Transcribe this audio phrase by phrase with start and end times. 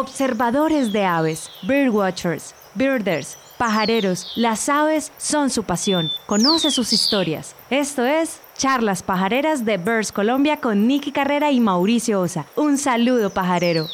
[0.00, 6.12] Observadores de aves, birdwatchers, birders, pajareros, las aves son su pasión.
[6.26, 7.56] Conoce sus historias.
[7.68, 12.46] Esto es Charlas Pajareras de Birds Colombia con Nicky Carrera y Mauricio Osa.
[12.54, 13.88] Un saludo pajarero.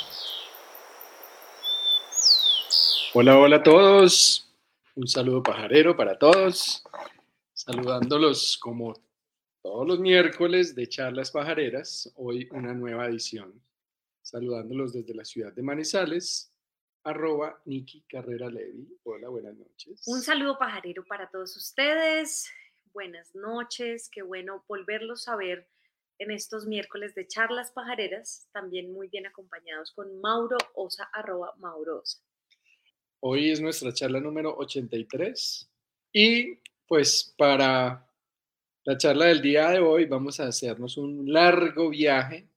[3.15, 4.47] Hola, hola a todos.
[4.97, 6.85] Un saludo pajarero para todos.
[7.55, 8.93] Saludándolos como
[9.63, 12.13] todos los miércoles de Charlas Pajareras.
[12.17, 13.55] Hoy una nueva edición
[14.25, 16.51] saludándolos desde la ciudad de Manizales,
[17.05, 18.89] arroba Niki Carrera Levi.
[19.03, 20.03] Hola, buenas noches.
[20.07, 22.51] Un saludo pajarero para todos ustedes.
[22.93, 25.69] Buenas noches, qué bueno volverlos a ver
[26.19, 32.01] en estos miércoles de charlas pajareras, también muy bien acompañados con Mauro Osa, arroba Mauro
[32.01, 32.21] Osa.
[33.21, 35.71] Hoy es nuestra charla número 83
[36.13, 38.09] y pues para
[38.85, 42.49] la charla del día de hoy vamos a hacernos un largo viaje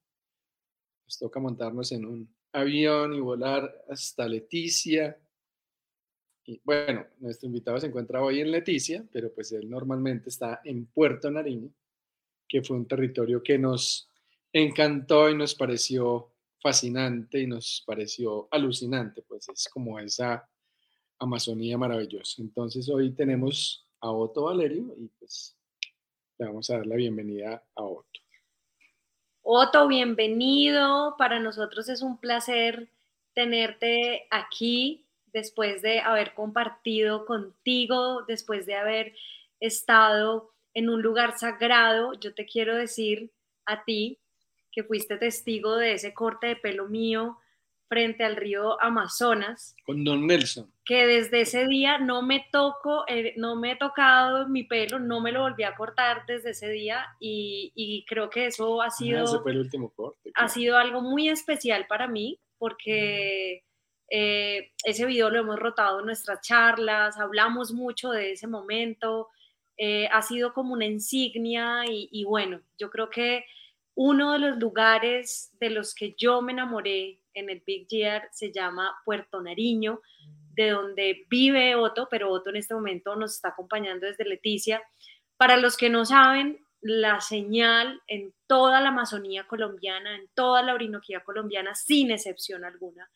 [1.08, 5.18] nos toca montarnos en un avión y volar hasta Leticia.
[6.46, 10.86] Y bueno, nuestro invitado se encuentra hoy en Leticia, pero pues él normalmente está en
[10.88, 11.70] Puerto Nariño,
[12.48, 14.10] que fue un territorio que nos
[14.52, 20.50] encantó y nos pareció fascinante y nos pareció alucinante, pues es como esa
[21.20, 22.42] Amazonía maravillosa.
[22.42, 25.56] Entonces hoy tenemos a Otto Valerio y pues
[26.38, 28.27] le vamos a dar la bienvenida a Otto.
[29.50, 31.16] Otto, bienvenido.
[31.18, 32.90] Para nosotros es un placer
[33.34, 39.16] tenerte aquí después de haber compartido contigo, después de haber
[39.62, 42.12] estado en un lugar sagrado.
[42.20, 43.32] Yo te quiero decir
[43.66, 44.20] a ti
[44.70, 47.38] que fuiste testigo de ese corte de pelo mío
[47.88, 49.76] frente al río Amazonas.
[49.86, 50.72] Con Don Nelson.
[50.86, 55.22] Que desde ese día no me toco, eh, no me he tocado mi pelo, no
[55.22, 59.24] me lo volví a cortar desde ese día y, creo que eso ha sido...
[59.24, 60.32] ese fue el último corte.
[60.36, 63.64] Ha sido algo muy especial para mí porque
[64.10, 69.30] eh, ese video lo hemos rotado en nuestras charlas, hablamos mucho de ese momento,
[69.78, 73.44] eh, ha sido como una insignia y, y bueno, yo creo que
[73.98, 78.52] uno de los lugares de los que yo me enamoré en el Big Year se
[78.52, 80.02] llama Puerto Nariño,
[80.54, 84.82] de donde vive Otto, pero Otto en este momento nos está acompañando desde Leticia.
[85.38, 90.74] Para los que no saben, la señal en toda la Amazonía colombiana, en toda la
[90.74, 93.10] Orinoquía colombiana, sin excepción alguna,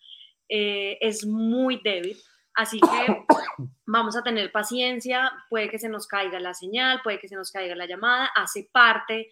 [0.50, 2.18] eh, es muy débil.
[2.54, 3.26] Así que
[3.88, 7.52] vamos a tener paciencia, puede que se nos caiga la señal, puede que se nos
[7.52, 9.30] caiga la llamada, hace parte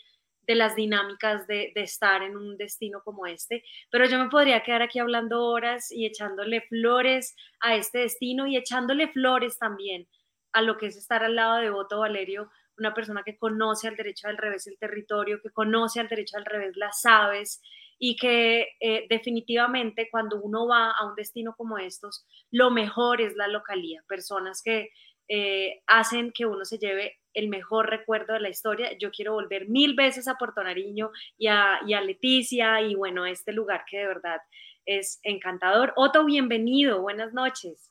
[0.50, 4.82] de las dinámicas de, estar en un destino como este, pero yo me podría quedar
[4.82, 10.08] aquí hablando horas y echándole flores a este destino y echándole flores también
[10.52, 12.50] a lo que es estar al lado de Otto Valerio,
[12.80, 16.46] una persona que conoce al derecho al revés el territorio, que conoce al derecho al
[16.46, 17.62] revés las aves
[18.00, 23.36] y que eh, definitivamente cuando uno va a un destino como estos, lo mejor es
[23.36, 24.90] la localía, personas que
[25.28, 28.98] eh, hacen que uno se lleve el mejor recuerdo de la historia.
[29.00, 33.54] Yo quiero volver mil veces a Puerto Nariño y a, Leticia y bueno, a este
[33.54, 34.38] lugar que de verdad
[34.86, 35.94] es encantador.
[35.96, 37.90] Otto, bienvenido, buenas noches.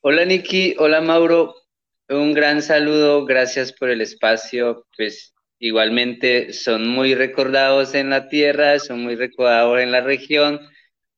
[0.00, 1.54] Hola Niki, hola Mauro,
[2.08, 8.78] un gran saludo, gracias por el espacio, pues igualmente son muy recordados en la tierra,
[8.78, 10.60] son muy recordados en la región,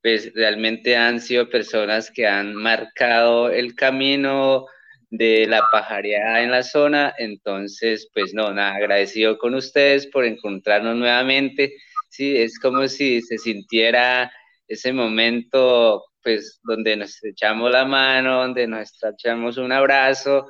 [0.03, 4.67] pues realmente han sido personas que han marcado el camino,
[5.11, 7.15] de la pajareada en la zona.
[7.19, 11.75] Entonces, pues no, nada, agradecido con ustedes por encontrarnos nuevamente.
[12.09, 14.33] Sí, es como si se sintiera
[14.69, 20.49] ese momento, pues, donde nos echamos la mano, donde nos echamos un abrazo,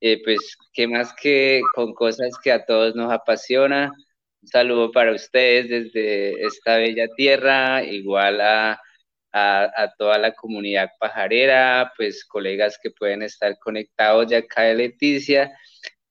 [0.00, 3.90] eh, pues, qué más que con cosas que a todos nos apasiona.
[4.42, 8.80] Un saludo para ustedes desde esta bella tierra, igual a
[9.32, 15.52] a, toda la comunidad pajarera, pues colegas que pueden estar conectados de acá de Leticia.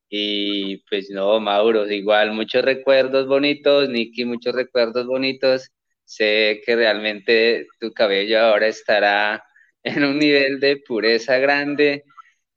[0.10, 5.70] Y pues no, Mauro, igual muchos recuerdos bonitos, Nicky, muchos recuerdos bonitos.
[6.06, 9.44] Sé que realmente tu cabello ahora estará
[9.84, 12.04] en un nivel de pureza grande.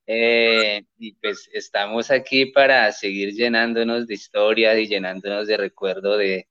[0.07, 6.49] Eh, y pues estamos aquí para seguir llenándonos de historias y llenándonos de recuerdo de,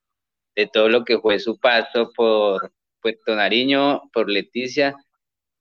[0.55, 2.71] de todo lo que fue su paso por,
[3.03, 4.95] Puerto Nariño, por Leticia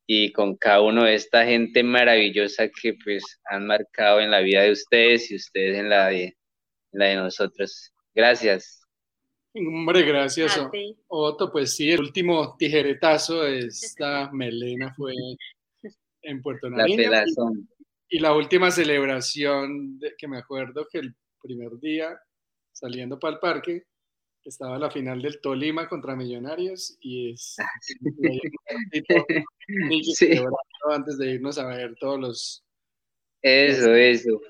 [0.07, 4.63] y con cada uno de esta gente maravillosa que pues han marcado en la vida
[4.63, 6.37] de ustedes y ustedes en la de,
[6.93, 7.93] la de nosotros.
[8.15, 8.83] Gracias.
[9.55, 10.59] Hombre, gracias.
[11.09, 15.15] Otto, pues sí, el último tijeretazo de esta melena fue
[16.23, 17.11] en Puerto Nariño.
[18.09, 22.17] y la última celebración de, que me acuerdo que el primer día
[22.71, 23.85] saliendo para el parque
[24.49, 27.69] estaba la final del Tolima contra Millonarios y es Ah,
[29.91, 30.41] y Sí.
[30.91, 32.65] antes de irnos a ver todos los
[33.43, 34.41] Eso, eso.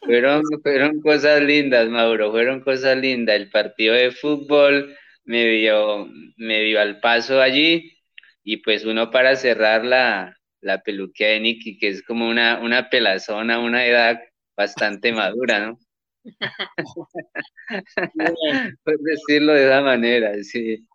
[0.00, 3.36] Fueron, fueron cosas lindas, Mauro, fueron cosas lindas.
[3.36, 7.98] El partido de fútbol me dio, me dio al paso allí
[8.42, 12.88] y pues uno para cerrar la, la peluquia de Nicky, que es como una, una
[12.88, 14.20] pelazona, una edad
[14.56, 15.78] bastante madura, ¿no?
[18.84, 20.86] Por decirlo de esa manera, sí.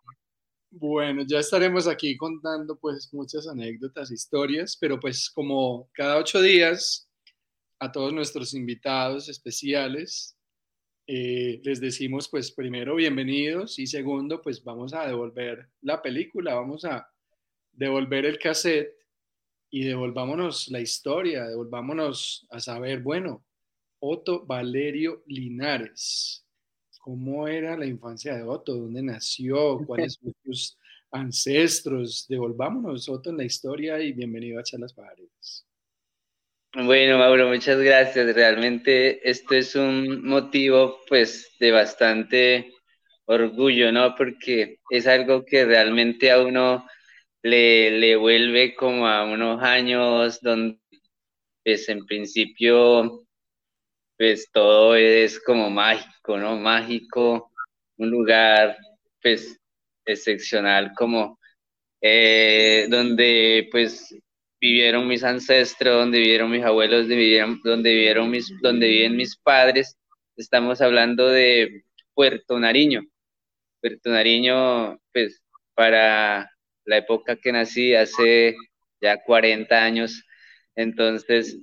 [0.70, 7.08] Bueno, ya estaremos aquí contando pues muchas anécdotas, historias, pero pues como cada ocho días
[7.80, 10.36] a todos nuestros invitados especiales
[11.12, 16.84] eh, les decimos pues primero bienvenidos y segundo pues vamos a devolver la película, vamos
[16.84, 17.10] a
[17.72, 18.94] devolver el cassette
[19.70, 23.44] y devolvámonos la historia, devolvámonos a saber, bueno,
[24.00, 26.46] Otto Valerio Linares.
[27.00, 28.74] ¿Cómo era la infancia de Otto?
[28.74, 29.78] ¿Dónde nació?
[29.86, 30.78] ¿Cuáles son sus
[31.10, 32.26] ancestros?
[32.28, 35.66] Devolvámonos, Otto, en la historia y bienvenido a Charlas Pajareras.
[36.74, 38.34] Bueno, Mauro, muchas gracias.
[38.34, 42.72] Realmente esto es un motivo pues de bastante
[43.26, 44.14] orgullo, ¿no?
[44.14, 46.86] Porque es algo que realmente a uno
[47.42, 50.78] le, le vuelve como a unos años donde
[51.64, 53.26] pues en principio
[54.20, 56.58] pues todo es como mágico, ¿no?
[56.58, 57.50] Mágico,
[57.96, 58.76] un lugar
[59.22, 59.58] pues
[60.04, 61.38] excepcional como
[62.02, 64.14] eh, donde pues
[64.60, 69.38] vivieron mis ancestros, donde vivieron mis abuelos, donde vivieron, donde vivieron mis, donde viven mis
[69.38, 69.96] padres.
[70.36, 73.00] Estamos hablando de Puerto Nariño.
[73.80, 75.42] Puerto Nariño, pues
[75.74, 76.50] para
[76.84, 78.54] la época que nací, hace
[79.00, 80.22] ya 40 años,
[80.74, 81.58] entonces,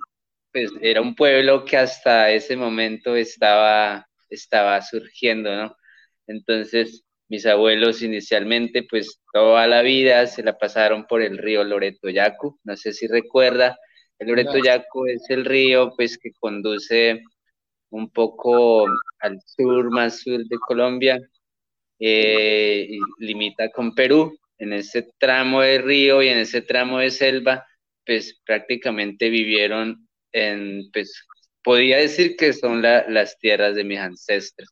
[0.58, 5.78] pues era un pueblo que hasta ese momento estaba, estaba surgiendo, ¿no?
[6.26, 12.10] Entonces, mis abuelos inicialmente, pues toda la vida se la pasaron por el río Loreto
[12.10, 12.60] Yacu.
[12.64, 13.78] No sé si recuerda,
[14.18, 17.22] el Loreto Yacu es el río pues que conduce
[17.92, 18.88] un poco
[19.20, 21.20] al sur, más sur de Colombia,
[22.00, 24.36] eh, y limita con Perú.
[24.58, 27.68] En ese tramo de río y en ese tramo de selva,
[28.04, 30.07] pues prácticamente vivieron
[30.38, 31.26] en, pues
[31.64, 34.70] podía decir que son la, las tierras de mis ancestros.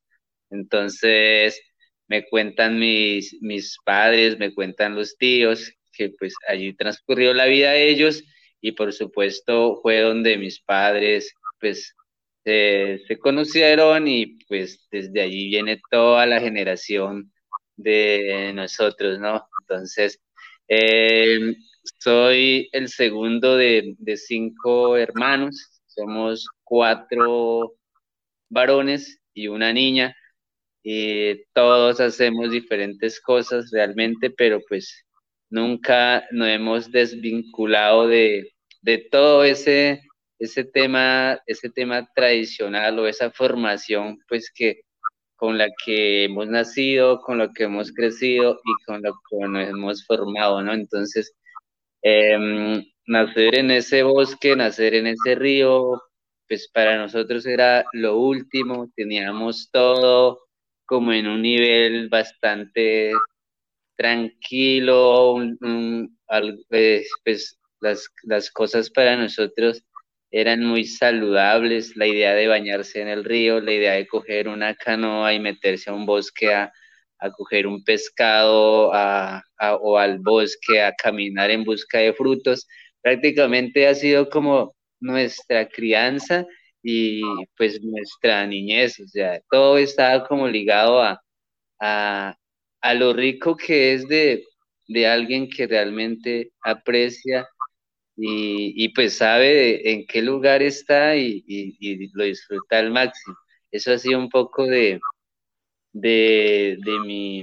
[0.50, 1.62] Entonces,
[2.08, 7.72] me cuentan mis, mis padres, me cuentan los tíos, que pues allí transcurrió la vida
[7.72, 8.24] de ellos
[8.62, 11.96] y por supuesto fue donde mis padres pues
[12.44, 17.32] se conocieron y pues desde allí viene toda la generación
[17.76, 19.48] de nosotros, ¿no?
[19.62, 20.22] Entonces,
[20.68, 21.56] eh,
[22.00, 27.76] soy el segundo de, de cinco hermanos, somos cuatro
[28.50, 30.16] varones y una niña.
[30.84, 35.06] Y todos hacemos diferentes cosas realmente, pero pues
[35.50, 40.02] nunca nos hemos desvinculado de, de todo ese,
[40.40, 44.82] ese, tema, ese tema tradicional o esa formación pues que
[45.36, 49.68] con la que hemos nacido, con lo que hemos crecido y con lo que nos
[49.68, 50.74] hemos formado, ¿no?
[50.74, 51.34] Entonces,
[52.08, 52.38] eh,
[53.08, 56.04] nacer en ese bosque, nacer en ese río,
[56.48, 60.42] pues para nosotros era lo último, teníamos todo,
[60.86, 63.12] como en un nivel bastante
[63.98, 66.18] tranquilo, un,
[66.70, 69.84] pues las, las, cosas para nosotros
[70.30, 74.76] eran muy saludables, la idea de bañarse en el río, la idea de coger una
[74.76, 76.72] canoa y meterse a un bosque a,
[77.26, 79.44] a coger un pescado a,
[79.82, 82.68] o al bosque a caminar en busca de frutos,
[83.02, 86.46] prácticamente ha sido como nuestra crianza
[86.84, 87.22] y
[87.58, 91.20] pues nuestra niñez, o sea, todo estaba como ligado a,
[91.80, 94.44] a, lo rico que es de,
[94.88, 97.48] de, alguien que realmente aprecia
[98.16, 103.36] y, y pues sabe en qué lugar está y, y, lo disfruta al máximo.
[103.72, 105.00] Eso ha sido un poco de,
[105.96, 107.42] de, de, mi,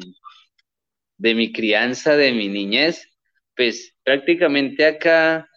[1.16, 3.08] de mi crianza, de mi niñez.
[3.56, 5.48] Pues prácticamente acá,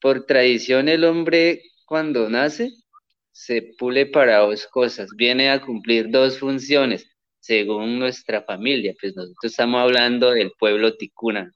[0.00, 2.70] por tradición, el hombre cuando nace
[3.32, 7.06] se pule para dos cosas, viene a cumplir dos funciones
[7.38, 11.52] según nuestra familia, pues nosotros estamos hablando del pueblo ticuna.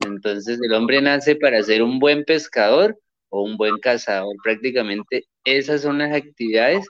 [0.00, 5.82] Entonces el hombre nace para ser un buen pescador o un buen cazador, prácticamente esas
[5.82, 6.86] son las actividades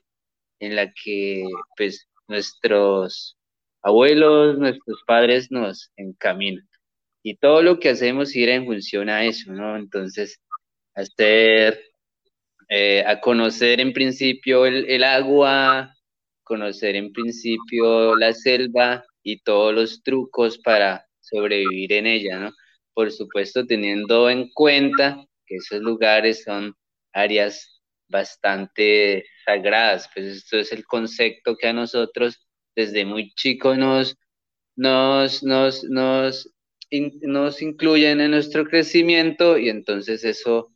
[0.60, 1.44] en las que
[1.76, 3.36] pues nuestros
[3.82, 6.68] abuelos, nuestros padres nos encaminan.
[7.22, 9.76] Y todo lo que hacemos irá en función a eso, ¿no?
[9.76, 10.40] Entonces,
[10.94, 11.80] hacer
[12.68, 15.94] eh, a conocer en principio el, el, agua,
[16.42, 22.52] conocer en principio la selva y todos los trucos para sobrevivir en ella, ¿no?
[22.94, 26.74] Por supuesto, teniendo en cuenta que esos lugares son
[27.12, 27.71] áreas
[28.12, 34.16] bastante sagradas, pues esto es el concepto que a nosotros desde muy chicos nos,
[34.76, 36.54] nos, nos, nos,
[37.22, 40.72] nos incluyen en nuestro crecimiento y entonces eso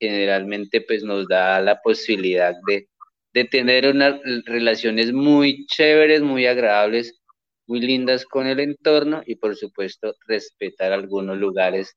[0.00, 2.88] generalmente pues nos da la posibilidad de,
[3.32, 7.20] de tener unas relaciones muy chéveres, muy agradables,
[7.66, 11.96] muy lindas con el entorno y por supuesto respetar algunos lugares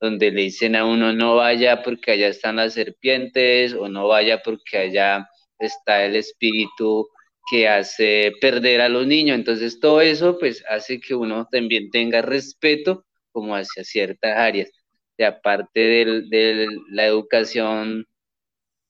[0.00, 4.40] donde le dicen a uno no vaya porque allá están las serpientes o no vaya
[4.42, 5.28] porque allá
[5.58, 7.08] está el espíritu
[7.50, 9.36] que hace perder a los niños.
[9.36, 14.70] Entonces todo eso pues hace que uno también tenga respeto como hacia ciertas áreas.
[15.18, 18.06] De aparte de la educación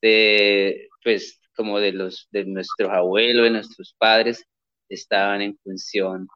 [0.03, 4.47] de pues como de los de nuestros abuelos, de nuestros padres,
[4.89, 6.29] estaban en función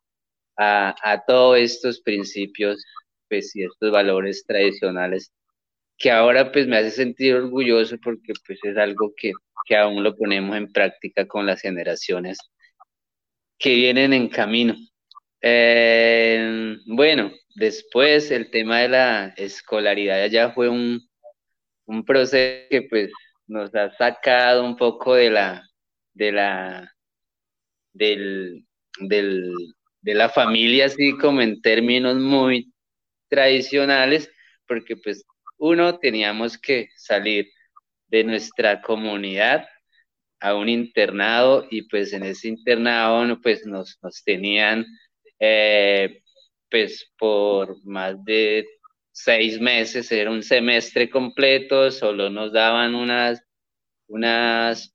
[0.56, 2.84] a, a todos estos principios
[3.28, 5.32] pues, y estos valores tradicionales
[5.98, 9.32] que ahora pues me hace sentir orgulloso porque pues es algo que,
[9.66, 12.38] que aún lo ponemos en práctica con las generaciones
[13.58, 14.74] que vienen en camino.
[15.40, 21.00] Eh, bueno, después el tema de la escolaridad ya fue un,
[21.86, 23.10] un proceso que pues
[23.46, 25.68] nos ha sacado un poco de la,
[26.14, 26.92] de la,
[27.92, 28.66] del,
[28.98, 29.52] del,
[30.00, 32.73] de la familia, así como en términos muy
[33.34, 34.30] tradicionales,
[34.66, 35.24] porque pues
[35.58, 37.50] uno teníamos que salir
[38.08, 39.66] de nuestra comunidad
[40.40, 44.86] a un internado y pues en ese internado pues nos, nos tenían
[45.40, 46.22] eh,
[46.70, 48.66] pues por más de
[49.12, 53.42] seis meses, era un semestre completo, solo nos daban unas,
[54.08, 54.94] unas,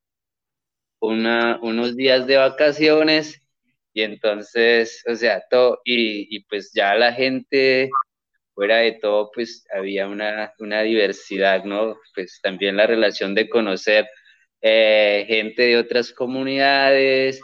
[0.99, 3.41] una, unos días de vacaciones
[3.93, 7.89] y entonces, o sea, todo, y, y pues ya la gente
[8.59, 11.95] fuera de todo, pues había una, una diversidad, ¿no?
[12.13, 14.05] Pues también la relación de conocer
[14.61, 17.41] eh, gente de otras comunidades,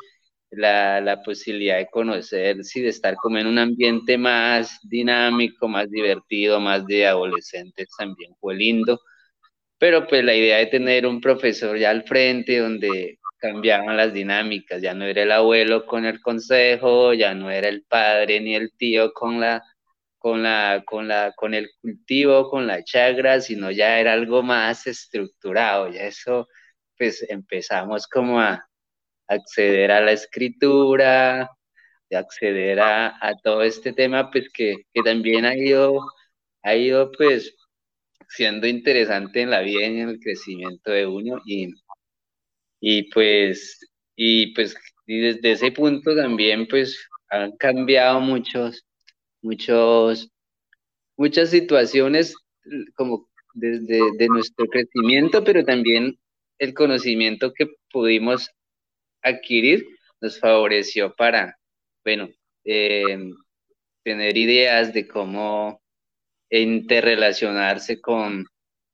[0.52, 5.90] la, la, posibilidad de conocer, sí, de estar como en un ambiente más dinámico, más
[5.90, 9.00] divertido, más de adolescentes también fue lindo.
[9.78, 14.82] Pero pues la idea de tener un profesor ya al frente donde cambiaban las dinámicas,
[14.82, 18.72] ya no era el abuelo con el consejo, ya no era el padre ni el
[18.78, 19.64] tío con la
[20.26, 24.88] con, la, con, la, con el cultivo, con la chagra, sino ya era algo más
[24.88, 26.48] estructurado, ya eso,
[26.98, 28.68] pues empezamos como a
[29.28, 31.52] acceder a la escritura,
[32.10, 36.00] de acceder a, a, todo este tema, pues que, que, también ha ido,
[36.64, 37.56] ha ido pues
[38.30, 41.40] siendo interesante en la vida y en el crecimiento de uno.
[41.46, 41.72] Y,
[42.80, 43.80] y pues
[44.16, 44.76] y pues
[45.08, 46.98] y desde ese punto también pues
[47.30, 48.85] han cambiado muchos
[49.46, 50.30] muchos,
[51.18, 52.36] muchas situaciones
[52.96, 56.18] como desde de nuestro crecimiento, pero también
[56.60, 58.50] el conocimiento que pudimos
[59.22, 59.86] adquirir
[60.22, 61.58] nos favoreció para,
[62.04, 62.30] bueno,
[62.66, 63.34] em,
[64.04, 65.82] tener ideas de cómo
[66.50, 68.46] interrelacionarse con,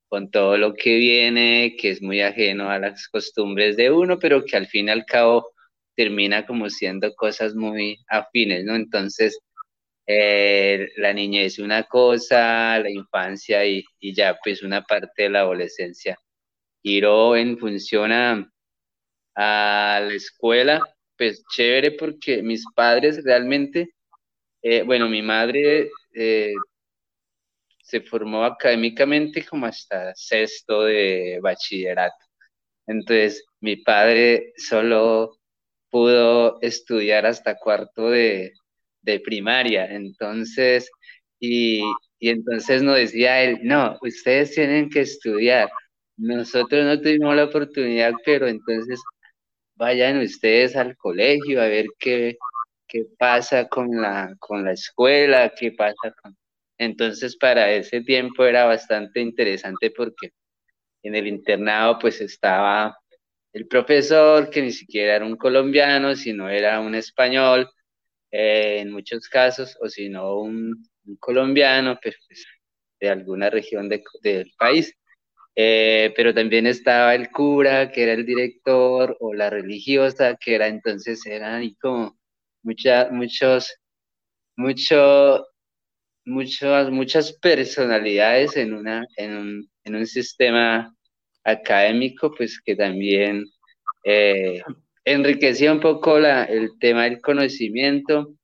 [0.09, 4.45] con todo lo que viene, que es muy ajeno a las costumbres de uno, pero
[4.45, 5.51] que al fin y al cabo
[5.95, 8.75] termina como siendo cosas muy afines, ¿no?
[8.75, 9.39] Entonces,
[10.13, 16.17] eh, la niñez una cosa, la infancia y, ya pues una parte de la adolescencia.
[16.83, 18.47] Giró en función a,
[19.35, 20.81] la escuela,
[21.17, 23.89] pues chévere porque mis padres realmente,
[24.61, 26.53] eh, bueno, mi madre eh,
[27.83, 32.25] se formó académicamente como hasta sexto de bachillerato.
[32.87, 35.39] Entonces, mi padre solo
[35.89, 38.53] pudo estudiar hasta cuarto de,
[39.01, 39.85] de primaria.
[39.85, 40.89] Entonces,
[41.39, 41.81] y,
[42.19, 45.69] y entonces nos decía él, no, ustedes tienen que estudiar.
[46.17, 49.01] Nosotros no tuvimos la oportunidad, pero entonces
[49.75, 52.37] vayan ustedes al colegio a ver qué,
[52.87, 56.37] qué pasa con la, con la escuela, qué pasa con...
[56.77, 60.31] Entonces para ese tiempo era bastante interesante porque
[61.03, 62.97] en el internado pues estaba
[63.53, 67.69] el profesor que ni siquiera era un colombiano, sino era un español,
[68.31, 70.83] eh, en muchos casos, o si no un,
[71.19, 72.45] colombiano pues, pues,
[72.99, 74.93] de alguna región del país.
[75.55, 80.67] Eh, pero también estaba el cura, que era el director, o la religiosa, que era
[80.67, 82.17] entonces, eran ahí como
[82.63, 83.75] muchas muchos,
[84.55, 85.45] mucho,
[86.25, 90.95] muchas, muchas personalidades en, una, en, un, en un sistema
[91.43, 93.45] académico, pues que también
[94.03, 94.61] eh,
[95.05, 98.35] enriquecía un poco la, el tema del conocimiento,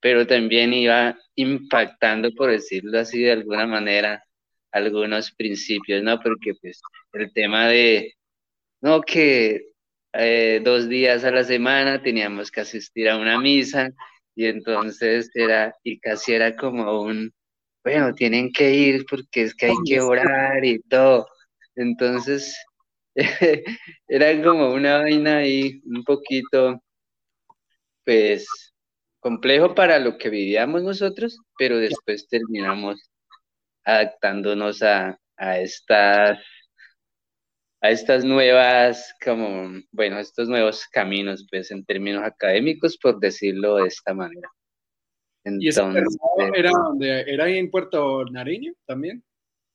[0.00, 4.24] pero también iba impactando, por decirlo así de alguna manera,
[4.72, 6.18] algunos principios, ¿no?
[6.20, 6.80] Porque pues
[7.12, 8.14] el tema de,
[8.80, 9.66] no, que
[10.12, 13.90] eh, dos días a la semana teníamos que asistir a una misa
[14.34, 17.32] y entonces era, y casi era como un,
[17.84, 21.26] bueno, tienen que ir porque es que hay que orar y todo.
[21.74, 22.56] Entonces,
[24.08, 26.82] era como una vaina ahí un poquito,
[28.04, 28.46] pues,
[29.20, 33.00] complejo para lo que vivíamos nosotros, pero después terminamos
[33.84, 36.38] adaptándonos a, a estas
[37.82, 43.88] a estas nuevas, como, bueno, estos nuevos caminos, pues en términos académicos, por decirlo de
[43.88, 44.48] esta manera.
[45.42, 49.24] Entonces, ¿Y era, donde, era ahí en Puerto Nariño también?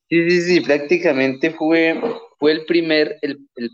[0.10, 2.02] Sí, sí, sí, prácticamente fue,
[2.38, 3.70] fue el, primer, el, el,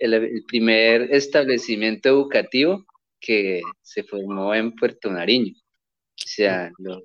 [0.00, 2.84] el primer establecimiento educativo
[3.20, 5.52] que se formó en Puerto Nariño.
[5.54, 7.02] O sea, los,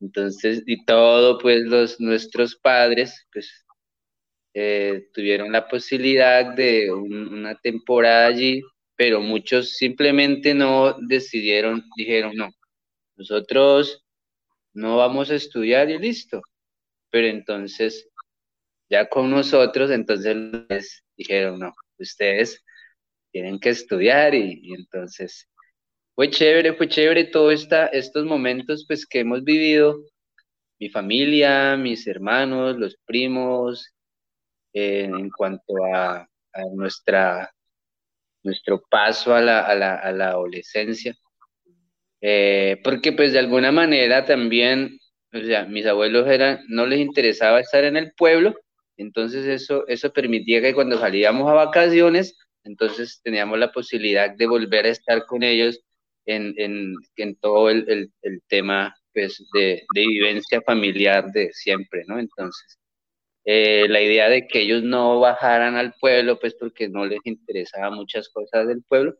[0.00, 3.64] entonces, y todo, pues los, nuestros padres, pues
[4.54, 8.62] eh, tuvieron la posibilidad de una temporada allí,
[8.96, 12.50] pero muchos simplemente no decidieron, dijeron, no,
[13.16, 14.04] nosotros
[14.74, 16.42] no vamos a estudiar y listo.
[17.10, 18.08] Pero entonces,
[18.88, 20.36] ya con nosotros, entonces
[20.68, 22.64] les dijeron, no, ustedes
[23.30, 25.48] tienen que estudiar y, entonces
[26.14, 30.02] fue chévere, fue chévere todos estos momentos pues que hemos vivido,
[30.80, 33.94] mi familia, mis hermanos, los primos,
[34.72, 36.28] en cuanto a,
[36.74, 37.52] nuestra,
[38.42, 41.14] nuestro paso a la, a la, a la adolescencia.
[42.20, 44.98] Eh, porque pues de alguna manera también,
[45.32, 48.56] o sea, mis abuelos eran, no les interesaba estar en el pueblo,
[48.98, 54.86] entonces eso, eso permitía que cuando salíamos a vacaciones, entonces teníamos la posibilidad de volver
[54.86, 55.80] a estar con ellos
[56.26, 62.18] en, en, en todo el, el, tema pues, de, de vivencia familiar de siempre, ¿no?
[62.18, 62.78] Entonces,
[63.44, 67.90] eh, la idea de que ellos no bajaran al pueblo, pues porque no les interesaba
[67.90, 69.16] muchas cosas del pueblo,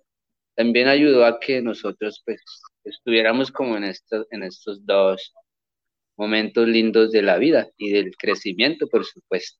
[0.55, 2.43] también ayudó a que nosotros pues
[2.85, 5.33] estuviéramos como en estos, en estos dos
[6.19, 9.59] momentos lindos de la vida y del crecimiento, por supuesto.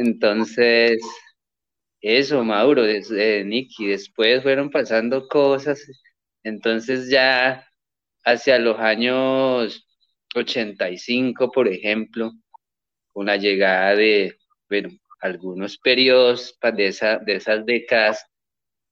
[0.00, 0.98] Entonces,
[2.00, 5.86] eso, Mauro, desde Nicky, después fueron pasando cosas,
[6.42, 7.68] entonces ya
[8.24, 9.86] hacia los años
[10.34, 12.32] 85, por ejemplo,
[13.14, 14.38] una llegada de,
[14.70, 14.88] bueno,
[15.20, 18.24] algunos periodos de, esa, de esas décadas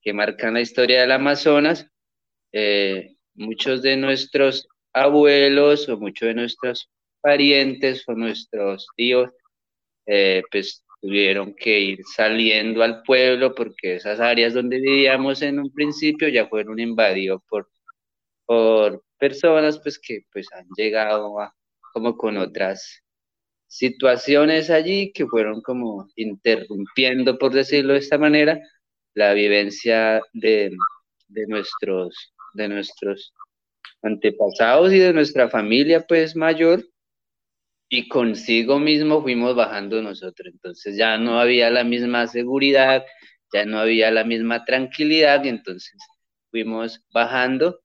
[0.03, 1.87] que marcan la historia del Amazonas,
[2.51, 6.87] eh, muchos de nuestros abuelos o muchos de nuestros
[7.21, 9.31] parientes o nuestros tíos,
[10.05, 15.71] eh, pues tuvieron que ir saliendo al pueblo porque esas áreas donde vivíamos en un
[15.71, 17.69] principio ya fueron invadidos por,
[18.45, 21.55] por personas pues que pues han llegado a,
[21.93, 23.03] como con otras
[23.67, 28.59] situaciones allí que fueron como interrumpiendo, por decirlo de esta manera,
[29.13, 30.71] la vivencia de,
[31.27, 33.33] de, nuestros, de nuestros
[34.01, 36.83] antepasados y de nuestra familia pues mayor
[37.89, 40.53] y consigo mismo fuimos bajando nosotros.
[40.53, 43.05] Entonces ya no había la misma seguridad,
[43.53, 45.97] ya no había la misma tranquilidad y entonces
[46.51, 47.81] fuimos bajando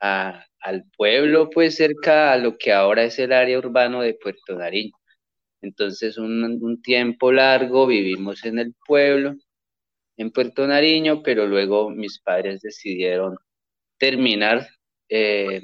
[0.00, 4.56] a, al pueblo pues cerca a lo que ahora es el área urbano de Puerto
[4.56, 4.92] Nariño.
[5.60, 9.34] Entonces, un, tiempo largo vivimos en el pueblo,
[10.16, 13.36] en Puerto Nariño, pero luego mis padres decidieron
[13.98, 14.68] terminar
[15.08, 15.62] eh,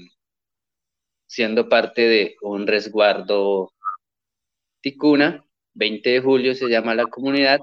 [1.26, 3.73] siendo parte de un resguardo
[4.84, 5.42] Ticuna,
[5.72, 7.58] 20 de julio se llama la comunidad,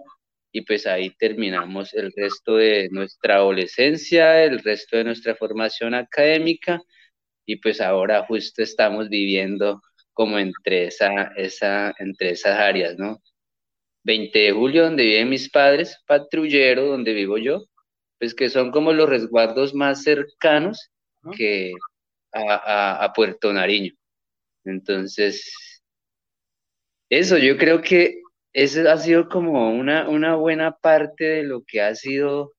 [0.52, 6.82] y pues ahí terminamos el resto de nuestra adolescencia, el resto de nuestra formación académica,
[7.46, 13.22] y pues ahora justo estamos viviendo como entre, esa, esa, entre esas áreas, ¿no?
[14.04, 17.66] 20 de julio, donde viven mis padres, patrullero, donde vivo yo,
[18.18, 20.90] pues que son como los resguardos más cercanos
[21.38, 21.72] que
[22.34, 23.94] a, a, Puerto Nariño.
[24.66, 25.71] Entonces,
[27.12, 28.22] eso, yo creo que
[28.54, 32.54] eso ha sido como una, una buena parte de lo que ha sido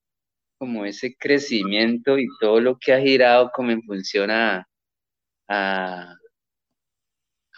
[0.58, 4.66] como ese crecimiento y todo lo que ha girado como en función a,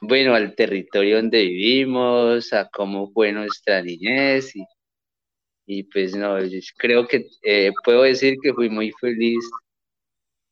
[0.02, 4.52] bueno, al territorio donde vivimos, a cómo fue nuestra niñez
[5.66, 6.36] y, pues no,
[6.76, 9.44] creo que eh, puedo decir que fui muy feliz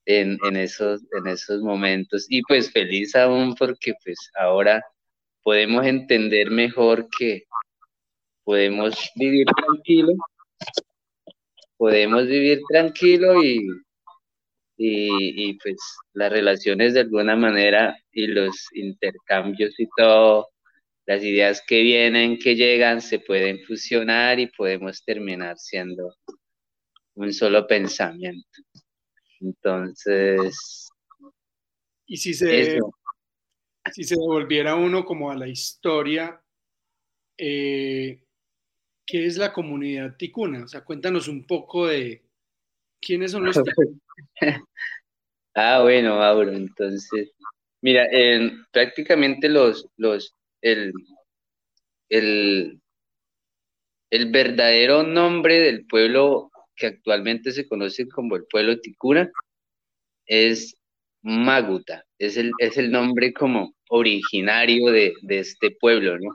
[0.07, 4.83] en, en, esos, en esos momentos y pues feliz aún porque pues ahora
[5.43, 7.45] podemos entender mejor que
[8.45, 10.15] podemos vivir tranquilo
[11.83, 13.67] podemos vivir tranquilo y,
[14.77, 15.77] y, pues
[16.13, 20.51] las relaciones de alguna manera y los intercambios y todo,
[21.07, 26.15] las ideas que vienen, que llegan, se pueden fusionar y podemos terminar siendo
[27.15, 28.61] un solo pensamiento.
[29.41, 30.89] Entonces...
[32.07, 32.79] Y si se,
[33.91, 36.41] si se devolviera uno como a la historia,
[37.37, 38.23] eh,
[39.07, 40.65] ¿qué es la comunidad ticuna?
[40.65, 42.23] O sea, cuéntanos un poco de
[43.01, 43.57] quiénes son los
[45.55, 47.33] ah, bueno, Mauro, entonces,
[47.81, 48.09] mira,
[48.71, 50.93] prácticamente los, los, el,
[52.09, 52.81] el,
[54.11, 59.31] el verdadero nombre del pueblo que actualmente se conoce como el pueblo ticuna
[60.27, 60.77] es
[61.23, 66.33] Maguta, es el, es el nombre como originario de, este pueblo, ¿no?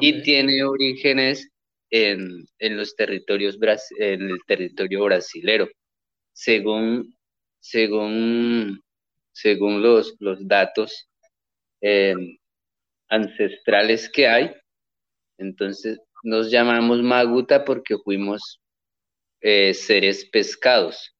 [0.00, 1.48] Y tiene orígenes
[1.90, 3.58] en, los territorios,
[3.98, 5.68] en el territorio brasilero.
[6.32, 7.16] Según,
[7.58, 8.80] según,
[9.32, 11.08] según los, los datos
[11.80, 12.14] eh,
[13.08, 14.52] ancestrales que hay,
[15.38, 18.60] entonces nos llamamos Maguta porque fuimos
[19.40, 21.16] eh, seres pescados.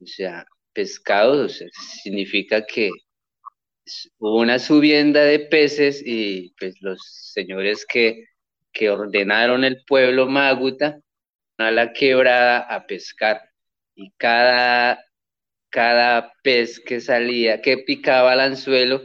[0.00, 1.62] O sea, pescados
[2.02, 2.90] significa que
[4.18, 7.00] hubo una subienda de peces y pues los
[7.32, 8.26] señores que,
[8.72, 11.00] que ordenaron el pueblo Maguta
[11.58, 13.42] a la quebrada a pescar
[13.94, 15.04] y cada,
[15.70, 19.02] cada pez que salía, que picaba el anzuelo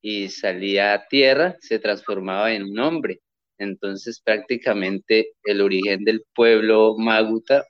[0.00, 3.20] y salía a tierra, se transformaba en un hombre.
[3.58, 7.64] Entonces prácticamente el origen del pueblo Maguta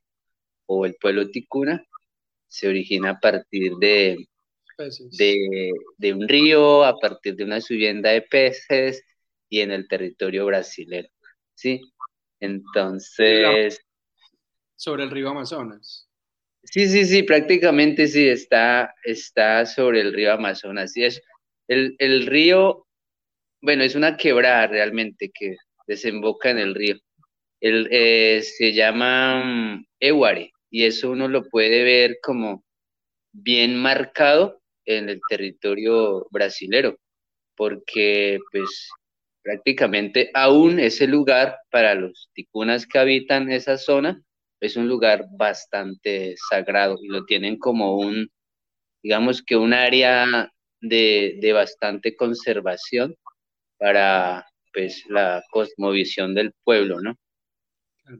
[0.66, 1.82] o el pueblo Ticuna
[2.48, 4.16] se origina a partir de,
[5.98, 9.04] de, un río, a partir de una subienda de peces
[9.48, 11.08] y en el territorio brasilero.
[11.54, 11.80] ¿sí?
[12.40, 13.80] Entonces...
[14.76, 16.08] Sobre el río Amazonas.
[16.62, 20.92] Sí, sí, sí, prácticamente sí, está, está sobre el río Amazonas.
[20.92, 21.22] Sí, es,
[21.66, 22.86] el, el río,
[23.60, 25.56] bueno, es una quebrada realmente que
[25.86, 26.96] desemboca en el río.
[27.60, 29.84] El, eh, se llama um,
[30.70, 32.64] y eso uno lo puede ver como
[33.32, 36.98] bien marcado en el territorio brasilero,
[37.56, 38.90] porque pues
[39.42, 44.22] prácticamente aún ese lugar para los ticunas que habitan esa zona
[44.60, 48.30] es un lugar bastante sagrado y lo tienen como un,
[49.02, 50.50] digamos que un área
[50.80, 53.14] de, de bastante conservación
[53.78, 57.16] para pues la cosmovisión del pueblo, ¿no?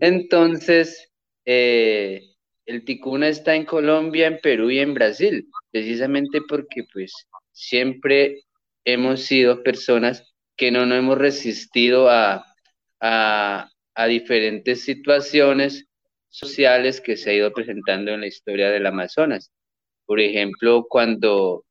[0.00, 1.10] Entonces,
[1.44, 2.22] eh,
[2.68, 7.12] el ticuna está en Colombia, en Perú y en Brasil, precisamente porque pues
[7.50, 8.42] siempre
[8.84, 12.44] hemos sido personas que no nos hemos resistido a,
[13.00, 13.70] a,
[14.06, 15.86] diferentes situaciones
[16.28, 19.50] sociales que se ha ido presentando en la historia del Amazonas.
[20.04, 21.64] Por ejemplo, cuando,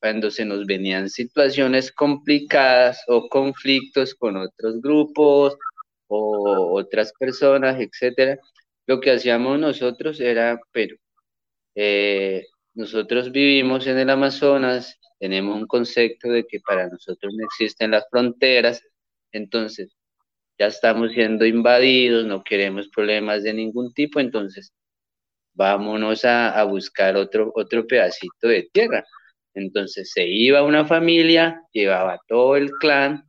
[0.00, 5.56] cuando se nos venían situaciones complicadas o conflictos con otros grupos
[6.08, 8.40] o otras personas, etcétera,
[8.86, 10.96] lo que hacíamos nosotros era, pero
[11.74, 17.92] eh, nosotros vivimos en el Amazonas, tenemos un concepto de que para nosotros no existen
[17.92, 18.82] las fronteras,
[19.32, 19.94] entonces
[20.58, 24.72] ya estamos siendo invadidos, no queremos problemas de ningún tipo, entonces
[25.54, 29.04] vámonos a, buscar otro, otro pedacito de tierra.
[29.54, 33.28] Entonces se iba una familia, llevaba todo el clan,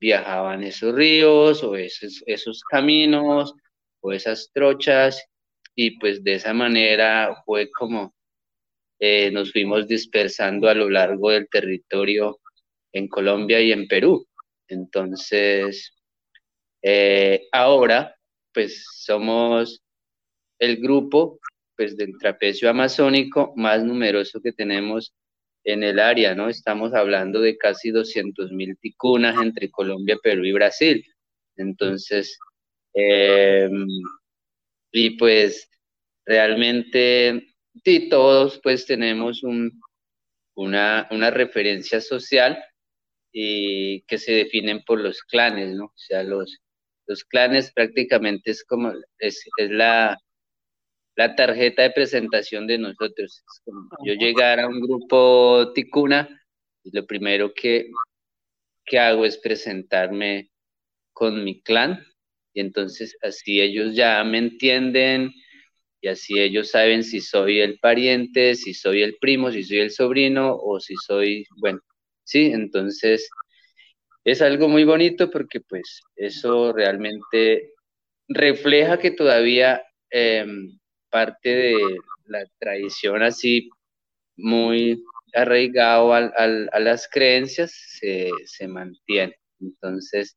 [0.00, 3.54] viajaban esos ríos o esos, esos caminos,
[4.10, 5.24] esas trochas
[5.76, 8.14] y pues de esa manera fue como
[8.98, 12.40] eh, nos fuimos dispersando a lo largo del territorio
[12.92, 14.26] en Colombia y en Perú.
[14.68, 15.92] Entonces,
[16.82, 18.16] eh, ahora
[18.52, 19.82] pues somos
[20.58, 21.40] el grupo
[21.76, 25.14] pues del trapecio amazónico más numeroso que tenemos
[25.64, 26.48] en el área, ¿no?
[26.48, 31.04] Estamos hablando de casi 200 mil ticunas entre Colombia, Perú y Brasil.
[31.56, 32.38] Entonces,
[32.94, 33.86] Em,
[34.92, 35.68] y pues
[36.26, 39.80] realmente sí, todos pues tenemos un,
[40.54, 42.62] una, una referencia social
[43.32, 45.86] y que se definen por los clanes, ¿no?
[45.86, 46.58] O sea, los,
[47.06, 50.18] los clanes prácticamente es como, es, es la,
[51.16, 53.42] la tarjeta de presentación de nosotros.
[53.46, 56.28] Es como yo llegar a un grupo ticuna
[56.84, 57.90] y lo primero que,
[58.84, 60.50] que hago es presentarme
[61.14, 62.04] con mi clan
[62.54, 65.32] y entonces así ellos ya me entienden
[66.00, 69.90] y así ellos saben si soy el pariente, si soy el primo, si soy el
[69.90, 71.80] sobrino o si soy, bueno,
[72.24, 73.28] sí, entonces
[74.24, 77.72] es algo muy bonito porque pues eso realmente
[78.28, 80.78] refleja que todavía em,
[81.10, 81.76] parte de
[82.26, 83.70] la tradición así
[84.36, 85.02] muy
[85.34, 89.36] arraigado a las creencias se, se mantiene.
[89.60, 90.36] Entonces,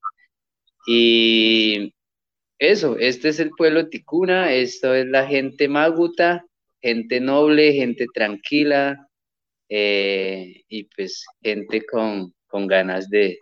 [0.88, 1.95] y
[2.60, 6.46] eso, este es el pueblo ticuna, esto es la gente maguta,
[6.82, 9.10] gente noble, gente tranquila,
[9.70, 13.38] eh, y pues gente con, con ganas de,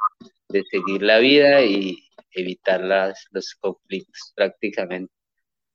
[0.50, 1.98] de, seguir la vida y
[2.32, 5.14] evitar las, los conflictos prácticamente.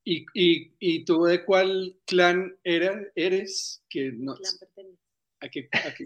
[0.03, 3.83] ¿Y, y, y tú de cuál clan era, eres?
[3.89, 4.33] Que no,
[5.41, 6.05] ¿A qué, a qué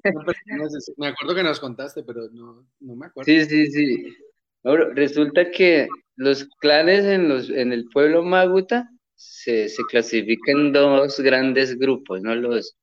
[0.97, 3.31] me acuerdo que nos contaste, pero no, no me acuerdo.
[3.31, 4.15] Sí, sí, sí.
[4.63, 11.19] Resulta que los clanes en, los, en el pueblo Maguta se, se clasifican en dos
[11.19, 12.35] grandes grupos, ¿no?
[12.35, 12.77] Los,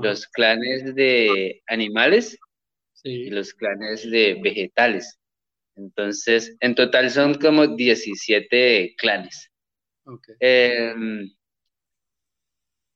[0.00, 2.38] los clanes de animales
[3.04, 5.18] y los clanes de vegetales.
[5.76, 9.50] Entonces, en total son como 17 clanes.
[10.40, 11.30] Em,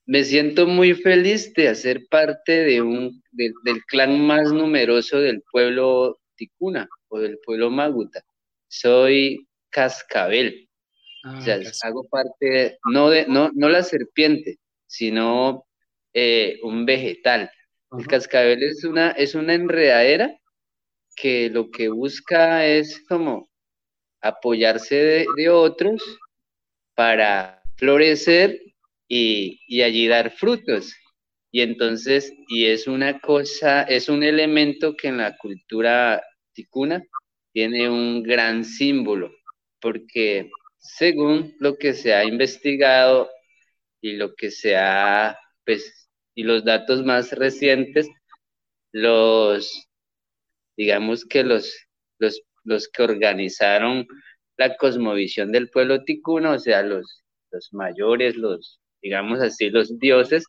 [0.07, 6.19] me siento muy feliz de hacer parte de un, del clan más numeroso del pueblo
[6.37, 8.23] ticuna o del pueblo maguta.
[8.69, 10.69] Soy cascabel.
[11.25, 15.67] o sea, ah, hago parte, no, de, no, no la serpiente, sino
[16.15, 17.51] eh, un vegetal.
[17.99, 20.39] El cascabel es una, es una enredadera
[21.17, 23.49] que lo que busca es como
[24.21, 26.03] apoyarse de, otros
[26.95, 28.61] para florecer
[29.09, 30.95] y, y, allí dar frutos.
[31.51, 36.23] Y entonces, y es una cosa, es un elemento que en la cultura
[36.57, 37.05] ticuna
[37.53, 39.31] tiene un gran símbolo,
[39.81, 43.31] porque según lo que se ha investigado
[44.01, 48.09] y lo que se ha, pues, y los datos más recientes,
[48.93, 49.89] los,
[50.77, 51.73] digamos que los,
[52.19, 54.07] los, los que organizaron
[54.57, 60.45] la cosmovisión del pueblo ticuno, o sea, los, los mayores, los, digamos así, los dioses,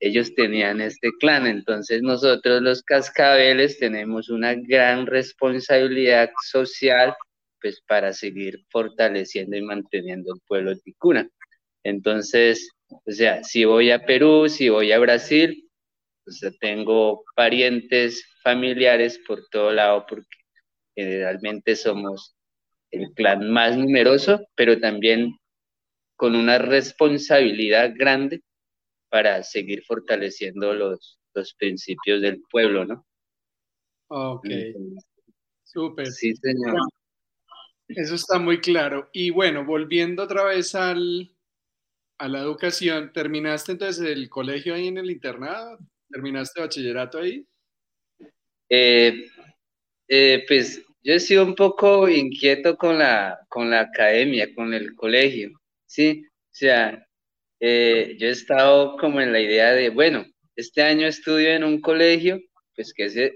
[0.00, 1.46] ellos tenían este clan.
[1.46, 7.14] Entonces nosotros los cascabeles tenemos una gran responsabilidad social
[7.60, 11.28] pues para seguir fortaleciendo y manteniendo el pueblo ticuna.
[11.84, 15.68] Entonces, o sea, si voy a Perú, si voy a Brasil,
[16.26, 20.26] o tengo parientes, familiares por todo lado, porque
[20.94, 22.34] generalmente somos
[22.90, 25.36] el clan más numeroso, pero también
[26.16, 28.42] con una responsabilidad grande
[29.08, 33.06] para seguir fortaleciendo los, los principios del pueblo, ¿no?
[34.08, 34.46] Ok,
[35.64, 36.06] súper.
[36.06, 36.80] Sí, señor.
[37.88, 39.08] Eso está muy claro.
[39.12, 41.30] Y bueno, volviendo otra vez al,
[42.18, 45.78] a la educación, ¿terminaste entonces el colegio ahí en el internado?
[46.10, 47.46] ¿Terminaste bachillerato ahí?
[48.68, 49.26] Eh,
[50.08, 54.94] eh, pues yo he sido un poco inquieto con la, con la academia, con el
[54.96, 55.50] colegio,
[55.86, 56.24] ¿sí?
[56.26, 57.05] O sea,
[57.60, 60.24] eh, yo he estado como en la idea de, bueno,
[60.56, 62.40] este año estudio en un colegio,
[62.74, 63.34] pues que ese,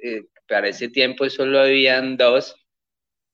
[0.49, 2.55] para ese tiempo solo habían dos,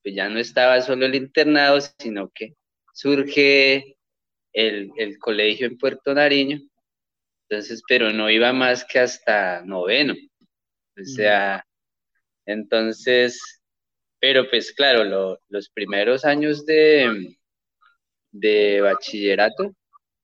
[0.02, 2.54] pues ya no estaba solo el internado, sino que
[2.94, 3.96] surge
[4.52, 6.60] el, colegio en Puerto Nariño,
[7.48, 11.64] entonces, pero no iba más que hasta noveno, o sea,
[12.46, 13.60] entonces,
[14.20, 17.36] pero pues claro, los primeros años de,
[18.30, 19.74] de bachillerato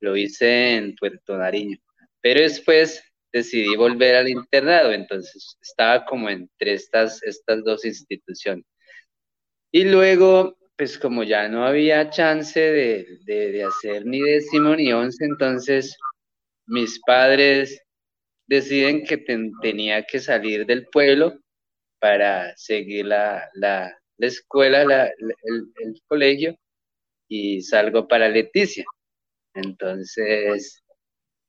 [0.02, 1.78] lo hice en Puerto Nariño,
[2.20, 8.66] pero después decidí volver al internado, entonces estaba como entre estas, estas dos instituciones.
[9.70, 15.96] Y luego pues como ya no había chance de, hacer ni décimo ni once, entonces
[16.66, 17.80] mis padres
[18.48, 19.18] deciden que
[19.60, 21.38] tenía que salir del pueblo
[22.00, 23.48] para seguir la,
[24.18, 26.56] escuela, el, colegio,
[27.28, 28.84] y salgo para Leticia.
[29.54, 30.82] Entonces,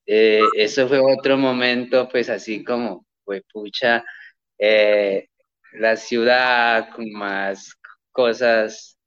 [0.05, 4.03] eh, eso fue otro momento, pues así como, fue pucha,
[4.59, 5.27] eh,
[5.73, 7.73] la ciudad con más
[8.11, 8.97] cosas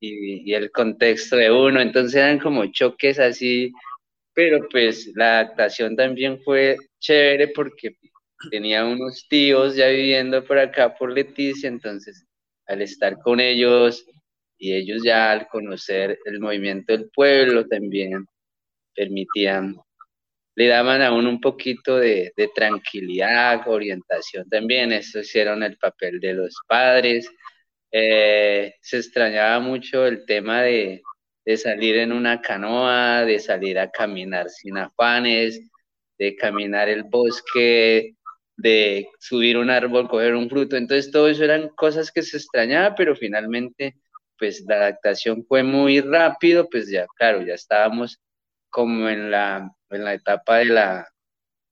[0.00, 3.72] y, el contexto de uno, entonces eran como choques así,
[4.34, 7.96] pero pues la adaptación también fue chévere porque
[8.50, 12.26] tenía unos tíos ya viviendo por acá, por Leticia, entonces
[12.66, 14.04] al estar con ellos
[14.62, 18.26] y ellos ya al conocer el movimiento del pueblo también
[18.94, 19.76] permitían,
[20.54, 26.20] le daban a uno un poquito de, de tranquilidad, orientación también, eso hicieron el papel
[26.20, 27.28] de los padres,
[27.90, 31.02] eh, se extrañaba mucho el tema de,
[31.56, 35.60] salir en una canoa, de salir a caminar sin afanes,
[36.18, 38.14] de caminar el bosque,
[38.56, 40.76] de subir un árbol, coger un fruto.
[40.76, 43.96] Entonces todo eso eran cosas que se extrañaba, pero finalmente
[44.42, 48.18] pues la adaptación fue muy rápido, pues ya claro, ya estábamos
[48.70, 51.08] como en la, en la etapa de la,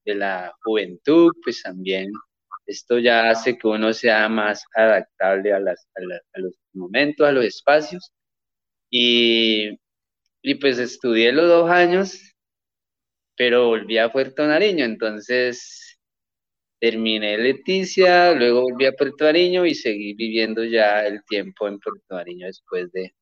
[0.04, 2.12] de la juventud, pues también
[2.66, 7.44] esto ya hace que uno sea más adaptable a, las, a, los momentos, a los
[7.44, 8.12] espacios.
[8.88, 9.76] Y,
[10.40, 12.36] y, pues estudié los dos años,
[13.36, 15.89] pero volví a Puerto Nariño, entonces
[16.80, 22.14] terminé Leticia, luego volví a Puerto Nariño y seguí viviendo ya el tiempo en Puerto
[22.16, 23.14] Nariño después de,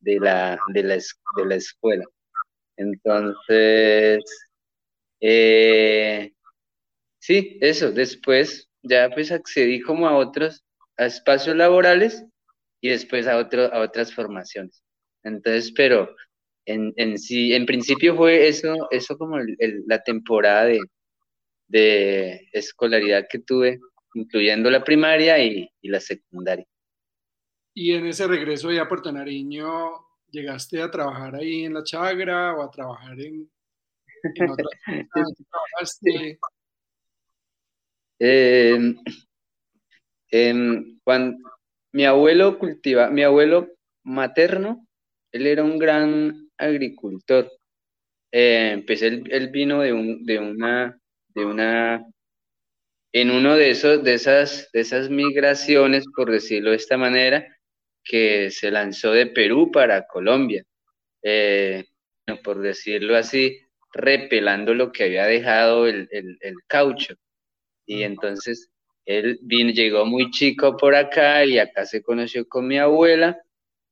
[0.00, 2.04] de, la, de, la, de la escuela.
[2.76, 4.24] Entonces,
[5.20, 6.32] eh,
[7.18, 10.64] sí, eso, después ya pues accedí como a otros,
[10.96, 12.24] a espacios laborales
[12.80, 14.82] y después a, a otras formaciones.
[15.22, 16.16] Entonces, pero
[16.64, 19.36] en, en sí, en principio fue eso, eso como
[19.86, 20.80] la temporada de,
[21.70, 23.78] de escolaridad que tuve,
[24.14, 26.66] incluyendo la primaria y, y, la secundaria.
[27.72, 29.92] Y en ese regreso ya a Puerto Nariño,
[30.30, 33.48] ¿llegaste a trabajar ahí en La Chagra o a trabajar en,
[34.34, 34.68] en otras
[35.50, 36.38] trabajaste?
[38.18, 38.94] Eh,
[41.04, 41.38] cuando,
[41.92, 43.68] mi abuelo cultiva, mi abuelo
[44.04, 44.86] materno,
[45.32, 47.50] él era un gran agricultor.
[48.32, 50.99] Eh, pues él, él, vino de, un, de una
[51.40, 52.06] de una,
[53.12, 57.46] en uno de esos, de esas, de esas migraciones, por decirlo de esta manera,
[58.04, 60.64] que se lanzó de Perú para Colombia,
[61.22, 61.84] eh,
[62.44, 63.58] por decirlo así,
[63.92, 67.14] repelando lo que había dejado el, el, el caucho.
[67.86, 68.70] Y entonces
[69.04, 73.36] él vino, llegó muy chico por acá y acá se conoció con mi abuela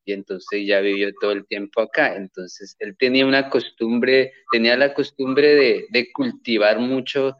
[0.08, 2.16] y entonces ya vivió todo el tiempo acá.
[2.16, 7.36] Entonces él tenía una costumbre, tenía la costumbre de, cultivar mucho,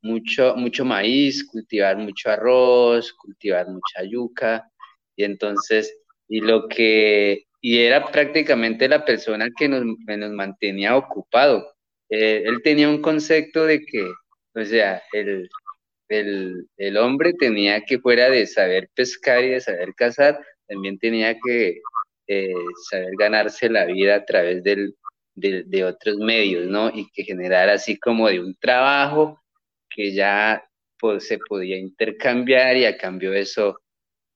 [0.00, 4.66] mucho, mucho maíz, cultivar mucho arroz, cultivar mucha yuca,
[5.14, 5.94] y entonces,
[6.26, 11.70] y lo que, y era prácticamente la persona que nos, nos mantenía ocupado.
[12.08, 14.10] Eh, él tenía un concepto de que,
[14.54, 15.50] o sea, el,
[16.08, 21.36] el, el hombre tenía que fuera de saber pescar y de saber cazar, también tenía
[21.44, 21.80] que
[22.28, 22.54] eh,
[22.88, 24.94] saber ganarse la vida a través del,
[25.34, 26.90] de, otros medios, ¿no?
[26.90, 29.40] Y que generara así como de un trabajo
[29.90, 30.64] que ya
[30.98, 33.80] pues, se podía intercambiar y a cambio de eso,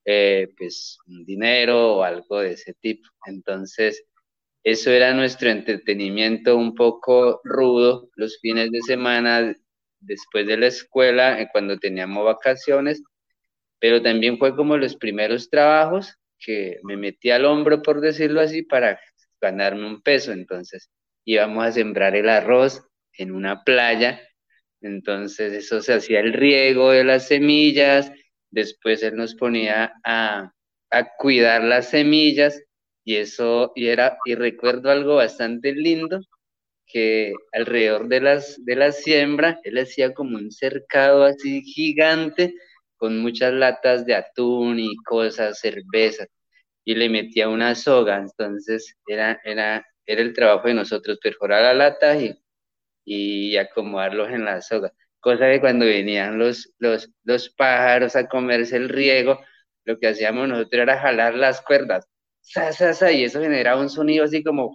[0.05, 3.09] eh, pues un dinero o algo de ese tipo.
[3.27, 4.05] Entonces,
[4.65, 9.55] eso era nuestro entretenimiento un poco rudo los fines de semana
[10.01, 13.03] después de la escuela, eh, cuando teníamos vacaciones,
[13.79, 18.63] pero también fue como los primeros trabajos que me metí al hombro, por decirlo así,
[18.63, 19.01] para
[19.41, 20.33] ganarme un peso.
[20.33, 20.91] Entonces
[21.25, 22.83] íbamos a sembrar el arroz
[23.19, 24.21] en una playa.
[24.81, 28.13] Entonces eso se hacía el riego de las semillas.
[28.51, 30.53] Después él nos ponía a,
[30.91, 32.63] a cuidar las semillas
[33.05, 36.21] y eso, y era, y recuerdo algo bastante lindo,
[36.87, 42.55] que alrededor de las, de la siembra, él hacía como un cercado así gigante,
[43.05, 46.27] con muchas latas de atún y cosas, cervezas,
[46.87, 51.75] y le metía una soga, entonces era, era, era el trabajo de nosotros, perforar la
[51.75, 52.35] lata y,
[53.05, 54.91] y acomodarlos en la soga,
[55.21, 59.39] cosa que cuando venían los, los, los pájaros a comerse el riego,
[59.85, 62.09] lo que hacíamos nosotros era jalar las cuerdas,
[63.13, 64.75] y eso generaba un sonido así como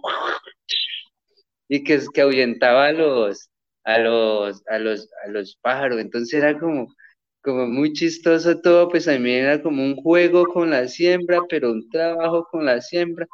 [1.68, 3.50] y que, que ahuyentaba a los,
[3.82, 6.94] a los, a los, a los pájaros, entonces era como,
[7.42, 11.72] como muy chistoso todo, pues a mí era como un juego con la siembra, pero
[11.72, 13.26] un trabajo con la siembra.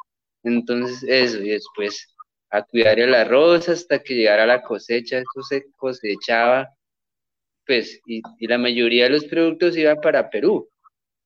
[0.43, 2.07] Entonces eso, y después
[2.49, 6.69] a cuidar el arroz hasta que llegara la cosecha, eso se cosechaba,
[7.65, 10.69] pues, y, y la mayoría de los productos iban para Perú.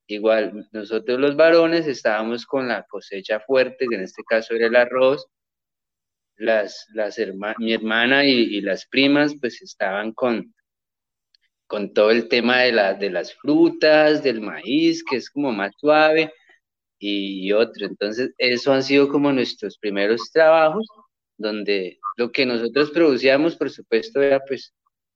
[0.08, 4.76] Igual, nosotros los varones estábamos con la cosecha fuerte, que en este caso era el
[4.76, 5.28] arroz,
[6.42, 7.18] las, las
[7.60, 10.54] mi hermana y, y, las primas pues estaban con,
[11.72, 15.72] con todo el tema de, la, de las frutas, del maíz, que es como más
[15.78, 16.34] suave,
[17.00, 17.88] y otro.
[17.88, 20.86] Entonces, eso han sido como nuestros primeros trabajos,
[21.38, 24.74] donde lo que nosotros producíamos, por supuesto, era pues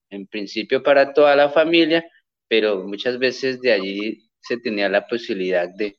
[0.09, 2.05] en principio para toda la familia,
[2.47, 5.97] pero muchas veces de allí se tenía la posibilidad de,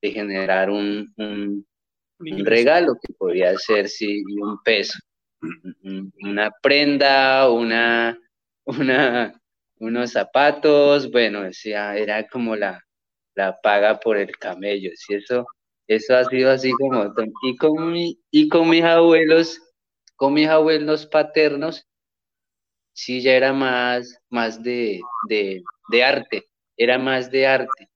[0.00, 1.66] de generar un, un,
[2.20, 4.98] un, regalo que podría ser sí, un peso,
[6.22, 8.18] una prenda, una,
[8.64, 9.37] una,
[9.80, 12.84] unos zapatos, bueno, decía, era como la,
[13.34, 15.14] la paga por el camello, ¿sí?
[15.14, 15.46] eso,
[15.86, 17.12] eso ha sido así como,
[17.42, 19.60] y con, y con mis abuelos,
[20.16, 21.86] con mis abuelos paternos,
[22.92, 27.88] sí ya era más, más de, de, de arte, era más de arte.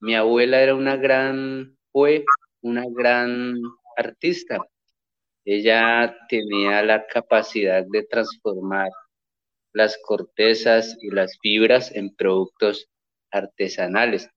[0.00, 2.24] Mi abuela era una gran, fue
[2.62, 3.56] una gran
[3.96, 4.58] artista.
[5.44, 8.90] ella tenía la capacidad de transformar
[9.72, 12.88] las cortezas y las fibras en productos
[13.30, 14.28] artesanales.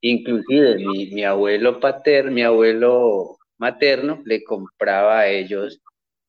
[0.00, 5.80] Inclusive mi, abuelo paterno, mi abuelo materno le compraba a ellos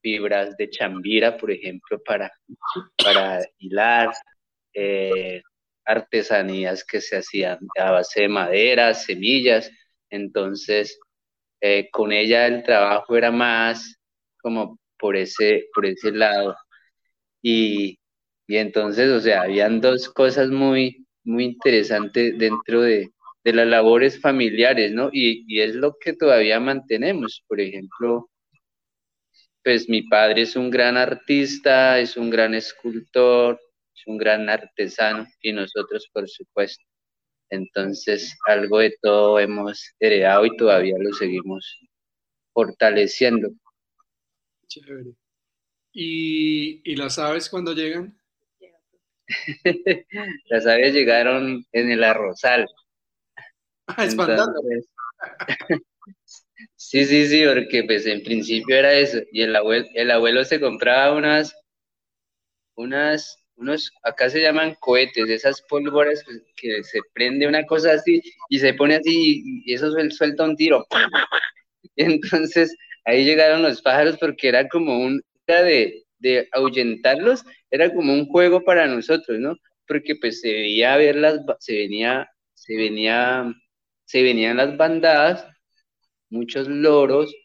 [0.02, 2.32] fibras de chambira, por ejemplo, para,
[3.04, 4.14] para hilar,
[4.74, 5.42] eh,
[5.86, 9.72] artesanías que se hacían a base de madera, semillas.
[10.10, 11.00] Entonces,
[11.62, 13.98] eh, con ella el trabajo era más
[14.42, 16.56] como por ese, por ese lado.
[17.42, 17.98] Y,
[18.48, 23.12] y entonces, o sea, habían dos cosas muy, muy interesantes dentro de,
[23.44, 25.10] de las labores familiares, ¿no?
[25.12, 27.44] Y, y, es lo que todavía mantenemos.
[27.48, 28.30] Por ejemplo,
[29.64, 33.60] pues mi padre es un gran artista, es un gran escultor,
[33.96, 36.84] es un gran artesano y nosotros, por supuesto.
[37.50, 41.80] Entonces, algo de todo hemos heredado y todavía lo seguimos
[42.54, 43.50] fortaleciendo.
[44.68, 45.14] Chévere.
[45.94, 48.18] ¿Y, y las aves cuando llegan?
[50.46, 52.68] las aves llegaron en el arrozal.
[53.86, 54.08] Ah,
[56.78, 59.20] sí, sí, sí, porque pues en principio era eso.
[59.32, 61.54] Y el abuelo, el abuelo se compraba unas,
[62.76, 66.24] unas, unos, acá se llaman cohetes, esas pólvoras
[66.56, 70.86] que, se prende una cosa así y se pone así y, eso suelta un tiro.
[71.96, 72.74] Y entonces
[73.06, 78.64] ahí llegaron los pájaros porque era como un, de, de ahuyentarlos, era como un juego
[78.64, 79.58] para nosotros, ¿no?
[79.88, 83.54] Porque pues se veía ver las, se venía, se venía,
[84.06, 85.46] se venían las bandadas,
[86.30, 87.36] muchos loros,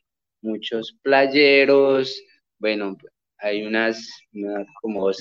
[0.40, 2.22] muchos playeros,
[2.58, 2.96] bueno,
[3.38, 4.08] hay unas,
[4.80, 5.20] como dos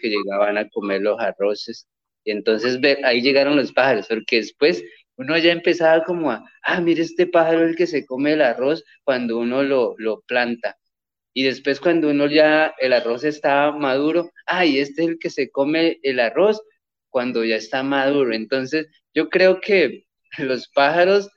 [0.00, 1.88] que llegaban a comer los arroces,
[2.24, 4.84] y entonces ahí llegaron los pájaros, porque después
[5.16, 8.84] uno ya empezaba como a, ah, mire este pájaro el que se come el arroz
[9.04, 10.76] cuando uno lo, lo planta,
[11.34, 15.50] y después cuando uno ya el arroz está maduro, ay, este es el que se
[15.50, 16.60] come el arroz
[17.10, 18.34] cuando ya está maduro.
[18.34, 20.04] Entonces, yo creo que
[20.38, 21.28] los pájaros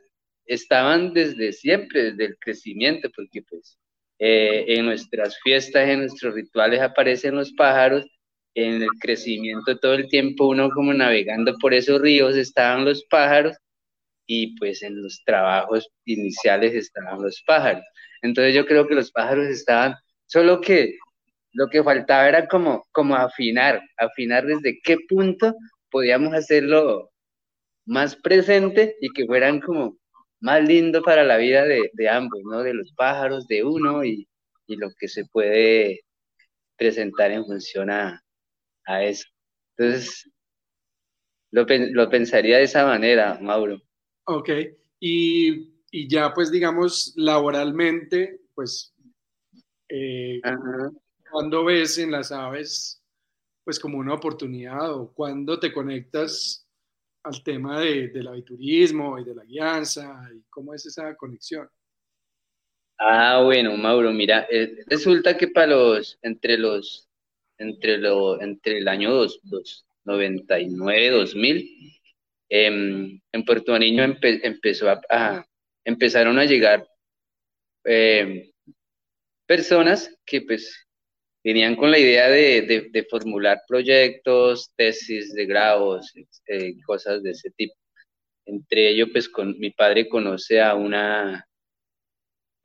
[0.45, 3.77] estaban desde siempre, desde el crecimiento, porque pues
[4.19, 8.05] eh, en nuestras fiestas, en nuestros rituales aparecen los pájaros,
[8.53, 13.55] en el crecimiento todo el tiempo uno como navegando por esos ríos estaban los pájaros
[14.33, 17.83] y pues en los trabajos iniciales estaban los pájaros.
[18.21, 20.95] Entonces yo creo que los pájaros estaban, solo que
[21.51, 25.53] lo que faltaba era como, como afinar, afinar desde qué punto
[25.89, 27.11] podíamos hacerlo
[27.85, 29.97] más presente y que fueran como
[30.39, 32.63] más lindo para la vida de, ambos, ¿no?
[32.63, 34.27] De los pájaros, de uno y,
[34.67, 36.05] lo que se puede
[36.77, 38.23] presentar en función a,
[39.01, 39.27] eso.
[39.75, 40.29] Entonces,
[41.51, 43.81] lo, lo, pensaría de esa manera, Mauro.
[44.25, 44.49] Ok,
[44.99, 48.93] y y ya pues digamos laboralmente, pues
[49.89, 50.41] eh,
[51.29, 53.03] cuando ves en las aves
[53.63, 56.65] pues como una oportunidad o cuando te conectas
[57.23, 61.69] al tema de, del aviturismo y de la guianza y cómo es esa conexión.
[62.97, 67.09] Ah, bueno, Mauro, mira, eh, resulta que para los, entre los,
[67.57, 69.11] entre lo, entre el año
[70.05, 72.00] 99, 2000,
[72.51, 75.45] em, en Puerto a,
[75.85, 76.85] empezaron a llegar
[77.85, 78.51] eh,
[79.47, 80.85] personas que pues
[81.43, 86.11] venían con la idea de, formular proyectos, tesis de grados,
[86.47, 87.73] eh, cosas de ese tipo.
[88.45, 91.47] Entre ellos, pues con, mi padre conoce a una,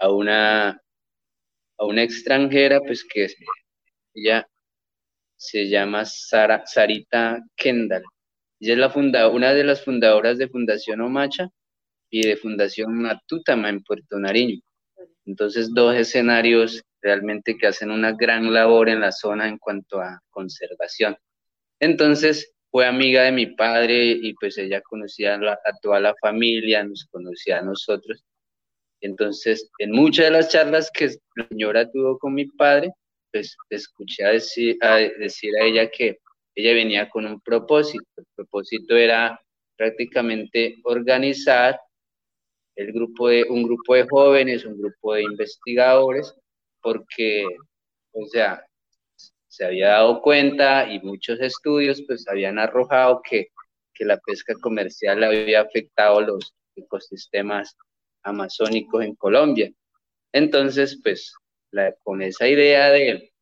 [0.01, 0.71] a una,
[1.79, 3.29] a una extranjera, pues que
[4.15, 4.49] ella
[5.37, 8.03] se llama Sara, Sarita Kendall.
[8.61, 11.49] Ella es la funda, una de las fundadoras de Fundación Omacha
[12.11, 14.61] y de Fundación Matutama en Puerto Nariño.
[15.27, 20.23] Entonces, dos escenarios realmente que hacen una gran labor en la zona en cuanto a
[20.31, 21.17] conservación.
[21.81, 27.07] Entonces, fue amiga de mi padre y pues ella conocía a, toda la familia, nos
[27.11, 28.25] conocía a nosotros.
[29.01, 32.91] Entonces, en muchas de las charlas que la señora tuvo con mi padre,
[33.33, 36.19] pues escuché a decir, a decir a ella que
[36.57, 38.05] ella venía con un propósito.
[38.17, 39.41] El propósito era
[39.77, 41.79] prácticamente organizar
[42.75, 46.35] el grupo de, un grupo de jóvenes, un grupo de investigadores,
[46.81, 47.45] porque,
[48.13, 48.65] o sea,
[49.49, 53.49] se había dado cuenta y muchos estudios pues habían arrojado que,
[53.95, 57.77] que la pesca comercial había afectado los ecosistemas
[58.23, 59.71] amazónicos en Colombia.
[60.33, 61.35] Entonces, pues,
[61.71, 63.33] la, con esa idea de,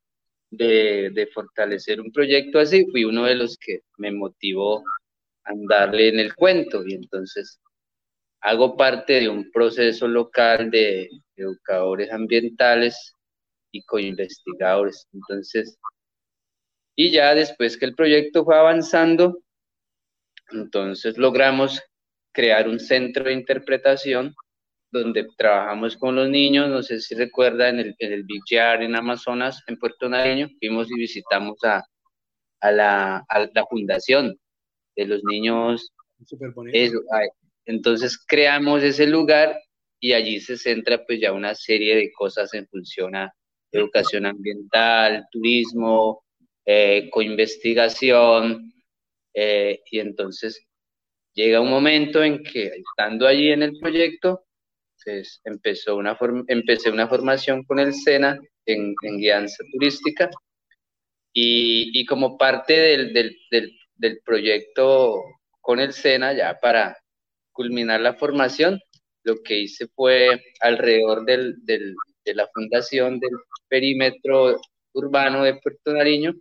[0.57, 4.78] de, fortalecer un proyecto así, fui uno de los que me motivó
[5.44, 7.61] a andarle en el cuento y entonces
[8.40, 13.14] hago parte de un proceso local de educadores ambientales
[13.72, 15.07] y co-investigadores.
[15.12, 15.78] Entonces,
[16.96, 19.38] y ya después que el proyecto fue avanzando,
[20.50, 21.82] entonces logramos
[22.32, 24.34] crear un centro de interpretación
[25.03, 28.82] donde trabajamos con los niños, no sé si recuerdan, en el, en el Big Yard
[28.82, 31.84] en Amazonas, en Puerto Nariño, fuimos y visitamos a,
[32.61, 34.38] a, la, a la fundación
[34.97, 35.92] de los niños.
[36.72, 37.01] Eso,
[37.66, 39.59] entonces creamos ese lugar
[40.01, 43.32] y allí se centra pues ya una serie de cosas en función a
[43.72, 46.24] educación ambiental, turismo,
[46.64, 48.72] eh, coinvestigación,
[49.34, 50.64] eh, y entonces
[51.34, 54.43] llega un momento en que estando allí en el proyecto,
[55.44, 56.16] empezó una
[56.48, 60.30] empecé una formación con el SENA en, en guianza turística.
[61.32, 65.20] Y, y como parte del, del, del, del, proyecto
[65.61, 66.96] con el SENA, ya para
[67.50, 68.80] culminar la formación,
[69.24, 73.32] lo que hice fue alrededor del, de la fundación del
[73.68, 74.61] perímetro
[74.92, 76.34] urbano de Puerto Nariño,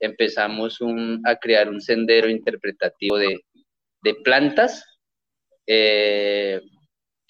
[0.00, 3.44] empezamos un, a crear un sendero interpretativo de,
[4.02, 4.84] de plantas
[5.66, 6.60] eh,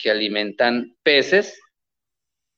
[0.00, 1.60] que alimentan peces,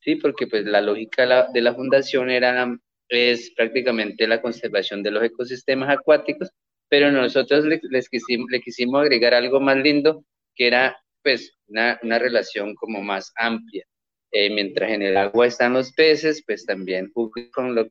[0.01, 0.17] ¿sí?
[0.17, 2.75] porque pues la lógica de la, fundación era,
[3.09, 6.51] es prácticamente la conservación de los ecosistemas acuáticos,
[6.89, 10.25] pero nosotros le, les quisimos, le quisimos agregar algo más lindo,
[10.55, 13.85] que era pues una, una relación como más amplia.
[14.33, 17.89] Eh, mientras en el agua están los peces, pues también con lo,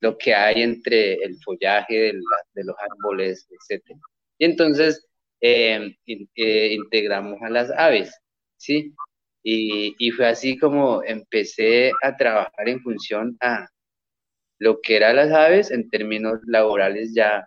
[0.00, 2.12] lo que hay entre el follaje de,
[2.54, 3.82] de los árboles, etc.
[4.38, 5.04] Y entonces
[5.40, 8.16] eh, eh, integramos a las aves,
[8.62, 8.94] ¿sí?
[9.42, 13.68] Y, y, fue así como empecé a trabajar en función a
[14.58, 17.44] lo que eran las aves en términos laborales ya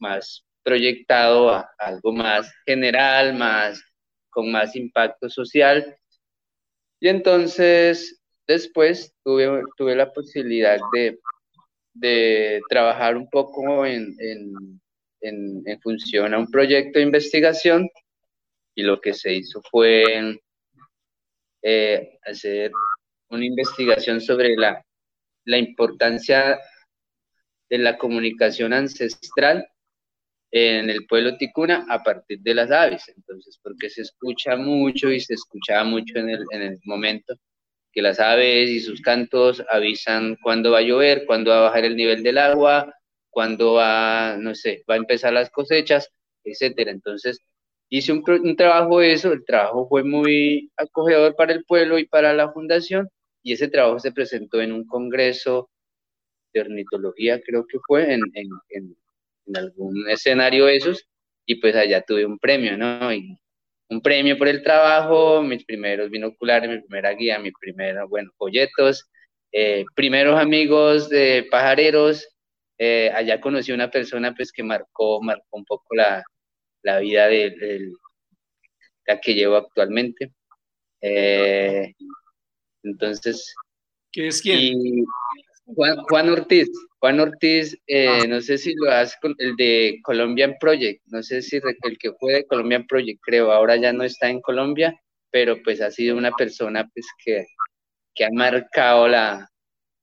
[0.00, 3.82] más proyectado a algo más general, más
[4.30, 5.96] con más impacto social.
[7.00, 11.20] Y entonces después tuve, tuve la posibilidad de
[11.94, 17.88] de trabajar un poco en, en, en, función a un proyecto de investigación
[18.74, 20.38] y lo que se hizo fue
[21.62, 22.72] eh, hacer
[23.28, 24.84] una investigación sobre la,
[25.44, 26.58] la importancia
[27.68, 29.66] de la comunicación ancestral
[30.50, 33.08] en el pueblo ticuna a partir de las aves.
[33.08, 37.34] Entonces, porque se escucha mucho y se escuchaba mucho en el, en el momento
[37.92, 41.84] que las aves y sus cantos avisan cuándo va a llover, cuándo va a bajar
[41.84, 42.94] el nivel del agua,
[43.30, 46.08] cuándo va, no sé, va a empezar las cosechas,
[46.44, 46.90] etcétera.
[46.90, 47.38] Entonces,
[47.92, 52.06] hice un, un trabajo de eso, el trabajo fue muy acogedor para el pueblo y
[52.06, 53.08] para la fundación,
[53.42, 55.68] y ese trabajo se presentó en un congreso
[56.54, 58.96] de ornitología, creo que fue, en, en, en,
[59.46, 61.06] en algún escenario de esos,
[61.44, 63.12] y pues allá tuve un premio, ¿no?
[63.12, 63.36] Y
[63.90, 69.10] un premio por el trabajo, mis primeros binoculares, mi primera guía, mi primera, bueno, folletos,
[69.52, 72.26] eh, primeros amigos de pajareros.
[72.78, 76.24] Eh, allá conocí una persona pues que marcó, marcó un poco la,
[76.82, 77.90] la vida de,
[79.06, 80.32] la que llevo actualmente.
[81.00, 81.94] Eh,
[82.82, 83.54] entonces...
[84.10, 85.04] ¿Qué es quién?
[85.64, 86.68] Juan, Juan Ortiz,
[86.98, 91.40] Juan Ortiz, eh, no sé si lo hace con el de Colombian Project, no sé
[91.40, 94.94] si el que fue de Colombian Project, creo, ahora ya no está en Colombia,
[95.30, 97.46] pero pues ha sido una persona pues que,
[98.14, 99.48] que ha marcado la,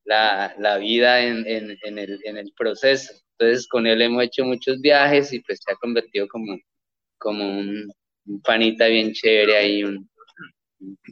[0.05, 3.13] la, la vida en, en, en, el, en el proceso.
[3.39, 6.57] Entonces con él hemos hecho muchos viajes y pues se ha convertido como,
[7.17, 7.91] como un,
[8.43, 9.83] panita bien chévere ahí,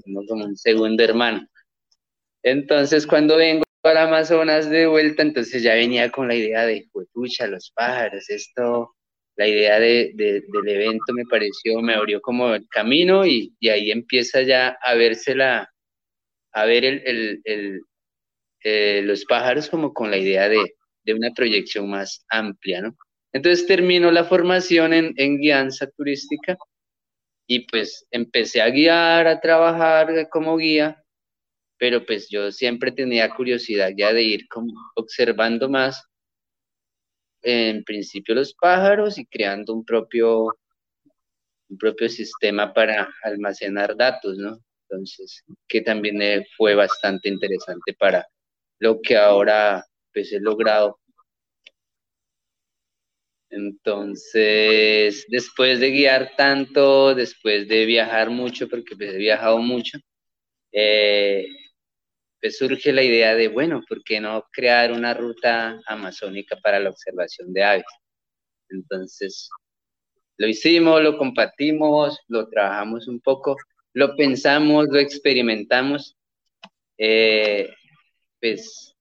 [0.03, 1.47] como un segundo hermano.
[2.43, 7.47] Entonces cuando vengo para Amazonas de vuelta, entonces ya venía con la idea de, pucha,
[7.47, 8.93] los pájaros, esto,
[9.37, 14.41] la idea de, del evento me pareció, me abrió como el camino y, ahí empieza
[14.41, 15.71] ya a verse la,
[16.51, 17.81] a ver el
[18.63, 20.75] eh, los pájaros como con la idea de,
[21.07, 22.95] de, una proyección más amplia, ¿no?
[23.33, 26.57] Entonces termino la formación en, en guianza turística
[27.47, 31.03] y pues empecé a guiar, a trabajar como guía
[31.77, 36.03] pero pues yo siempre tenía curiosidad ya de ir como observando más,
[37.43, 40.45] en principio los pájaros y creando un propio,
[41.69, 44.57] un propio sistema para almacenar datos, ¿no?
[44.89, 48.25] Entonces, que también eh, fue bastante interesante para
[48.79, 49.85] lo que ahora
[50.17, 50.99] pues he logrado.
[53.51, 59.99] Entonces, después de guiar tanto, después de viajar mucho, porque pues he viajado mucho,
[60.71, 61.45] eh,
[62.41, 66.89] pues surge la idea de, bueno, ¿por qué no crear una ruta amazónica para la
[66.89, 67.85] observación de aves?
[68.69, 69.51] Entonces,
[70.37, 73.55] lo hicimos, lo compartimos, lo trabajamos un poco,
[73.93, 76.17] lo pensamos, lo experimentamos.
[76.97, 77.69] Eh,
[78.41, 78.96] pues,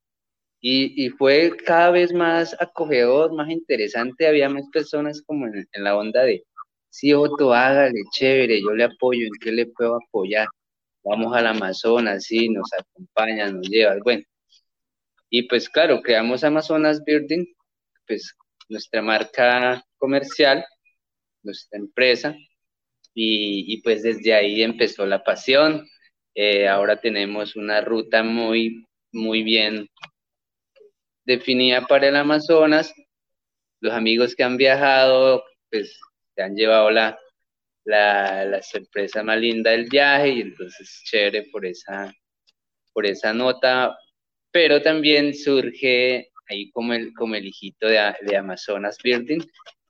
[0.60, 6.22] y, fue cada vez más acogedor, más interesante, había más personas como en, la onda
[6.24, 6.44] de,
[6.90, 10.48] sí, Otto, hágale, chévere, yo le apoyo, ¿en qué le puedo apoyar?
[11.04, 14.24] Vamos al Amazonas, sí, nos acompaña, nos lleva, bueno.
[15.30, 17.44] Y pues claro, creamos Amazonas Building,
[18.06, 18.34] pues
[18.68, 20.64] nuestra marca comercial,
[21.42, 22.36] nuestra empresa,
[23.14, 25.88] y, pues desde ahí empezó la pasión.
[26.34, 29.88] Eh, ahora tenemos una ruta muy, muy bien
[31.26, 32.94] definida para el Amazonas.
[33.80, 35.98] Los amigos que han viajado, pues
[36.34, 37.18] se han llevado la,
[37.84, 42.12] la, la, sorpresa más linda del viaje y entonces chévere por esa,
[42.92, 43.96] por esa nota.
[44.50, 49.42] Pero también surge ahí como el, como el hijito de, de Amazonas Building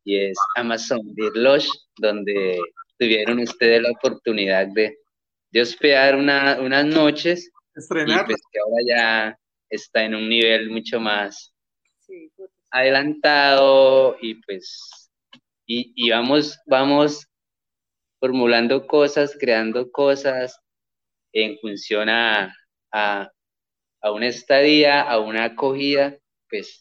[0.05, 2.59] y es Amazon Beer Lodge, donde
[2.99, 4.97] tuvieron ustedes la oportunidad de,
[5.51, 7.51] de hospedar una, unas noches.
[7.75, 8.23] Estrenar.
[8.23, 9.39] Y pues que ahora ya
[9.71, 11.53] está en un nivel mucho más
[12.71, 15.07] adelantado y pues
[15.69, 17.27] y, y, vamos, vamos
[18.21, 20.61] formulando cosas, creando cosas
[21.33, 22.55] en función a,
[22.93, 23.31] a,
[24.01, 26.17] a una estadía, a una acogida,
[26.49, 26.79] pues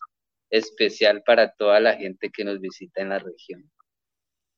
[0.52, 3.70] especial para toda la gente que nos visita en la región.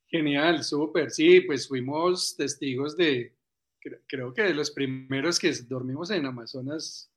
[0.08, 1.12] Genial, súper.
[1.12, 3.34] Sí, pues fuimos testigos de,
[4.08, 7.12] creo, que de los primeros que dormimos en Amazonas.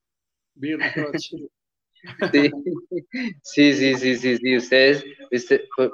[3.42, 5.04] Sí, sí, sí, sí, sí, ustedes,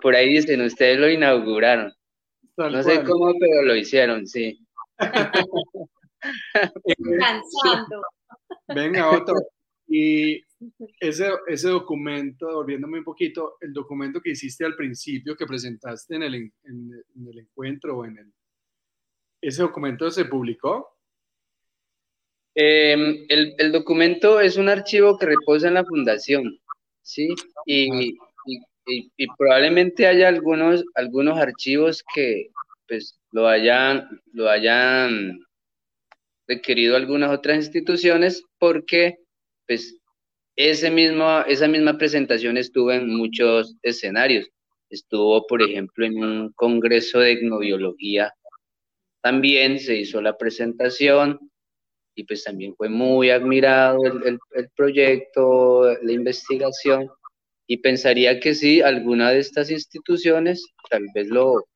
[0.00, 1.92] por ahí dicen, ustedes lo inauguraron.
[2.56, 4.56] no sé cómo, pero lo hicieron, sí.
[7.18, 8.02] Cansando.
[8.68, 9.34] Venga, otro.
[9.88, 10.42] Y
[11.00, 16.22] ese, ese documento, volviéndome un poquito, el documento que hiciste al principio, que presentaste en
[16.22, 18.32] el, en, el encuentro, en el,
[19.40, 20.95] ¿ese documento se publicó?
[22.58, 26.58] Em, el, el, documento es un archivo que reposa en la fundación,
[27.02, 27.28] ¿sí?
[27.66, 28.16] Y,
[28.86, 32.48] y, y, probablemente haya algunos, algunos archivos que
[32.88, 35.38] pues lo hayan, lo hayan
[36.48, 39.18] requerido algunas otras instituciones porque
[39.66, 39.98] pues
[40.56, 44.48] ese mismo, esa misma presentación estuvo en muchos escenarios.
[44.88, 48.32] Estuvo, por ejemplo, en un congreso de etnobiología.
[49.20, 51.50] También se hizo la presentación
[52.16, 57.10] y pues también fue muy admirado el, el, proyecto, la investigación.
[57.68, 61.66] Y pensaría que sí, alguna de estas instituciones tal vez lo,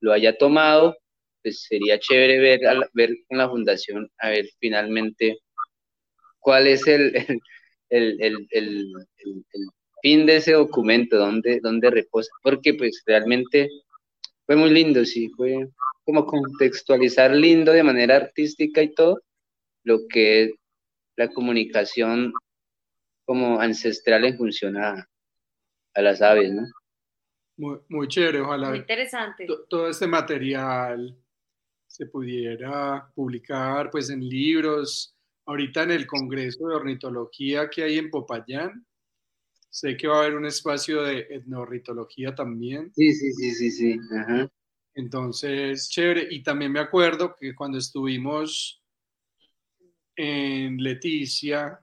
[0.00, 0.96] lo haya tomado,
[1.42, 2.60] pues sería chévere ver,
[2.94, 5.38] ver con la fundación, a ver finalmente
[6.38, 7.40] cuál es el,
[7.88, 8.92] el, el,
[10.02, 13.68] fin de ese documento, dónde, dónde reposa, porque pues realmente
[14.46, 15.68] fue muy lindo, sí, fue
[16.04, 19.20] como contextualizar lindo de manera artística y todo,
[19.84, 20.50] lo que es
[21.16, 22.32] la comunicación
[23.24, 25.06] como ancestral en función a,
[25.94, 26.62] las aves, ¿no?
[27.56, 28.70] Muy, muy chévere, ojalá.
[28.70, 29.46] Muy interesante.
[29.68, 31.16] Todo este material
[31.86, 35.14] se pudiera publicar pues en libros,
[35.46, 38.86] ahorita en el Congreso de Ornitología que hay en Popayán.
[39.68, 42.92] Sé que va a haber un espacio de etnornitología también.
[42.94, 44.00] Sí, sí, sí, sí, sí.
[44.94, 46.26] Entonces, chévere.
[46.30, 48.79] Y también me acuerdo que cuando estuvimos
[50.22, 51.80] en Leticia,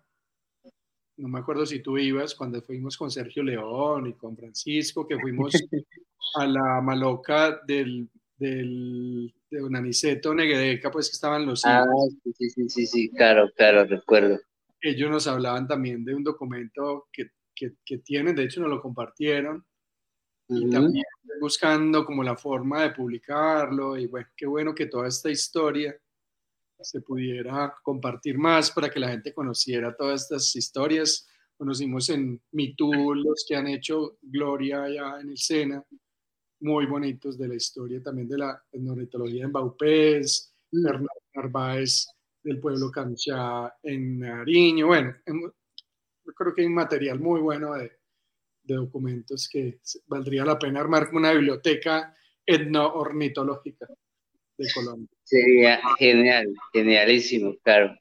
[1.18, 5.18] no me acuerdo si tú ibas, cuando fuimos con Sergio León y con Francisco, que
[5.18, 5.54] fuimos
[6.36, 11.84] a la maloca del del, de un aniceto Neguedeca, pues que estaban los Ah,
[12.24, 14.40] sí, sí, sí, sí, claro, claro, recuerdo.
[14.80, 18.80] Ellos nos hablaban también de un documento que, que, que tienen, de hecho nos lo
[18.80, 19.66] compartieron,
[20.50, 21.04] y también
[21.42, 25.98] buscando como la forma de publicarlo, y bueno, qué bueno que toda esta historia
[26.82, 31.28] se pudiera compartir más para que la gente conociera todas estas historias.
[31.58, 35.84] Conocimos en MeToo los que han hecho Gloria allá en el Sena,
[36.62, 41.06] muy bonitos de la historia también de la etnornitología en Baupés, mm.
[41.34, 42.08] Narváez
[42.44, 44.88] del pueblo Canchá en Nariño.
[44.88, 47.92] Bueno, yo creo que hay un material muy bueno de,
[48.64, 52.16] de documentos que valdría la pena armar una biblioteca
[52.46, 53.88] etno-ornitológica
[54.58, 55.10] de Colombia.
[55.24, 57.98] Sería genial, genialísimo, claro.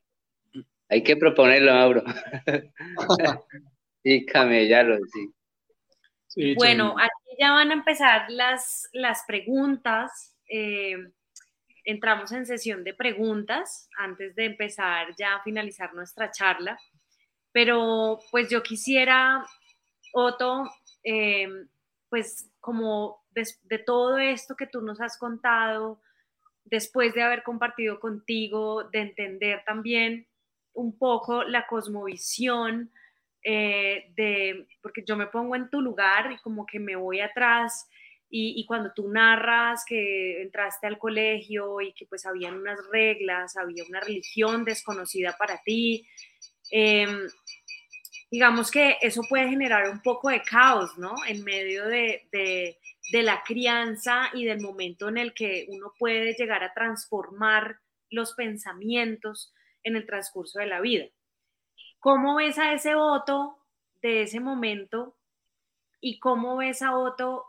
[0.88, 2.04] Hay que proponerlo, Mauro.
[4.02, 5.28] y camellarlo, sí
[6.56, 10.36] bueno, aquí ya van a empezar las, las preguntas.
[10.48, 10.96] Eh,
[11.84, 16.78] entramos en sesión de preguntas antes de empezar ya a finalizar nuestra charla.
[17.52, 19.44] Pero pues yo quisiera,
[20.12, 20.64] Otto,
[21.02, 21.48] eh,
[22.10, 26.00] pues como de, todo esto que tú nos has contado,
[26.66, 30.26] después de haber compartido contigo, de entender también
[30.72, 32.92] un poco la cosmovisión
[33.42, 37.88] eh, de, porque yo me pongo en tu lugar y como que me voy atrás
[38.28, 43.84] y, cuando tú narras que entraste al colegio y que pues habían unas reglas, había
[43.88, 46.06] una religión desconocida para ti,
[46.72, 47.28] em,
[48.30, 51.14] digamos que eso puede generar un poco de caos, ¿no?
[51.28, 52.78] En medio de, de,
[53.12, 57.78] la crianza y del momento en el que uno puede llegar a transformar
[58.10, 59.52] los pensamientos
[59.82, 61.06] en el transcurso de la vida.
[62.00, 63.58] ¿Cómo ves a ese voto
[64.02, 65.16] de ese momento
[66.00, 67.44] y cómo ves a Otto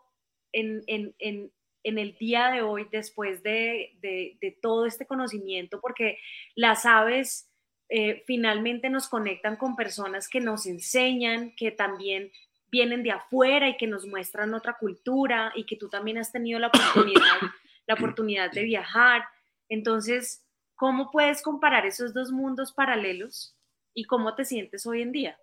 [0.51, 1.51] en, en, en,
[1.83, 5.79] en el día de hoy después de, de, de, todo este conocimiento?
[5.81, 6.17] Porque
[6.55, 7.49] las aves
[7.89, 12.31] eh, finalmente nos conectan con personas que nos enseñan, que también
[12.71, 16.59] vienen de afuera y que nos muestran otra cultura y que tú también has tenido
[16.59, 17.21] la oportunidad,
[17.87, 19.23] la oportunidad de viajar.
[19.69, 20.45] Entonces,
[20.75, 23.55] ¿cómo puedes comparar esos dos mundos paralelos
[23.93, 25.39] y cómo te sientes hoy en día?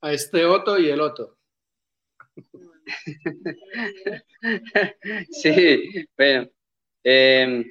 [0.00, 1.38] A este Otto y el Otto.
[5.30, 6.50] Sí, bueno,
[7.04, 7.64] em,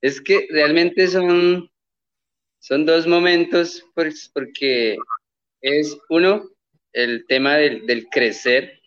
[0.00, 1.70] es que realmente son
[2.60, 4.96] son dos momentos pues, porque
[5.60, 6.48] es uno,
[6.98, 8.80] el tema del, crecer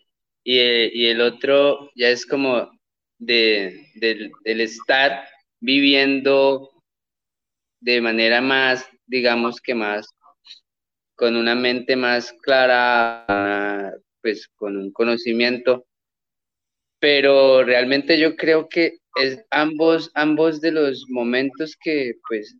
[0.44, 2.70] y, y, el otro ya es como
[3.18, 5.26] de, del, estar
[5.60, 6.70] viviendo
[7.80, 10.06] de manera más, digamos que más,
[11.14, 15.86] con una mente más clara, pues con un conocimiento.
[17.00, 22.56] Pero realmente yo creo que es ambos, ambos de los momentos que pues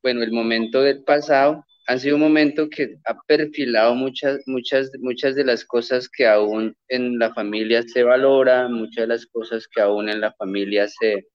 [0.00, 5.34] bueno, el momento del pasado ha sido un momento que ha perfilado muchas, muchas, muchas
[5.34, 9.80] de las cosas que aún en la familia se valora, muchas de las cosas que
[9.80, 11.26] aún en la familia se,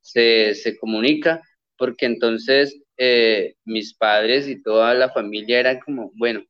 [0.00, 1.42] se, comunica,
[1.76, 6.44] porque entonces eh, mis padres y toda la familia eran como, bueno,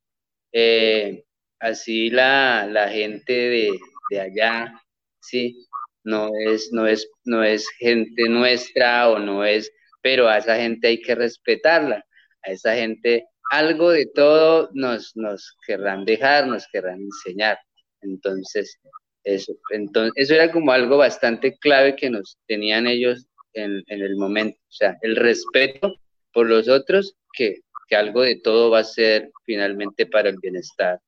[0.52, 1.24] eh,
[1.60, 3.70] así la, la gente de,
[4.10, 4.80] de, allá,
[5.20, 5.66] sí,
[6.04, 9.70] no es, no es, no es gente nuestra o no es
[10.02, 12.04] pero a esa gente hay que respetarla,
[12.42, 17.58] a esa gente algo de todo nos, nos querrán dejar, nos querrán enseñar.
[18.00, 18.78] Entonces,
[19.24, 24.16] eso, entonces, eso era como algo bastante clave que nos tenían ellos en, en el
[24.16, 25.94] momento, o sea, el respeto
[26.32, 31.00] por los otros, que, que algo de todo va a ser finalmente para el bienestar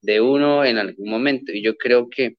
[0.00, 1.52] de uno en algún momento.
[1.52, 2.36] Y yo creo que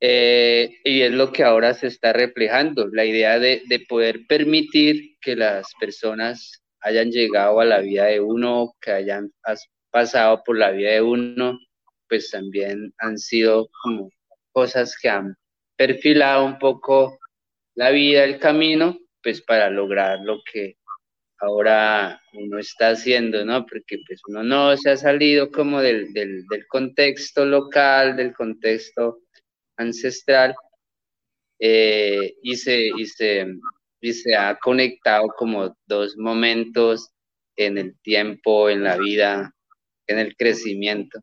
[0.00, 5.16] eh, y es lo que ahora se está reflejando, la idea de, de, poder permitir
[5.22, 9.32] que las personas hayan llegado a la vida de uno, que hayan
[9.90, 11.58] pasado por la vida de uno,
[12.08, 14.10] pues también han sido como
[14.52, 15.34] cosas que han
[15.76, 17.18] perfilado un poco
[17.74, 20.76] la vida, el camino, pues para lograr lo que
[21.40, 23.66] ahora uno está haciendo, ¿no?
[23.66, 29.22] Porque pues uno no se ha salido como del, del, del contexto local, del contexto
[29.76, 30.54] ancestral
[31.58, 33.44] eh, y, se, y, se,
[34.00, 37.10] y se ha conectado como dos momentos
[37.56, 39.54] en el tiempo, en la vida,
[40.06, 41.20] en el crecimiento,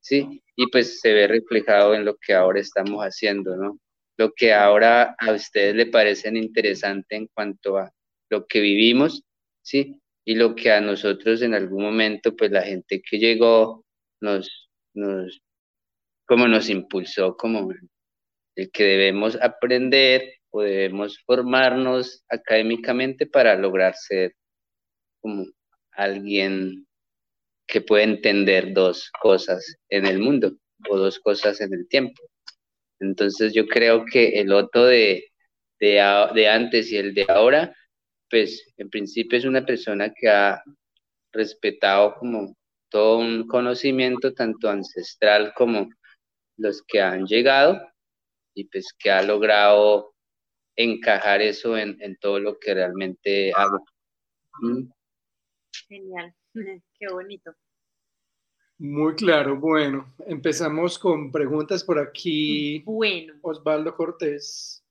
[0.00, 0.42] ¿sí?
[0.56, 3.78] Y pues se ve reflejado en lo que ahora estamos haciendo, ¿no?
[4.18, 7.90] Lo que ahora a ustedes le parecen interesante en cuanto a
[8.30, 9.22] lo que vivimos,
[9.62, 10.00] ¿sí?
[10.24, 13.84] Y lo que a nosotros en algún momento, pues la gente que llegó
[14.20, 15.40] nos, nos
[16.26, 17.70] como nos impulsó como
[18.56, 24.34] el que debemos aprender o debemos formarnos académicamente para lograr ser
[25.20, 25.46] como
[25.92, 26.86] alguien
[27.66, 30.52] que puede entender dos cosas en el mundo
[30.88, 32.22] o dos cosas en el tiempo.
[33.00, 35.24] Entonces yo creo que el otro de,
[35.80, 37.74] de, de antes y el de ahora,
[38.28, 40.62] pues en principio es una persona que ha
[41.32, 42.54] respetado como
[42.90, 45.88] todo un conocimiento tanto ancestral como
[46.58, 47.80] los que han llegado
[48.54, 50.11] y pues que ha logrado
[50.76, 53.84] encajar eso en, todo lo que realmente hago.
[54.60, 54.90] Mm.
[55.88, 56.34] Genial,
[56.98, 57.54] qué bonito.
[58.78, 62.82] Muy claro, bueno, empezamos con preguntas por aquí.
[62.84, 63.34] Bueno.
[63.42, 64.84] Osvaldo Cortés,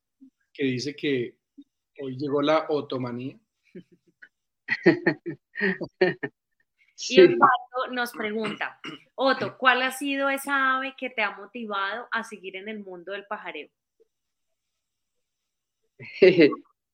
[0.54, 1.36] que dice que
[2.02, 3.38] hoy llegó la otomanía.
[7.10, 8.80] Y Osvaldo nos pregunta,
[9.16, 13.14] Otto, ¿cuál ha sido esa ave que te ha motivado a seguir en el mundo
[13.14, 13.70] del pajareo?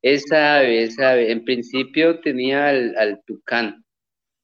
[0.02, 3.84] Esa ave, esa ave, en principio tenía al, tucán,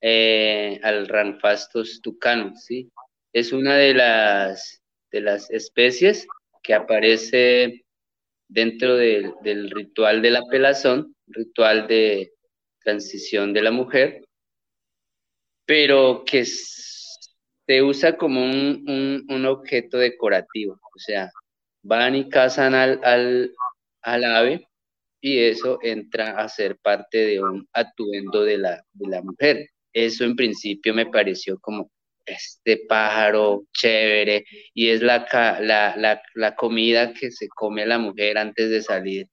[0.01, 2.91] eh, al ranfastos tucano, ¿sí?
[3.33, 6.27] Es una de las, de las especies
[6.61, 7.83] que aparece
[8.47, 12.33] dentro del, ritual de la pelazón, ritual de
[12.83, 14.23] transición de la mujer,
[15.65, 21.31] pero que se usa como un, un, objeto decorativo, o sea,
[21.81, 23.53] van y cazan al,
[24.03, 24.67] al, ave
[25.21, 29.69] y eso entra a ser parte de un atuendo de la, de la mujer.
[29.93, 31.89] Eso en principio me pareció como
[32.25, 35.25] este pájaro chévere y es la,
[35.61, 39.27] la, la, la comida que se come la mujer antes de salir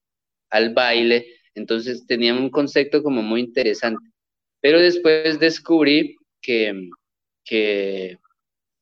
[0.50, 1.26] al baile.
[1.54, 4.04] Entonces tenía un concepto como muy interesante.
[4.60, 6.88] Pero después descubrí que,
[7.44, 8.18] que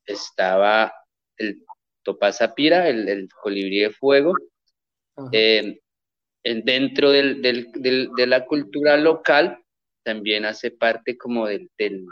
[0.05, 0.93] estaba
[1.37, 1.63] el
[2.03, 4.33] topazapira, el, el colibrí de fuego,
[5.31, 5.79] eh,
[6.43, 9.59] dentro del, del, de la cultura local,
[10.03, 12.05] también hace parte como del, del,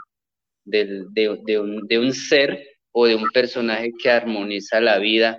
[0.64, 5.38] de, de, un, de un ser o de un personaje que armoniza la vida,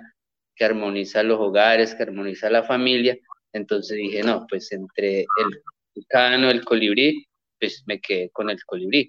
[0.56, 3.18] que armoniza los hogares, que armoniza la familia.
[3.52, 5.62] Entonces dije, no, pues entre el
[5.94, 7.26] tucano, el colibrí,
[7.58, 9.08] pues me quedé con el colibrí.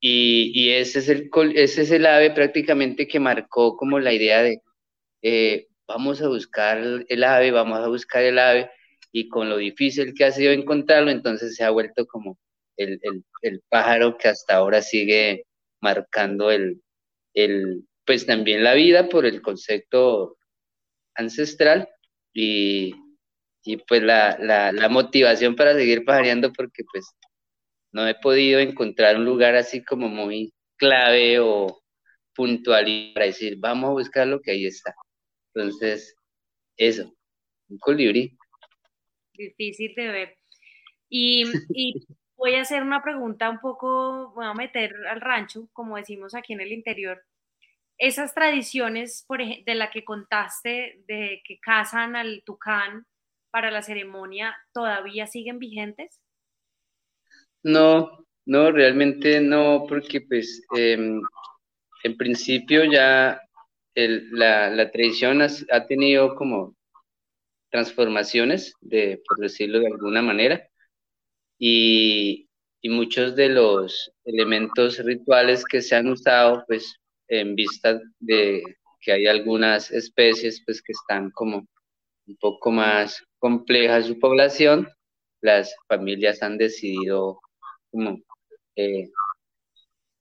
[0.00, 4.42] Y, y, ese, es el, ese es el ave prácticamente que marcó como la idea
[4.42, 4.62] de,
[5.22, 6.78] eh, vamos a buscar
[7.08, 8.70] el ave, vamos a buscar el ave,
[9.12, 12.38] y con lo difícil que ha sido encontrarlo, entonces se ha vuelto como
[12.76, 13.00] el,
[13.42, 15.46] el, pájaro que hasta ahora sigue
[15.80, 16.80] marcando el,
[17.34, 20.36] el, pues también la vida por el concepto
[21.16, 21.88] ancestral
[22.32, 22.94] y,
[23.64, 27.04] y pues la, la, la, motivación para seguir pajareando porque pues
[27.92, 31.82] no he podido encontrar un lugar así como muy clave o
[32.34, 34.94] puntual para decir vamos a buscar lo que ahí está.
[35.54, 36.16] Entonces,
[36.76, 37.14] eso,
[37.68, 38.36] un colibrí.
[39.32, 40.38] Difícil de ver.
[41.08, 45.96] Y, y voy a hacer una pregunta un poco, voy a meter al rancho, como
[45.96, 47.22] decimos aquí en el interior.
[47.98, 53.06] Esas tradiciones, por ejemplo, de la que contaste, de que casan al tucán
[53.50, 56.20] para la ceremonia, ¿todavía siguen vigentes?
[57.62, 61.20] No, no, realmente no, porque pues em,
[62.04, 63.40] en principio ya
[63.94, 66.76] la, tradición ha tenido como
[67.70, 70.68] transformaciones, de, por decirlo de alguna manera
[71.58, 72.46] y,
[72.84, 76.96] muchos de los elementos rituales que se han usado, pues
[77.28, 78.62] en vista de
[79.00, 81.66] que hay algunas especies pues que están como
[82.26, 84.88] un poco más complejas su población,
[85.42, 87.38] las familias han decidido
[87.90, 88.18] como
[88.76, 89.10] eh,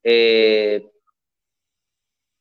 [0.04, 0.84] eh,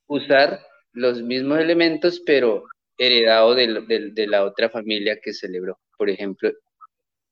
[0.09, 0.61] usar
[0.99, 2.65] los mismos elementos, pero
[2.99, 5.79] heredado de, de, la otra familia que celebró.
[5.97, 6.53] Por ejemplo,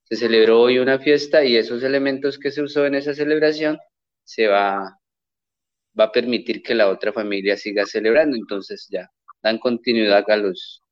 [0.04, 3.78] se celebró hoy una fiesta y esos elementos que se usó en esa celebración
[4.24, 4.98] se va,
[5.98, 9.10] va a permitir que la otra familia siga celebrando, entonces ya
[9.42, 10.82] dan continuidad a los,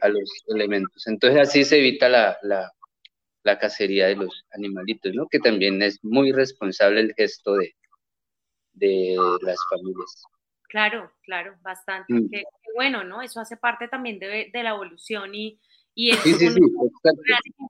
[0.00, 1.06] a los elementos.
[1.06, 2.70] Entonces así se evita la, la,
[3.44, 5.28] la, cacería de los animalitos, ¿no?
[5.28, 7.74] Que también es muy responsable el gesto de,
[8.72, 10.24] de las familias.
[10.68, 12.12] Claro, claro, bastante.
[12.12, 12.30] Mm.
[12.74, 13.22] Bueno, ¿no?
[13.22, 15.60] Eso hace parte también de, de la evolución y,
[15.94, 16.60] y es sí, sí, sí,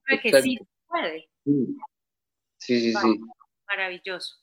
[0.09, 1.28] de que sí puede.
[2.59, 3.20] Sí, sí, sí.
[3.66, 4.36] Maravilloso.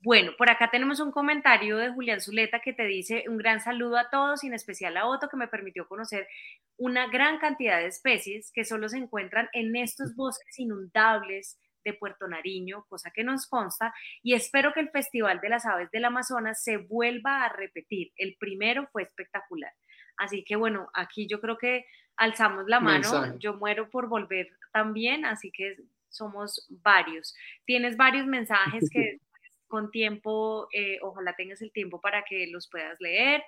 [0.00, 3.98] Bueno, por acá tenemos un comentario de Julián Zuleta que te dice un gran saludo
[3.98, 6.28] a todos, y en especial a Otto, que me permitió conocer
[6.76, 12.26] una gran cantidad de especies que solo se encuentran en estos bosques inundables de Puerto
[12.28, 16.62] Nariño, cosa que nos consta, y espero que el Festival de las Aves del Amazonas
[16.62, 18.12] se vuelva a repetir.
[18.16, 19.72] El primero fue espectacular.
[20.16, 25.24] Así que bueno, aquí yo creo que alzamos la mano, yo muero por volver también,
[25.24, 25.76] así que
[26.08, 27.34] somos varios.
[27.64, 29.18] Tienes varios mensajes que
[29.68, 33.44] con tiempo, eh, ojalá tengas el tiempo para que los puedas leer.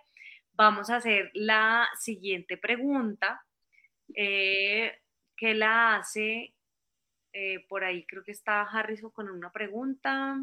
[0.53, 3.45] Vamos a hacer la siguiente pregunta,
[4.15, 4.99] eh,
[5.37, 6.55] que la hace,
[7.33, 10.39] eh, por ahí creo que está Harrison con una pregunta.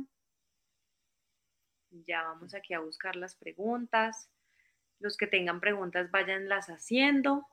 [1.89, 4.29] Ya vamos aquí a buscar las preguntas.
[4.99, 7.45] Los que tengan preguntas, váyanlas haciendo,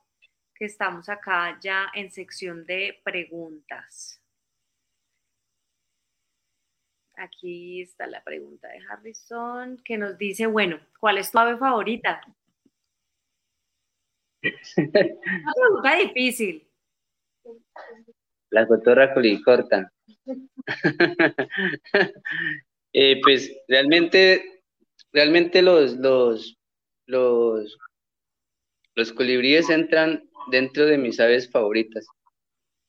[0.55, 4.21] que estamos acá ya en sección de preguntas.
[7.17, 12.21] Aquí está la pregunta de Harrison, que nos dice, bueno, ¿cuál es tu ave favorita?
[14.77, 16.69] Una pregunta difícil.
[18.55, 19.93] La cotorra colicorta.
[22.93, 24.63] eh, pues realmente,
[25.13, 26.57] realmente los, los,
[27.07, 27.77] los,
[28.95, 32.07] los colibríes entran dentro de mis aves favoritas.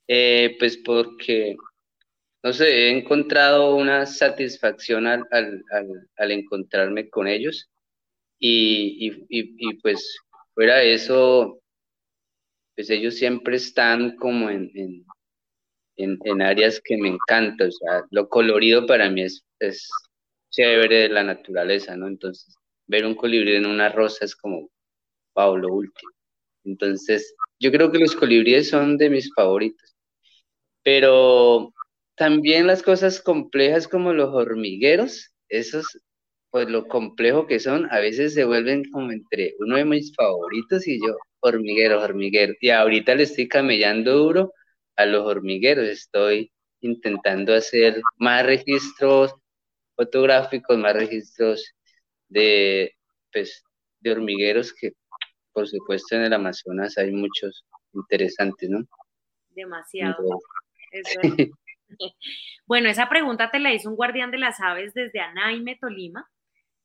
[0.07, 1.55] Eh, pues porque,
[2.43, 7.71] no sé, he encontrado una satisfacción al, al, encontrarme con ellos
[8.37, 10.15] y, y, y, pues
[10.53, 11.59] fuera de eso,
[12.75, 15.03] pues ellos siempre están como en, en,
[15.97, 19.89] en, en áreas que me encantan, o sea, lo colorido para mí es, es
[20.51, 22.07] chévere de la naturaleza, ¿no?
[22.07, 22.55] Entonces,
[22.87, 24.69] ver un colibrí en una rosa es como,
[25.35, 26.11] wow, lo último.
[26.65, 29.95] Entonces, yo creo que los colibríes son de mis favoritos.
[30.83, 31.73] Pero
[32.15, 35.85] también las cosas complejas como los hormigueros, esos,
[36.51, 40.87] pues lo complejo que son, a veces se vuelven como entre uno de mis favoritos
[40.87, 42.53] y yo, hormiguero, hormiguero.
[42.61, 44.53] Y ahorita le estoy camellando duro
[44.95, 49.33] a los hormigueros, estoy intentando hacer más registros
[49.95, 51.73] fotográficos, más registros
[52.27, 52.93] de,
[53.31, 53.63] pues,
[53.99, 54.93] de hormigueros que
[55.55, 58.85] por supuesto en el Amazonas hay muchos interesantes, ¿no?
[59.51, 60.41] Demasiado.
[62.67, 66.29] bueno, esa pregunta te la hizo un guardián de las aves desde Anaime, Tolima.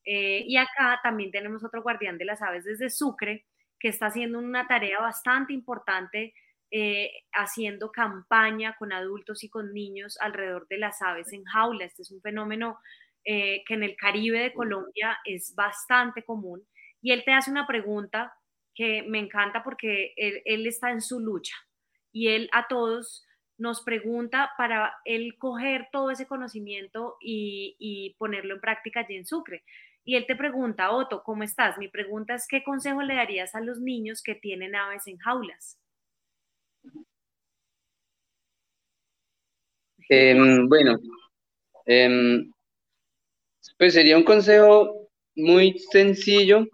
[0.04, 3.44] Eh, y acá también tenemos otro guardián de las aves desde Sucre,
[3.80, 6.32] que está haciendo una tarea bastante importante,
[6.72, 11.84] eh, haciendo campaña con adultos y con niños alrededor de las aves en jaula.
[11.84, 12.78] Este es un fenómeno
[13.24, 16.66] eh, que en el Caribe de Colombia es bastante común.
[17.02, 18.32] Y él te hace una pregunta
[18.74, 21.54] que me encanta porque él, está en su lucha
[22.12, 23.26] y él a todos
[23.58, 29.64] nos pregunta para él coger todo ese conocimiento y, ponerlo en práctica allí en Sucre.
[30.04, 31.76] Y él te pregunta, Otto, ¿cómo estás?
[31.78, 35.78] Mi pregunta es, ¿qué consejo le darías a los niños que tienen aves en jaulas?
[40.12, 40.98] Em, bueno,
[41.86, 42.52] em,
[43.78, 46.66] pues sería un consejo muy sencillo,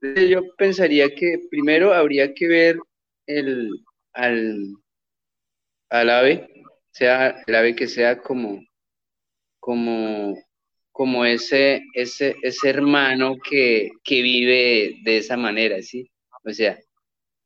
[0.00, 2.78] yo pensaría que primero habría que ver
[3.26, 3.70] el,
[4.12, 4.72] al,
[5.88, 6.48] al ave,
[6.92, 8.64] sea el ave que sea como,
[9.58, 10.38] como,
[10.92, 16.08] como ese, ese, ese hermano que, que vive de esa manera, ¿sí?
[16.44, 16.78] O sea,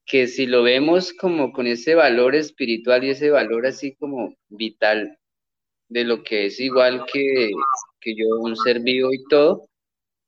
[0.07, 5.19] que si lo vemos como con ese valor espiritual y ese valor así como vital
[5.89, 7.51] de lo que es igual que,
[8.01, 9.69] que yo, un ser vivo y todo,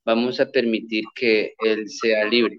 [0.04, 2.56] vamos a permitir que él sea libre.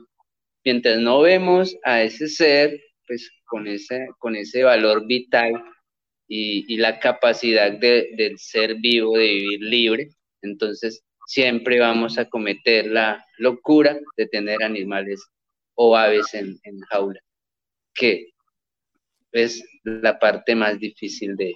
[0.63, 5.53] Mientras no vemos a ese ser, pues con ese, con ese valor vital
[6.27, 10.09] y, la capacidad del ser vivo de vivir libre,
[10.41, 15.25] entonces siempre vamos a cometer la locura de tener animales
[15.77, 17.19] o aves en, en jaula,
[17.93, 18.33] que
[19.31, 21.53] es la parte más difícil de,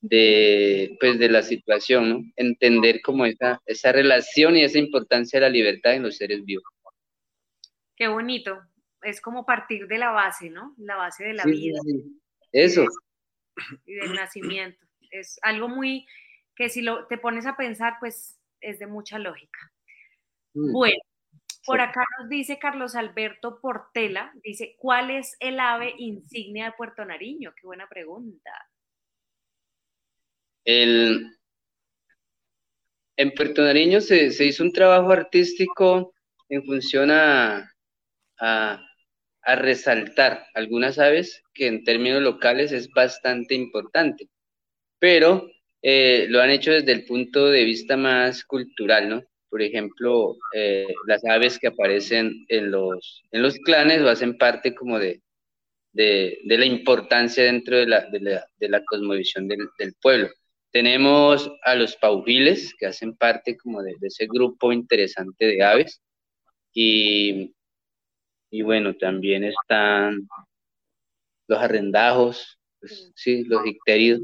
[0.00, 2.22] de, pues, de la situación, ¿no?
[2.36, 6.64] Entender como esa, esa relación y esa importancia de la libertad en los seres vivos.
[7.96, 8.60] Qué bonito.
[9.02, 10.74] Es como partir de la base, ¿no?
[10.78, 11.80] La base de la vida.
[12.52, 12.84] Eso.
[13.86, 14.86] Y del nacimiento.
[15.10, 16.06] Es algo muy
[16.54, 19.72] que si lo, te pones a pensar, pues es de mucha lógica.
[20.54, 20.72] Mm.
[20.72, 21.02] Bueno,
[21.68, 27.04] por acá nos dice Carlos Alberto Portela, dice, ¿cuál es el ave insignia de Puerto
[27.04, 27.52] Nariño?
[27.54, 28.50] Qué buena pregunta.
[30.64, 31.36] El,
[33.18, 36.14] en Puerto Nariño se, hizo un trabajo artístico
[36.48, 37.70] en función a,
[38.40, 38.84] a,
[39.56, 44.28] resaltar algunas aves que en términos locales es bastante importante,
[44.98, 45.50] pero
[45.82, 49.27] eh, lo han hecho desde el punto de vista más cultural, ¿no?
[49.50, 54.74] Por ejemplo, eh, las aves que aparecen en los, en los clanes lo hacen parte
[54.74, 55.22] como de,
[55.92, 60.28] de, la importancia dentro de la, de la, cosmovisión del, del pueblo.
[60.70, 66.00] Tenemos a los paujiles, que hacen parte como de, ese grupo interesante de aves.
[66.72, 67.54] Y,
[68.50, 70.28] y, bueno, también están
[71.48, 74.20] los arrendajos, pues, sí, los icteridos.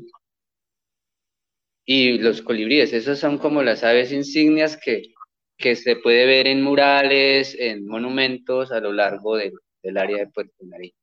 [1.87, 5.14] Y los colibríes, esas son como las aves insignias que,
[5.57, 10.65] que se puede ver en murales, en monumentos a lo largo del área de Puerto
[10.65, 10.95] Nariz.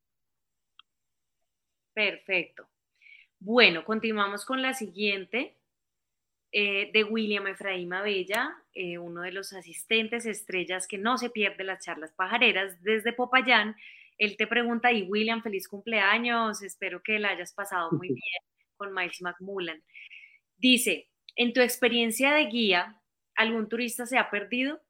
[1.93, 2.67] Perfecto.
[3.39, 5.57] Bueno, continuamos con la siguiente
[6.51, 11.63] eh, de William Efraín Abella, eh, uno de los asistentes estrellas que no se pierde
[11.63, 13.75] las charlas pajareras desde Popayán.
[14.17, 18.43] Él te pregunta, y William, feliz cumpleaños, espero que la hayas pasado muy bien
[18.75, 19.81] con Miles McMullan.
[20.57, 23.00] Dice, en tu experiencia de guía,
[23.35, 24.81] ¿algún turista se ha perdido?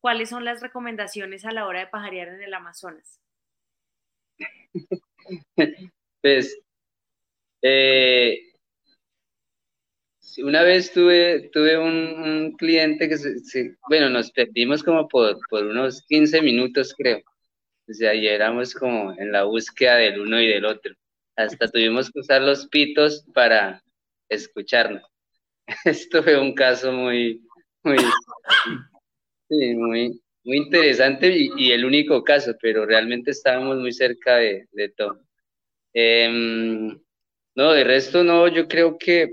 [0.00, 3.20] ¿Cuáles son las recomendaciones a la hora de pajarear en el Amazonas?
[6.20, 6.58] Pues
[7.60, 8.54] eh,
[10.38, 16.02] una vez tuve, tuve un, cliente que, se, bueno, nos perdimos como por, por unos
[16.08, 17.22] 15 minutos, creo.
[17.88, 20.94] O sea, y éramos como en la búsqueda del uno y del otro.
[21.36, 23.82] Hasta tuvimos que usar los pitos para
[24.28, 25.04] escucharnos.
[25.84, 27.43] Esto fue un caso muy,
[27.84, 27.98] muy,
[29.76, 35.20] muy, muy interesante y, el único caso, pero realmente estábamos muy cerca de, de todo.
[35.92, 36.98] Em,
[37.54, 39.30] no, de resto no, yo creo que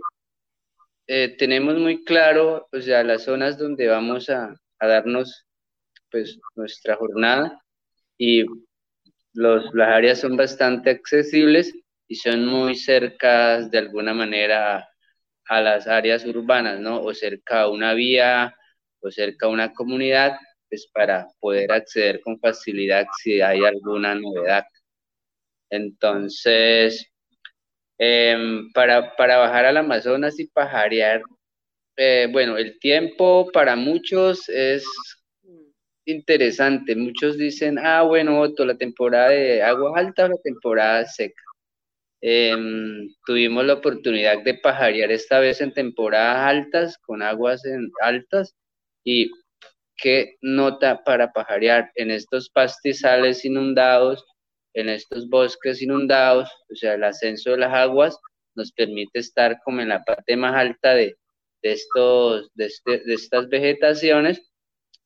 [1.07, 5.47] eh, tenemos muy claro, o sea, las zonas donde vamos a, a darnos
[6.09, 7.61] pues nuestra jornada
[8.17, 8.45] y
[9.33, 11.73] los, las áreas son bastante accesibles
[12.07, 14.90] y son muy cercas de alguna manera
[15.51, 17.01] a las áreas urbanas, ¿no?
[17.01, 18.55] O cerca a una vía
[19.01, 20.37] o cerca a una comunidad,
[20.69, 24.63] pues para poder acceder con facilidad si hay alguna novedad.
[25.69, 27.05] Entonces,
[27.97, 31.21] em, para, para bajar al Amazonas y pajarear,
[31.97, 34.85] eh, bueno, el tiempo para muchos es
[36.05, 36.95] interesante.
[36.95, 41.43] Muchos dicen, ah, bueno, Otto, la temporada de agua alta o la temporada seca.
[42.21, 47.63] Em, tuvimos la oportunidad de pajarear esta vez en temporadas altas, con aguas
[48.01, 48.55] altas,
[49.03, 49.31] y
[49.97, 51.91] qué nota para pajarear.
[51.95, 54.23] En estos pastizales inundados,
[54.73, 58.17] en estos bosques inundados, o sea, el ascenso de las aguas
[58.55, 61.15] nos permite estar como en la parte más alta de,
[61.61, 64.51] estos, de, este, de estas vegetaciones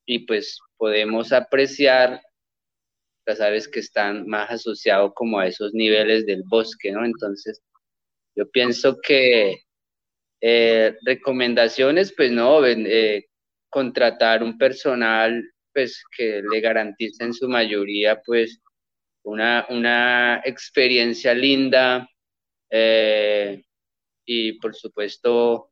[0.06, 2.22] y pues podemos apreciar
[3.26, 7.06] las aves que están más asociados como a esos niveles del bosque, ¿no?
[7.06, 7.62] Entonces,
[8.36, 9.62] yo pienso que
[10.42, 13.26] eh, recomendaciones, pues no, eh,
[13.70, 18.62] contratar un personal, pues que le garantice en su mayoría, pues,
[19.24, 22.08] una, una experiencia linda
[22.70, 23.64] eh,
[24.26, 25.72] y, por supuesto,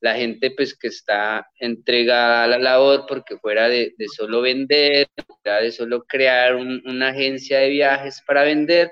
[0.00, 5.06] la gente pues que está entregada a la labor porque fuera de, solo vender,
[5.44, 8.90] de solo crear una agencia de viajes para vender,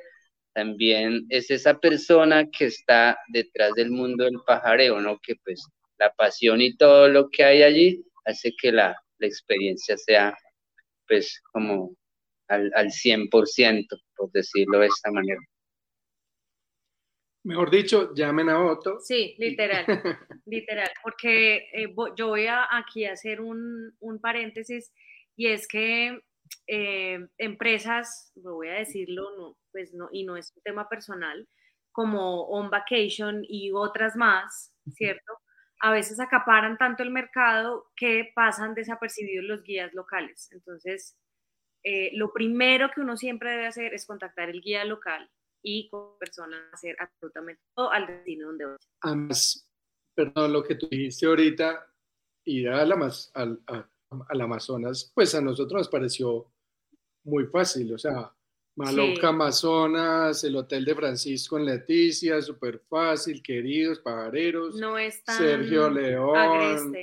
[0.53, 5.19] también es esa persona que está detrás del mundo del pajareo, ¿no?
[5.23, 5.63] Que pues
[5.99, 10.33] la pasión y todo lo que hay allí hace que la, experiencia sea
[11.09, 11.93] pues como
[12.47, 15.41] al, al 100%, por decirlo de esta manera.
[17.45, 18.99] Mejor dicho, llamen a Otto.
[19.01, 19.85] Sí, literal,
[20.47, 24.93] literal, porque eh, yo voy a, aquí a hacer un, un paréntesis
[25.37, 26.21] y es que
[26.67, 31.49] eh, empresas, voy a decirlo, no, pues no, y no es un tema personal,
[31.93, 35.33] como On Vacation y otras más, ¿cierto?
[35.81, 40.49] A veces acaparan tanto el mercado que pasan desapercibidos los guías locales.
[40.53, 41.17] Entonces,
[41.85, 45.31] eh, lo primero que uno siempre debe hacer es contactar el guía local
[45.63, 48.77] y con personas hacer absolutamente todo al destino donde vaya.
[49.03, 49.69] Además,
[50.15, 51.87] perdón, lo que tú dijiste ahorita,
[52.45, 56.51] ir al, al, al, Amazonas, pues a nosotros nos pareció
[57.25, 58.33] muy fácil, o sea,
[58.77, 64.95] Maloca Amazonas, el Hotel de Francisco en Leticia, súper fácil, queridos pajareros, no
[65.27, 66.95] Sergio León,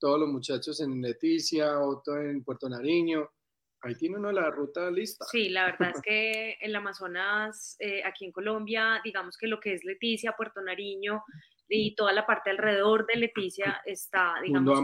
[0.00, 3.30] todos los muchachos en Leticia, otro en Puerto Nariño,
[3.80, 5.24] Ahí tiene uno la ruta lista.
[5.26, 9.60] Sí, la verdad es que en el Amazonas, eh, aquí en Colombia, digamos que lo
[9.60, 11.22] que es Leticia, Puerto Nariño
[11.68, 14.80] y toda la parte alrededor de Leticia está, digamos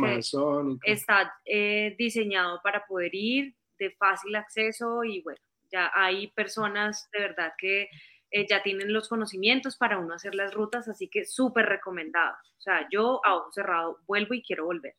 [0.82, 5.40] que está eh, diseñado para poder ir de fácil acceso y bueno,
[5.72, 7.88] ya hay personas de verdad que
[8.30, 12.34] eh, ya tienen los conocimientos para uno hacer las rutas, así que súper recomendado.
[12.58, 14.94] O sea, yo a ojo cerrado vuelvo y quiero volver.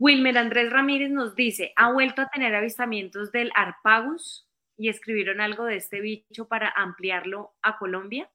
[0.00, 4.48] Wilmer Andrés Ramírez nos dice, ¿ha vuelto a tener avistamientos del Arpagus
[4.78, 8.30] y escribieron algo de este bicho para ampliarlo a Colombia?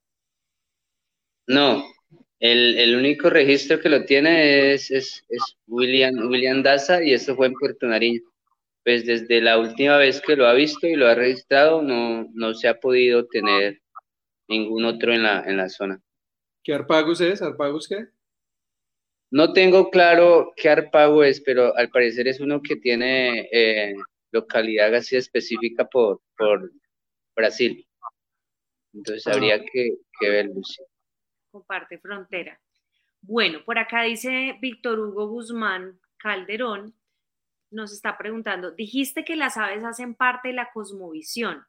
[1.48, 1.84] No,
[2.40, 5.26] el, único registro que lo tiene es, es,
[5.66, 8.22] William, William Daza y eso fue en Puerto Nariño.
[8.84, 12.54] Pues desde la última vez que lo ha visto y lo ha registrado, no, no
[12.54, 13.82] se ha podido tener
[14.48, 16.00] ningún otro en la, en la zona.
[16.64, 17.42] ¿Qué Arpagus es?
[17.42, 18.06] ¿Arpagus qué?
[19.32, 23.96] No tengo claro qué arpago es, pero al parecer es uno que tiene eh,
[24.32, 26.72] localidad así específica por, por
[27.36, 27.86] Brasil.
[28.94, 29.66] Entonces habría ah.
[29.72, 29.90] que,
[30.20, 30.62] que verlo.
[31.52, 32.60] Comparte frontera.
[33.22, 36.94] Bueno, por acá dice Víctor Hugo Guzmán Calderón,
[37.72, 41.66] nos está preguntando, dijiste que las aves hacen parte de la cosmovisión,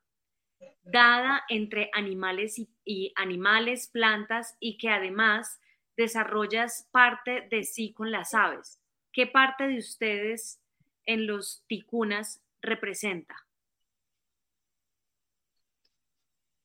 [0.82, 5.58] dada entre animales y animales, plantas, y que además
[5.96, 8.80] desarrollas parte de sí con las aves.
[9.12, 10.60] ¿Qué parte de ustedes
[11.06, 13.46] en los ticunas representa?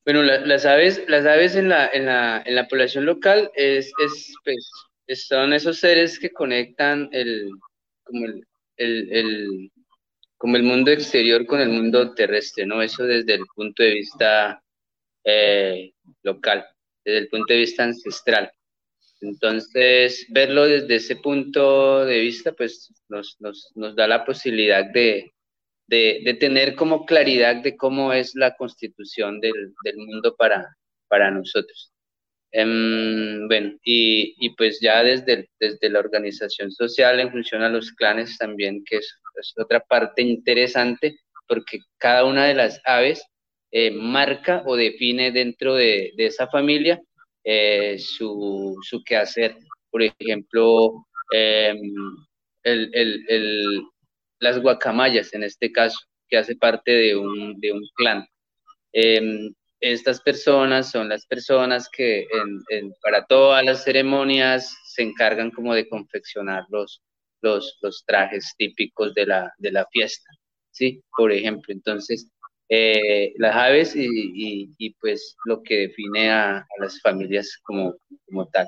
[0.04, 4.34] Bueno, las aves, las aves en la, en la, en la población local es, es,
[4.44, 7.48] pues, son esos seres que conectan el,
[8.02, 8.44] como el,
[8.76, 9.70] el,
[10.36, 12.82] como el mundo exterior con el mundo terrestre, ¿no?
[12.82, 14.60] Eso desde el punto de vista
[15.22, 15.92] eh,
[16.24, 16.66] local,
[17.04, 18.50] desde el punto de vista ancestral.
[19.22, 25.32] Entonces, verlo desde ese punto de vista, pues nos, nos, nos da la posibilidad de,
[25.86, 30.76] de, tener como claridad de cómo es la constitución del, del mundo para,
[31.08, 31.92] para nosotros.
[32.50, 37.92] Em, bueno, y, y, pues ya desde, desde la organización social en función a los
[37.92, 39.18] clanes también, que es,
[39.56, 41.16] otra parte interesante,
[41.46, 43.24] porque cada una de las aves
[43.70, 47.00] eh, marca o define dentro de, de esa familia
[47.44, 49.56] eh, su, su, quehacer.
[49.90, 51.78] Por ejemplo, em,
[52.62, 53.82] el, el, el,
[54.40, 55.98] las guacamayas, en este caso,
[56.28, 58.26] que hace parte de un, de un clan.
[58.92, 62.26] Em, estas personas son las personas que
[62.70, 67.02] en, para todas las ceremonias se encargan como de confeccionar los,
[67.42, 70.30] los, los trajes típicos de la, de la fiesta,
[70.70, 71.02] ¿sí?
[71.16, 72.30] Por ejemplo, entonces,
[72.74, 77.94] eh, las aves y, pues lo que define a, las familias como,
[78.24, 78.66] como tal.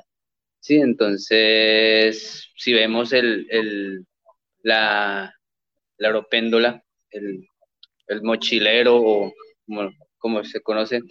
[0.59, 4.05] Sí, entonces, si vemos el, el,
[4.61, 5.33] la,
[5.97, 7.47] la oropéndola, el,
[8.21, 9.33] mochilero o
[9.65, 11.03] como como se conocen,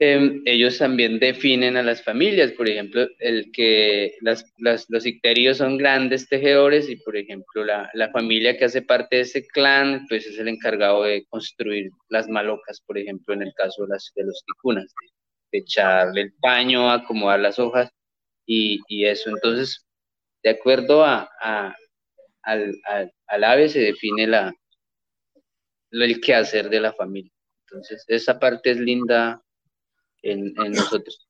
[0.00, 5.76] em, ellos también definen a las familias, por ejemplo, el que las, los icterios son
[5.76, 10.26] grandes tejedores y, por ejemplo, la, la, familia que hace parte de ese clan, pues
[10.26, 14.24] es el encargado de construir las malocas, por ejemplo, en el caso de, las, de
[14.24, 14.92] los ticunas,
[15.52, 17.90] de, echarle el paño, acomodar las hojas
[18.46, 19.30] y, y eso.
[19.30, 19.86] Entonces,
[20.42, 21.28] de acuerdo a,
[22.42, 24.52] al, al, al, ave se define la,
[25.90, 27.32] el quehacer de la familia.
[27.68, 29.42] Entonces, esa parte es linda
[30.22, 31.28] en, nosotros.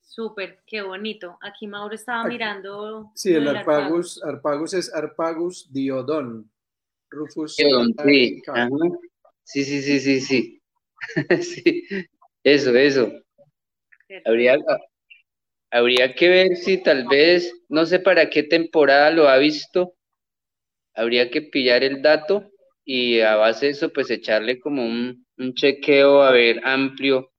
[0.00, 1.38] Súper, qué bonito.
[1.40, 3.10] Aquí Mauro estaba mirando.
[3.14, 6.50] Sí, el Arpagus, Arpagus es Arpagus diodon.
[7.08, 7.56] Rufus.
[7.56, 8.42] Diodon, sí.
[9.44, 10.62] sí, sí, sí, sí, sí.
[11.42, 11.86] sí.
[12.44, 13.10] Eso, eso.
[14.26, 14.58] Habría,
[15.70, 19.94] habría que ver si tal vez, no sé para qué temporada lo ha visto,
[20.94, 22.50] habría que pillar el dato
[22.84, 27.31] y a base de eso, pues echarle como un, un chequeo, a ver, amplio,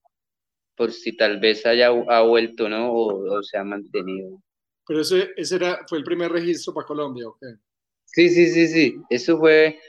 [0.76, 2.94] por si tal vez haya ha vuelto, ¿no?
[2.94, 4.42] O, se ha mantenido.
[4.86, 7.44] Pero ese, ese era, fue el primer registro para Colombia, ¿ok?
[8.06, 8.96] Sí, sí, sí, sí.
[9.10, 9.80] Eso fue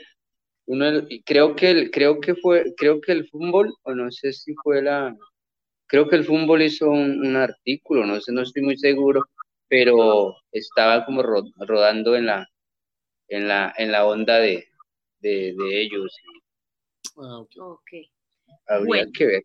[0.66, 4.54] uno, creo que el, creo que fue, creo que el fútbol, o no sé si
[4.62, 5.14] fue la,
[5.86, 9.24] creo que el fútbol hizo un, artículo, no sé, no estoy muy seguro,
[9.68, 12.48] pero estaba como rodando en la,
[13.28, 14.68] en la, en la onda de,
[15.20, 16.16] de, ellos.
[17.16, 17.90] Ah, ok.
[18.66, 19.42] Habría que ver.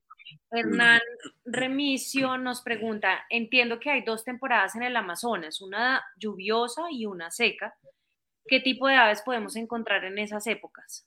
[0.52, 1.02] Hernán
[1.46, 7.32] Remisio nos pregunta, entiendo que hay dos temporadas en el Amazonas, una lluviosa y una
[7.32, 7.76] seca.
[8.46, 11.06] ¿Qué tipo de aves podemos encontrar en esas épocas?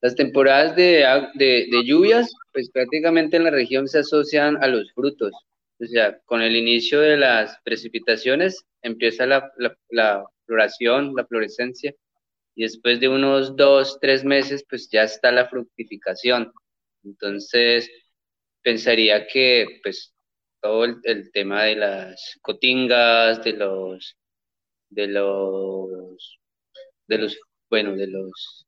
[0.00, 1.04] Las temporadas de,
[1.34, 5.32] de, lluvias, pues prácticamente en la región se asocian a los frutos.
[5.78, 11.94] O sea, con el inicio de las precipitaciones empieza la, la, la floración, la florescencia
[12.54, 16.52] y después de unos dos, tres meses, pues ya está la fructificación.
[17.04, 17.90] Entonces,
[18.62, 20.14] pensaría que pues
[20.60, 24.16] todo el, tema de las cotingas, de los,
[24.90, 26.40] de los,
[27.08, 27.40] de los,
[27.70, 28.66] bueno, de los,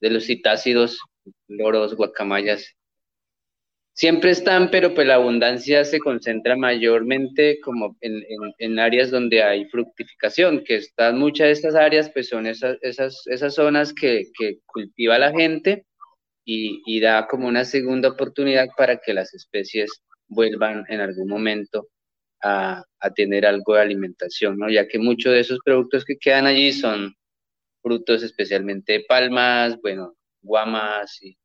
[0.00, 0.98] de los citácidos,
[1.48, 2.74] loros, guacamayas,
[3.92, 8.22] siempre están, pero pues la abundancia se concentra mayormente como en,
[8.58, 13.22] en, áreas donde hay fructificación, que están muchas de estas áreas, pues son esas, esas,
[13.26, 15.86] esas zonas que, que cultiva la gente
[16.44, 19.90] y, da como una segunda oportunidad para que las especies
[20.28, 21.88] vuelvan en algún momento
[22.42, 24.70] a, a tener algo de alimentación, ¿no?
[24.70, 27.14] Ya que muchos de esos productos que quedan allí son
[27.82, 31.36] frutos especialmente de palmas, bueno, guamas y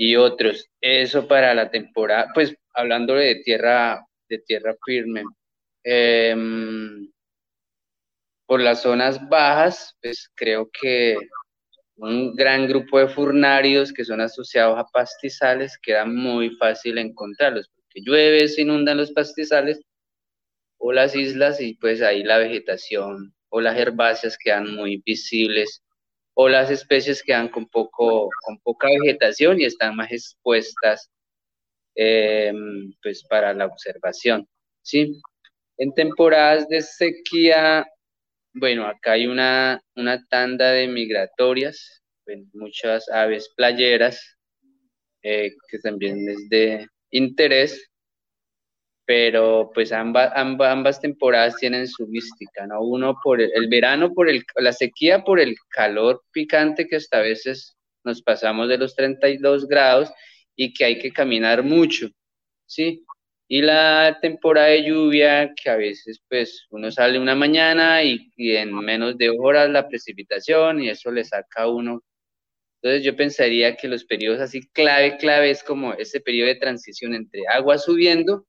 [0.00, 0.66] y otros.
[0.80, 5.24] Eso para la temporada, pues hablando de tierra, de tierra firme.
[5.84, 7.10] Em,
[8.46, 11.16] por las zonas bajas, pues creo que
[12.00, 18.00] un gran grupo de furnarios que son asociados a pastizales queda muy fácil encontrarlos, porque
[18.00, 19.80] llueve, se inundan los pastizales
[20.78, 25.82] o las islas y pues ahí la vegetación o las herbáceas quedan muy visibles
[26.34, 31.10] o las especies quedan con, poco, con poca vegetación y están más expuestas
[31.96, 32.52] eh,
[33.02, 34.48] pues para la observación.
[34.80, 35.20] ¿sí?
[35.76, 37.86] En temporadas de sequía,
[38.52, 42.02] bueno, acá hay una, una tanda de migratorias,
[42.52, 44.38] muchas aves playeras,
[45.22, 47.90] eh, que también es de interés
[49.10, 52.80] pero pues ambas, ambas, temporadas tienen su mística, ¿no?
[52.80, 57.22] Uno por el, verano, por el, la sequía, por el calor picante que hasta a
[57.22, 60.12] veces nos pasamos de los 32 grados
[60.54, 62.06] y que hay que caminar mucho,
[62.66, 63.04] ¿sí?
[63.52, 68.72] Y la temporada de lluvia, que a veces pues uno sale una mañana y, en
[68.72, 72.00] menos de horas la precipitación y eso le saca a uno
[72.82, 77.14] Entonces yo pensaría que los periodos así clave, clave es como ese periodo de transición
[77.14, 78.46] entre aguas subiendo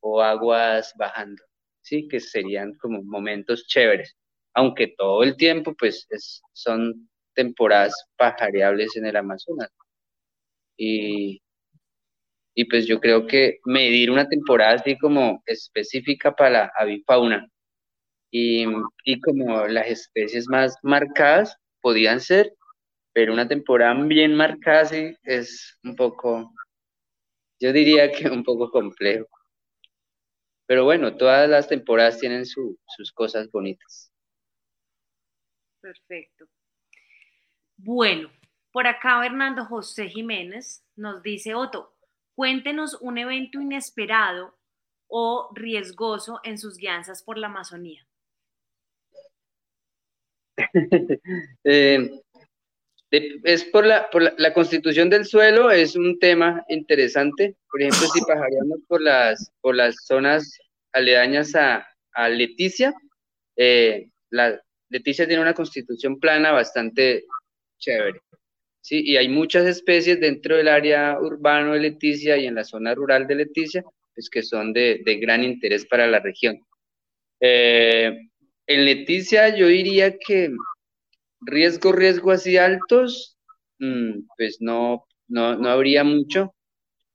[0.00, 1.42] o aguas bajando,
[1.82, 2.08] ¿sí?
[2.08, 4.16] Que serían como momentos chéveres,
[4.54, 6.06] aunque todo el tiempo pues
[6.52, 9.70] son temporadas pajareables en el Amazonas.
[10.78, 11.40] Y,
[12.58, 17.46] y pues yo creo que medir una temporada así como específica para la avifauna
[18.30, 18.64] y,
[19.04, 22.54] y como las especies más marcadas podían ser,
[23.12, 26.50] pero una temporada bien marcada sí es un poco,
[27.60, 29.28] yo diría que un poco complejo.
[30.64, 34.10] Pero bueno, todas las temporadas tienen sus cosas bonitas.
[35.80, 36.46] Perfecto.
[37.76, 38.30] Bueno,
[38.72, 41.95] por acá Fernando José Jiménez nos dice, Otto,
[42.36, 44.56] cuéntenos un evento inesperado
[45.08, 48.06] o riesgoso en sus guianzas por la Amazonía.
[51.64, 52.10] Eh,
[53.10, 57.56] es por la, por la, constitución del suelo, es un tema interesante.
[57.70, 60.58] Por ejemplo, si pajaríamos por las, por las zonas
[60.92, 61.86] aledañas a,
[62.28, 62.94] Leticia,
[63.56, 64.08] eh,
[64.88, 67.24] Leticia tiene una constitución plana bastante
[67.78, 68.20] chévere.
[68.86, 72.94] Sí, y hay muchas especies dentro del área urbano de Leticia y en la zona
[72.94, 73.82] rural de Leticia,
[74.14, 76.60] pues que son de, gran interés para la región.
[77.40, 78.16] Eh,
[78.68, 80.52] en Leticia yo diría que
[81.40, 83.36] riesgo, riesgo así altos,
[83.80, 86.54] mm, pues no, no, no habría mucho,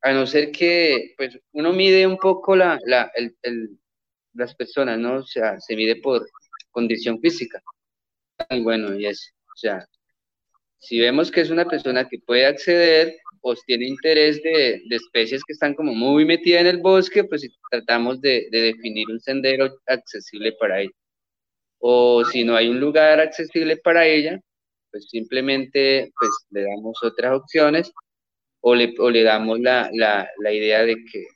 [0.02, 3.78] a no ser que pues uno mide un poco la, la, el, el,
[4.34, 5.20] las personas, ¿no?
[5.20, 6.28] O sea, se mide por
[6.70, 7.62] condición física.
[8.50, 9.88] Y bueno, y eso, o sea,
[10.82, 15.42] si vemos que es una persona que puede acceder o tiene interés de, de, especies
[15.44, 19.78] que están como muy metidas en el bosque, pues tratamos de, de definir un sendero
[19.86, 20.92] accesible para ella.
[21.78, 24.40] O si no hay un lugar accesible para ella,
[24.90, 27.92] pues simplemente pues, le damos otras opciones
[28.60, 31.26] o le, o le damos la, la, la, idea de que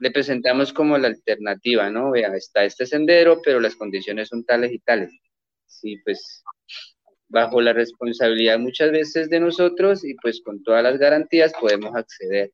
[0.00, 2.12] le presentamos como la alternativa, ¿no?
[2.12, 5.12] Vea, está este sendero, pero las condiciones son tales y tales.
[5.66, 6.42] Sí, pues
[7.30, 12.50] bajo la responsabilidad muchas veces de nosotros y pues con todas las garantías podemos acceder.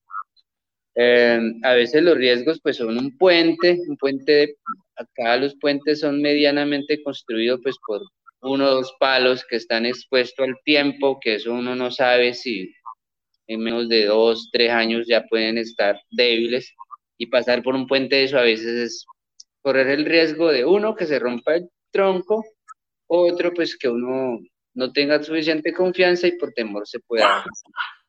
[0.95, 4.57] Eh, a veces los riesgos pues son un puente, un puente, de,
[4.95, 8.03] acá los puentes son medianamente construidos pues por
[8.43, 12.73] uno o dos palos que están expuestos al tiempo, que eso uno no sabe si
[13.49, 16.73] en menos de dos, tres años ya pueden estar débiles
[17.19, 19.07] y pasar por un puente de eso a veces es
[19.63, 22.45] correr el riesgo de uno que se rompa el tronco,
[23.07, 24.39] otro pues que uno
[24.77, 27.45] no tenga suficiente confianza y por temor se pueda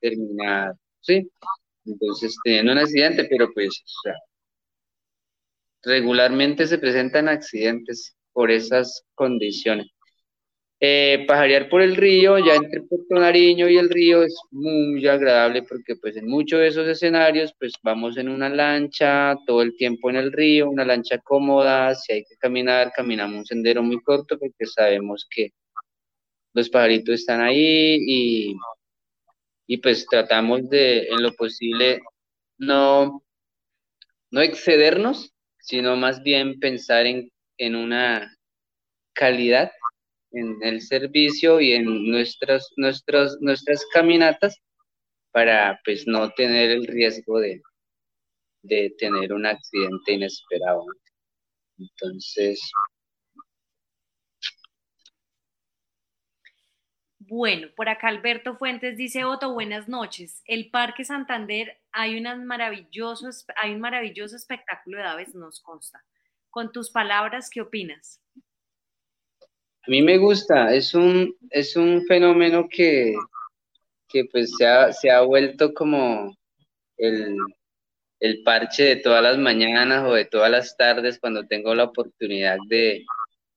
[0.02, 1.28] terminar, ¿sí?
[1.86, 3.82] Entonces, teniendo un accidente, pero pues,
[5.84, 9.88] regularmente se presentan accidentes por esas condiciones.
[10.80, 15.64] Eh, pajarear por el río, ya entre Puerto Nariño y el río, es muy agradable
[15.64, 20.12] porque pues en muchos de esos escenarios pues vamos en una lancha todo el tiempo
[20.12, 24.38] en el río, una lancha cómoda, si hay que caminar, caminamos un sendero muy corto
[24.38, 25.52] porque sabemos que
[26.58, 28.56] los pajaritos están ahí y,
[29.68, 32.00] y pues tratamos de en lo posible
[32.58, 33.24] no,
[34.32, 38.36] no excedernos, sino más bien pensar en, en una
[39.14, 39.72] calidad
[40.32, 44.58] en el servicio y en nuestras, nuestras, nuestras caminatas
[45.32, 47.62] para pues no tener el riesgo de,
[48.64, 50.86] de tener un accidente inesperado.
[51.78, 52.60] Entonces...
[57.30, 60.42] Bueno, por acá Alberto Fuentes dice, Otto, buenas noches.
[60.46, 66.02] El Parque Santander hay, unas maravillosos, hay un maravilloso espectáculo de aves, nos consta.
[66.50, 68.22] Con tus palabras, ¿qué opinas?
[68.38, 73.14] A mí me gusta, es un, es un fenómeno que,
[74.08, 76.34] que pues se ha, se ha vuelto como
[76.96, 77.36] el,
[78.22, 82.58] el parche de todas las mañanas o de todas las tardes cuando tengo la oportunidad
[82.70, 83.06] de,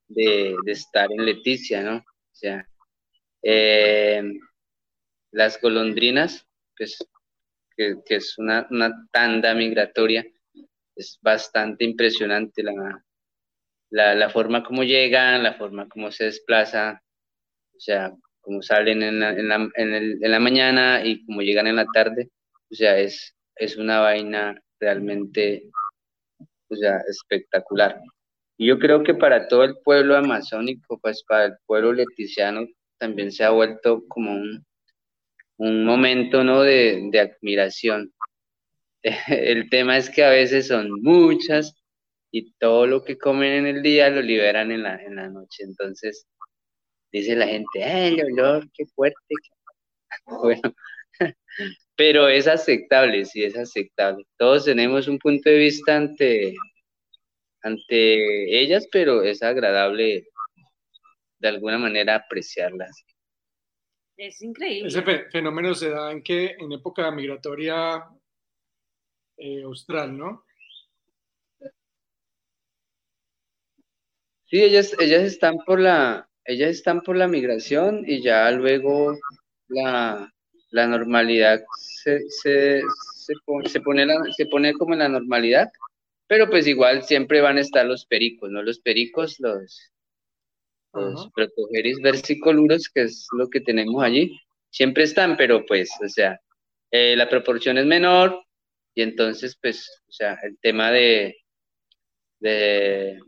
[0.09, 1.98] de, de estar en Leticia, ¿no?
[1.98, 2.66] O sea,
[3.42, 4.22] eh,
[5.32, 6.46] las golondrinas,
[6.76, 6.98] pues,
[7.76, 8.68] que, es una,
[9.12, 10.26] tanda migratoria,
[10.96, 13.04] es bastante impresionante la,
[13.90, 17.02] la, forma como llegan, la forma como se desplaza,
[17.74, 21.76] o sea, como salen en la, en la, en la mañana y como llegan en
[21.76, 22.28] la tarde,
[22.70, 25.70] o sea, es, es una vaina realmente,
[26.68, 28.00] o sea, espectacular.
[28.56, 32.66] Y yo creo que para todo el pueblo amazónico, pues para el pueblo leticiano,
[33.01, 34.64] también se ha vuelto como un,
[35.56, 36.62] un momento, ¿no?
[36.62, 38.12] De, de admiración.
[39.28, 41.74] El tema es que a veces son muchas
[42.31, 45.64] y todo lo que comen en el día lo liberan en la, en la noche.
[45.64, 46.27] Entonces,
[47.12, 49.35] dice la gente, ¡eh, el olor, qué fuerte!
[50.27, 50.74] bueno,
[51.97, 54.24] pero es aceptable, sí, es aceptable.
[54.39, 56.55] Todos tenemos un punto de vista ante,
[57.62, 60.30] ante ellas, pero es agradable
[61.40, 63.04] de alguna manera apreciarlas.
[64.16, 64.88] Es increíble.
[64.88, 68.04] Ese fenómeno se da en que en época migratoria
[69.38, 70.44] eh, austral, ¿no?
[74.44, 79.16] Sí, ellas, ellas están por la, ellas están por la migración y ya luego
[79.68, 80.30] la,
[80.72, 82.82] normalidad se, se,
[83.46, 83.68] pone
[84.36, 85.68] se pone como en la normalidad,
[86.26, 88.62] pero pues igual siempre van a estar los pericos, ¿no?
[88.62, 89.89] Los pericos, los,
[90.92, 94.38] los protogeris versicoluros, que es lo que tenemos allí,
[94.70, 96.40] siempre están, pero pues, o sea,
[96.90, 98.42] eh, la proporción es menor
[98.94, 101.36] y entonces, pues, o sea, el tema de,
[102.40, 103.18] de,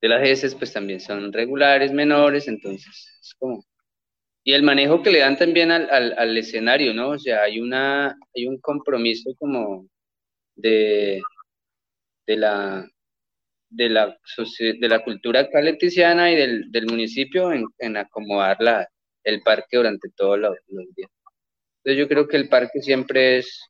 [0.00, 3.64] de las heces, pues también son regulares, menores, entonces es como...
[4.42, 7.10] Y el manejo que le dan también al, al, al escenario, ¿no?
[7.10, 9.86] O sea, hay, una, hay un compromiso como
[10.56, 11.20] de,
[12.26, 12.88] de la
[13.70, 14.18] de la,
[14.58, 18.88] de la cultura calenticiana y del, del municipio en, en acomodar la,
[19.24, 21.10] el parque durante todos los, días.
[21.78, 23.60] Entonces yo creo que el parque siempre es,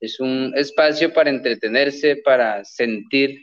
[0.00, 3.42] es un espacio para entretenerse, para sentir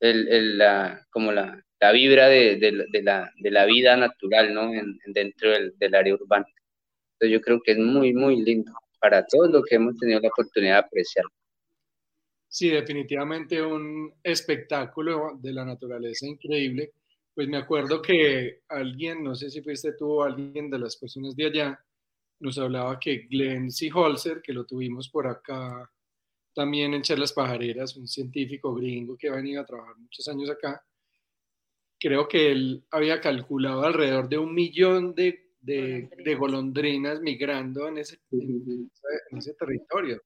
[0.00, 4.72] el, el, la, como la, la vibra de, de, la, de la vida natural ¿no?
[4.72, 6.46] En, dentro del, del área urbana.
[7.14, 10.28] Entonces yo creo que es muy, muy lindo para todos los que hemos tenido la
[10.28, 11.30] oportunidad de apreciarlo.
[12.56, 16.94] Sí, definitivamente un espectáculo de la naturaleza increíble.
[17.34, 21.36] Pues me acuerdo que alguien, no sé si fuiste tú o alguien de las personas
[21.36, 21.78] de allá,
[22.40, 25.90] nos hablaba que Glenn Holzer, que lo tuvimos por acá
[26.54, 30.82] también en Charlas Pajareras, un científico gringo que ha venido a trabajar muchos años acá,
[32.00, 37.98] creo que él había calculado alrededor de un millón de, de, de golondrinas migrando en
[37.98, 38.90] ese, en
[39.38, 40.22] ese territorio.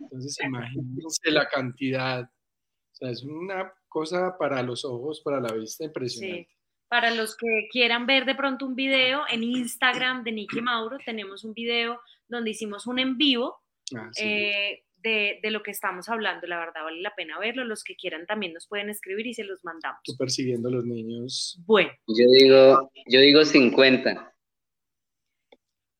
[0.00, 2.22] Entonces, imagínense la cantidad.
[2.22, 6.48] O sea, es una cosa para los ojos, para la vista impresionante.
[6.48, 6.56] Sí.
[6.88, 11.44] Para los que quieran ver de pronto un video, en Instagram de Nicky Mauro tenemos
[11.44, 13.60] un video donde hicimos un en vivo
[13.94, 16.48] ah, eh, de, de, lo que estamos hablando.
[16.48, 17.64] La verdad vale la pena verlo.
[17.64, 20.00] Los que quieran también nos pueden escribir y se los mandamos.
[20.02, 21.60] Tú persiguiendo a los niños.
[21.64, 21.92] Bueno.
[22.08, 24.34] Yo digo, yo digo 50.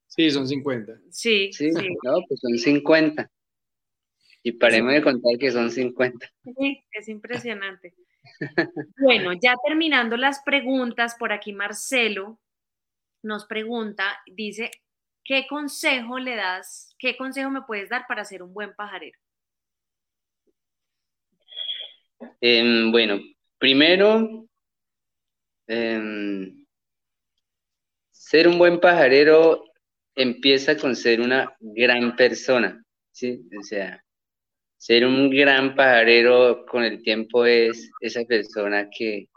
[0.09, 0.93] Sí, son 50.
[1.11, 1.71] Sí, sí.
[1.73, 1.89] sí.
[2.03, 3.31] No, pues son 50.
[4.43, 6.27] Y paremos de contar que son 50.
[6.59, 7.95] Sí, es impresionante.
[8.99, 12.41] bueno, ya terminando las preguntas, por aquí Marcelo
[13.23, 14.71] nos pregunta, dice,
[15.25, 19.19] ¿qué consejo le das, qué consejo me puedes dar para ser un buen pajarero?
[22.41, 23.19] Em, bueno,
[23.59, 24.47] primero,
[25.67, 26.67] em,
[28.11, 29.65] ser un buen pajarero
[30.15, 33.47] empieza con ser una gran persona, ¿sí?
[33.59, 34.03] O sea,
[34.81, 39.29] ser un gran pajarero con el tiempo es esa persona que,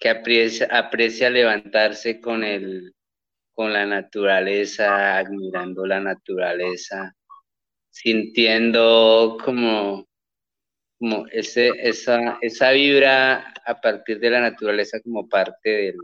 [0.00, 2.92] que aprecia, aprecia levantarse con, el,
[3.52, 7.14] con la naturaleza, admirando la naturaleza,
[7.88, 10.08] sintiendo como,
[10.98, 15.96] como ese, esa, esa vibra a partir de la naturaleza como parte del,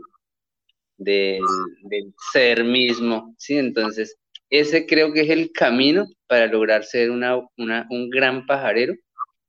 [0.95, 1.43] del,
[1.81, 3.57] del ser mismo, ¿sí?
[3.57, 4.17] Entonces,
[4.49, 8.99] ese creo que es el camino para lograr ser una, un gran pajarero, en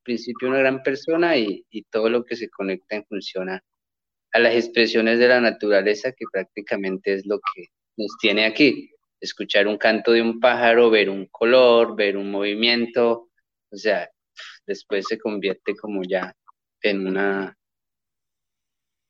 [0.03, 3.63] principio una gran persona y, todo lo que se conecta en función a,
[4.33, 7.65] las expresiones de la naturaleza, que prácticamente es lo que
[7.97, 8.91] nos tiene aquí.
[9.19, 13.29] Escuchar un canto de un pájaro, ver un color, ver un movimiento,
[13.71, 14.07] o sea,
[14.67, 16.35] después se convierte como ya
[16.83, 17.57] en una,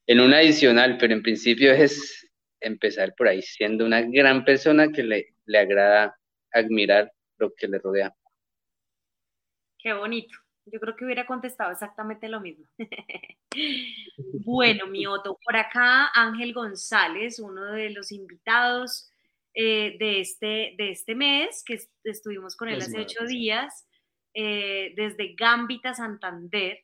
[0.07, 2.25] en una adicional, pero en principio es
[2.61, 6.15] empezar por ahí, siendo una gran persona que le, le agrada
[6.53, 8.15] admirar lo que le rodea.
[9.79, 10.37] Qué bonito.
[10.65, 12.65] Yo creo que hubiera contestado exactamente lo mismo.
[14.45, 19.09] bueno, mi Otto, por acá Ángel González, uno de los invitados
[19.53, 23.87] eh, de, este, de este mes, que estuvimos con él hace ocho días,
[24.33, 26.79] eh, desde Gambita, Santander,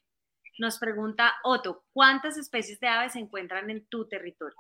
[0.60, 4.56] nos pregunta, Otto, ¿cuántas especies de aves se encuentran en tu territorio?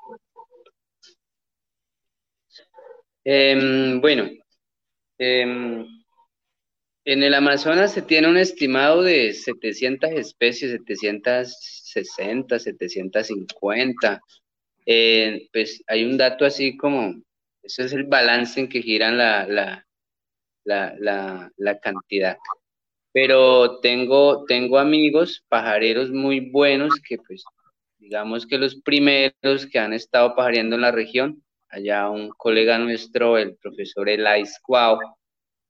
[3.26, 4.30] Em, bueno,
[5.18, 5.86] em,
[7.06, 14.22] en el Amazonas se tiene un estimado de 700 especies, 760, 750.
[14.86, 17.22] Eh, pues hay un dato así como,
[17.62, 19.86] eso es el balance en que giran la, la,
[20.66, 22.38] la, la, cantidad.
[23.14, 27.44] Pero tengo, tengo amigos pajareros muy buenos que pues
[28.00, 31.44] digamos que los primeros que han estado pajareando en la región
[31.74, 34.98] allá un colega nuestro, el profesor Elais Cuau,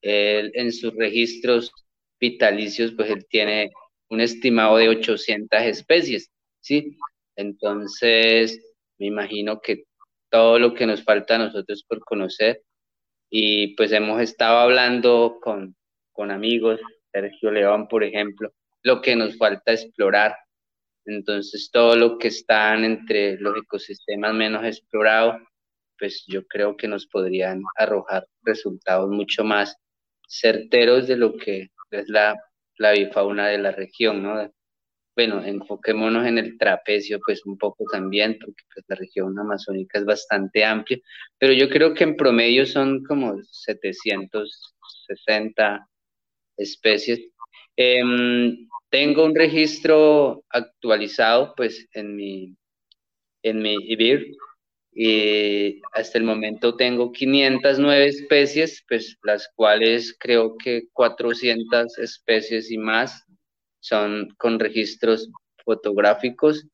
[0.02, 1.72] él en sus registros
[2.20, 3.72] vitalicios, pues él tiene
[4.10, 6.30] un estimado de 800 especies,
[6.62, 6.98] ¿sí?
[7.36, 8.60] Entonces,
[9.00, 9.86] me imagino que
[10.30, 12.62] todo lo que nos falta a nosotros por conocer,
[13.30, 15.76] y pues hemos estado hablando con,
[16.12, 16.80] con amigos,
[17.12, 18.54] Sergio León, por ejemplo,
[18.84, 20.36] lo que nos falta explorar.
[21.06, 25.42] Entonces, todo lo que están entre los ecosistemas menos explorados,
[26.04, 29.78] pues yo creo que nos podrían arrojar resultados mucho más
[30.28, 32.36] certeros de lo que es la,
[32.78, 34.52] la bifauna de la región, ¿no?
[35.16, 40.04] Bueno, enfoquémonos en el trapecio, pues un poco también, porque pues, la región amazónica es
[40.04, 41.00] bastante amplia,
[41.38, 45.88] pero yo creo que en promedio son como 760
[46.58, 47.22] especies.
[47.78, 52.58] Em, tengo un registro actualizado, pues, en mi,
[53.42, 54.36] en mi IBIR,
[54.96, 62.78] y hasta el momento tengo 509 especies, pues las cuales creo que 400 especies y
[62.78, 63.24] más
[63.80, 65.30] son con registros
[65.66, 66.66] fotográficos,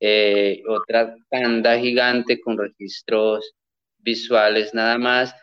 [0.00, 3.54] eh, otra tanda gigante con registros
[3.98, 5.34] visuales nada más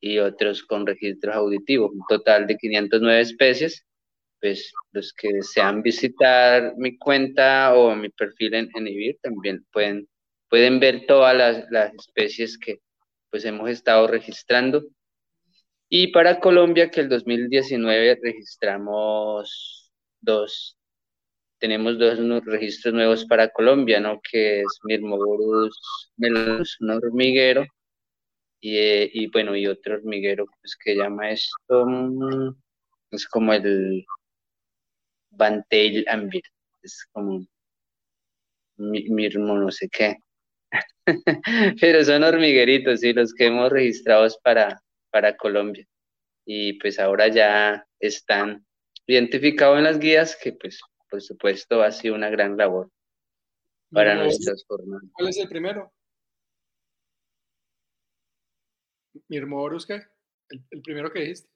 [0.00, 3.84] y otros con registros auditivos, un total de 509 especies.
[4.40, 10.08] Pues los que desean visitar mi cuenta o mi perfil en, en IBIR también pueden
[10.48, 12.80] pueden ver todas las, especies que
[13.30, 14.84] pues hemos estado registrando.
[15.88, 20.76] Y para Colombia, que el 2019 registramos dos,
[21.58, 24.20] tenemos dos registros nuevos para Colombia, ¿no?
[24.30, 27.66] Que es Mirmoborus melanus, un hormiguero,
[28.60, 32.54] y, bueno, y otro hormiguero, pues que llama esto, mm,
[33.12, 34.04] es como el
[35.30, 36.42] Bantail Ambir,
[36.82, 37.46] es como
[38.76, 40.16] Mirmo no sé qué.
[41.80, 45.86] Pero son hormigueritos, sí, los que hemos registrado para, para Colombia.
[46.46, 48.66] Y pues ahora ya están
[49.06, 50.80] identificados en las guías, que pues
[51.10, 52.90] por supuesto ha sido una gran labor
[53.90, 55.08] para nuestras jornadas.
[55.12, 55.92] ¿Cuál es el primero?
[59.28, 60.02] Mirmorus, ¿qué?
[60.50, 61.48] El, el primero que dijiste.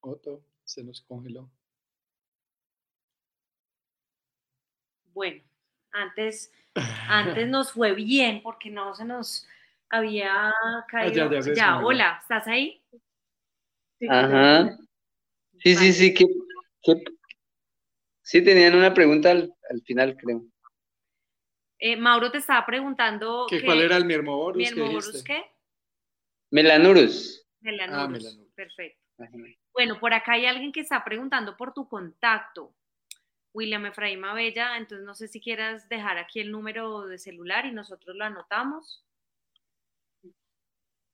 [0.00, 1.50] Otto, se nos congeló.
[5.14, 5.42] Bueno,
[5.92, 6.52] antes,
[7.08, 9.46] antes nos fue bien porque no se nos
[9.88, 11.30] había ah, caído.
[11.54, 12.82] ya, hola, ¿estás ahí?
[14.08, 14.76] Ajá.
[15.58, 16.26] Sí, sí, sí, que,
[18.22, 20.42] sí tenían una pregunta al, final, creo.
[21.78, 23.46] Eh, Mauro te estaba preguntando.
[23.64, 24.56] ¿Cuál era el Miermoborus?
[24.56, 25.44] ¿Miermoborus qué?
[26.50, 27.46] Melanurus.
[27.60, 27.98] Melanurus.
[27.98, 28.54] Ah, Melanurus.
[28.54, 29.02] Perfecto.
[29.72, 32.74] Bueno, por acá hay alguien que está preguntando por tu contacto.
[33.52, 37.72] William Efraín Bella, entonces no sé si quieras dejar aquí el número de celular y
[37.72, 39.04] nosotros lo anotamos.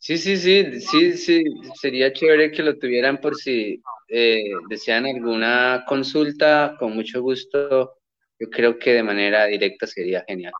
[0.01, 1.43] Sí, sí, sí, sí, sí,
[1.81, 7.99] sería chévere que lo tuvieran por si eh, desean alguna consulta, con mucho gusto.
[8.39, 10.53] Yo creo que de manera directa sería genial.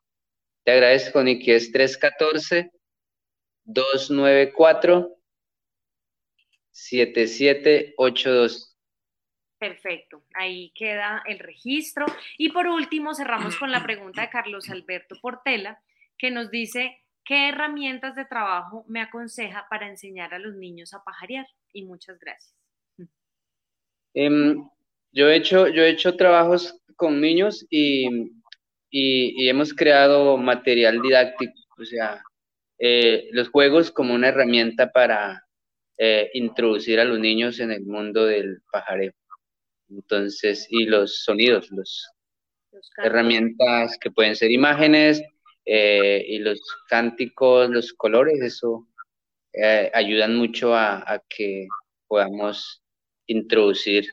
[0.65, 2.73] Te agradezco, Niki, es 314
[3.65, 5.17] 294
[6.73, 8.68] 7782.
[9.59, 12.07] Perfecto, ahí queda el registro.
[12.37, 15.83] Y por último, cerramos con la pregunta de Carlos Alberto Portela,
[16.17, 21.03] que nos dice, ¿qué herramientas de trabajo me aconseja para enseñar a los niños a
[21.03, 21.47] pajarear?
[21.73, 22.55] Y muchas gracias.
[24.15, 24.69] Em,
[25.13, 28.33] yo, he hecho, yo he hecho trabajos con niños y,
[28.91, 32.23] hemos creado material didáctico, o sea,
[32.79, 35.45] eh, los juegos como una herramienta para
[35.99, 39.13] eh, introducir a los niños en el mundo del pajareo.
[39.91, 42.13] Entonces, y los sonidos, las
[42.99, 45.23] herramientas que pueden ser imágenes
[45.65, 48.87] eh, y los cánticos, los colores, eso
[49.53, 51.67] eh, ayudan mucho a, que
[52.07, 52.83] podamos
[53.27, 54.07] introducir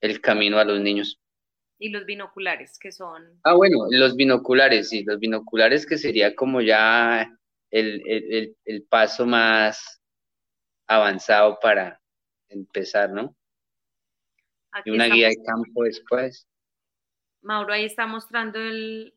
[0.00, 1.20] el camino a los niños.
[1.78, 3.40] Y los binoculares, que son...
[3.42, 7.30] Ah, bueno, los binoculares, sí, los binoculares que sería como ya
[7.70, 10.00] el, el paso más
[10.86, 12.00] avanzado para
[12.48, 13.36] empezar, ¿no?
[14.84, 16.46] Y una guía de campo después.
[17.42, 19.14] Mauro ahí está mostrando el...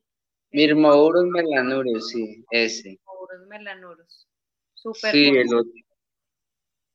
[0.52, 2.90] Mirmourus melanurus, sí, ese.
[2.90, 4.28] Mirmourus melanurus.
[4.74, 5.72] Súper sí, el otro.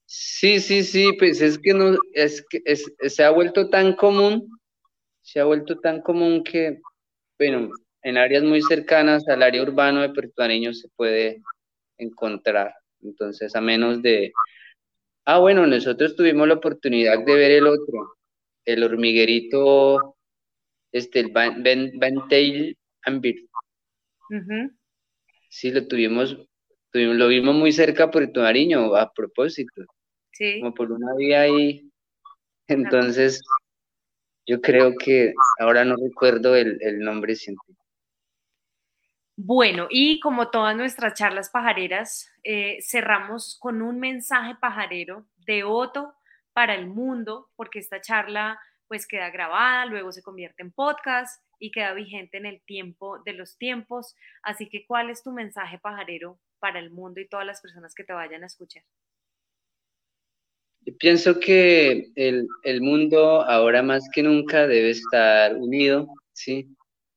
[0.06, 2.62] Sí, sí, sí, pues es que no, es que
[3.08, 4.46] se ha vuelto tan común,
[5.22, 6.80] se ha vuelto tan común que,
[7.38, 7.70] bueno,
[8.02, 10.42] en áreas muy cercanas al área urbano de Puerto
[10.74, 11.42] se puede
[11.96, 12.74] encontrar.
[13.00, 14.32] Entonces, a menos de...
[15.24, 18.16] Ah, bueno, nosotros tuvimos la oportunidad de ver el otro,
[18.64, 20.16] el hormiguerito,
[20.92, 21.64] este, el Van,
[23.04, 23.48] Ambir.
[25.48, 26.36] Sí, lo tuvimos,
[26.90, 29.82] tuvimos, lo vimos muy cerca por tu Nariño, a propósito.
[30.30, 30.60] Sí.
[30.60, 31.90] Como por una vía ahí.
[32.68, 33.42] Entonces,
[34.46, 37.82] yo creo que ahora no recuerdo el, el nombre científico.
[39.36, 46.14] Bueno, y como todas nuestras charlas pajareras, eh, cerramos con un mensaje pajarero de Otto
[46.52, 48.58] para el mundo, porque esta charla
[48.88, 53.32] pues queda grabada, luego se convierte en podcast y queda vigente en el tiempo de
[53.32, 54.14] los tiempos.
[54.42, 58.04] Así que, ¿cuál es tu mensaje pajarero para el mundo y todas las personas que
[58.04, 58.82] te vayan a escuchar?
[60.98, 66.68] Pienso que el, el mundo ahora más que nunca debe estar unido, ¿sí?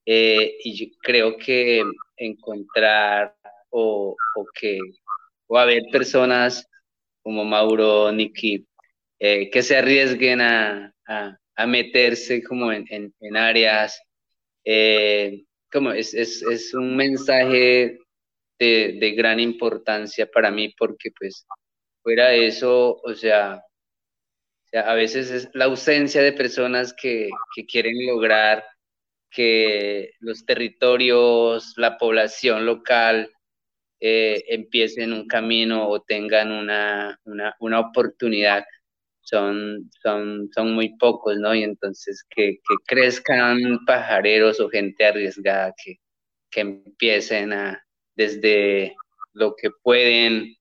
[0.05, 1.83] Eh, y yo creo que
[2.15, 3.35] encontrar
[3.69, 4.79] o, o, que
[5.47, 6.69] o haber personas
[7.23, 8.67] como Mauro, Niki,
[9.19, 14.01] eh, que se arriesguen a, a, meterse como en, en, áreas,
[14.65, 17.97] eh, como es, es, es, un mensaje
[18.59, 21.45] de, de, gran importancia para mí porque pues
[22.03, 23.55] fuera de eso, o sea,
[24.65, 28.65] o sea, a veces es la ausencia de personas que, que quieren lograr
[29.35, 33.29] que los territorios, la población local
[33.99, 38.65] eh, empiecen un camino o tengan una, una, una, oportunidad.
[39.25, 41.53] Son, son, son muy pocos, ¿no?
[41.55, 45.95] Y entonces que, que crezcan pajareros o gente arriesgada que,
[46.51, 47.83] que empiecen a,
[48.15, 48.95] desde
[49.33, 50.55] lo que pueden,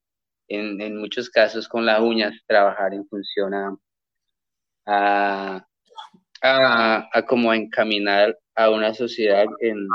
[0.48, 3.76] en, en muchos casos con las uñas, trabajar en función a,
[4.86, 5.66] a,
[6.42, 9.86] a, como encaminar a una sociedad en,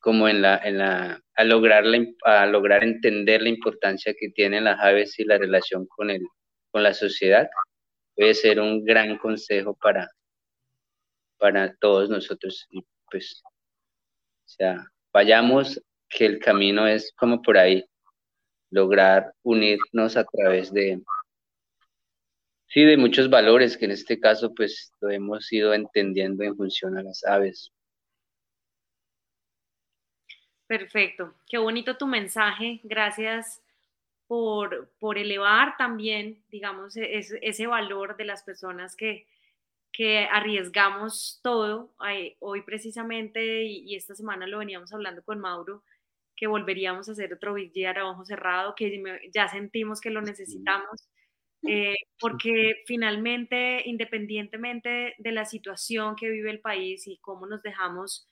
[0.00, 1.84] como en la, en la, a lograr,
[2.24, 6.26] a lograr entender la importancia que tienen las aves y la relación con, el,
[6.76, 7.48] con la sociedad,
[8.14, 10.10] puede ser un gran consejo para,
[11.38, 12.66] para todos nosotros.
[12.68, 13.48] Y pues, o
[14.44, 17.82] sea, vayamos que el camino es como por ahí,
[18.70, 21.00] lograr unirnos a través de,
[22.66, 26.98] Sí, de muchos valores que en este caso pues lo hemos ido entendiendo en función
[26.98, 27.72] a las aves.
[30.66, 33.62] Perfecto, qué bonito tu mensaje, gracias
[34.26, 39.26] por, por elevar también, digamos, e-, ese valor de las personas que,
[39.92, 41.94] que arriesgamos todo.
[42.40, 45.82] Hoy precisamente, y, esta semana lo veníamos hablando con Mauro,
[46.36, 50.22] que volveríamos a hacer otro Big Year a ojo cerrado, que ya sentimos que lo
[50.22, 51.08] necesitamos.
[51.68, 58.28] Eh, porque finalmente, independientemente de la situación que vive el país y cómo nos dejamos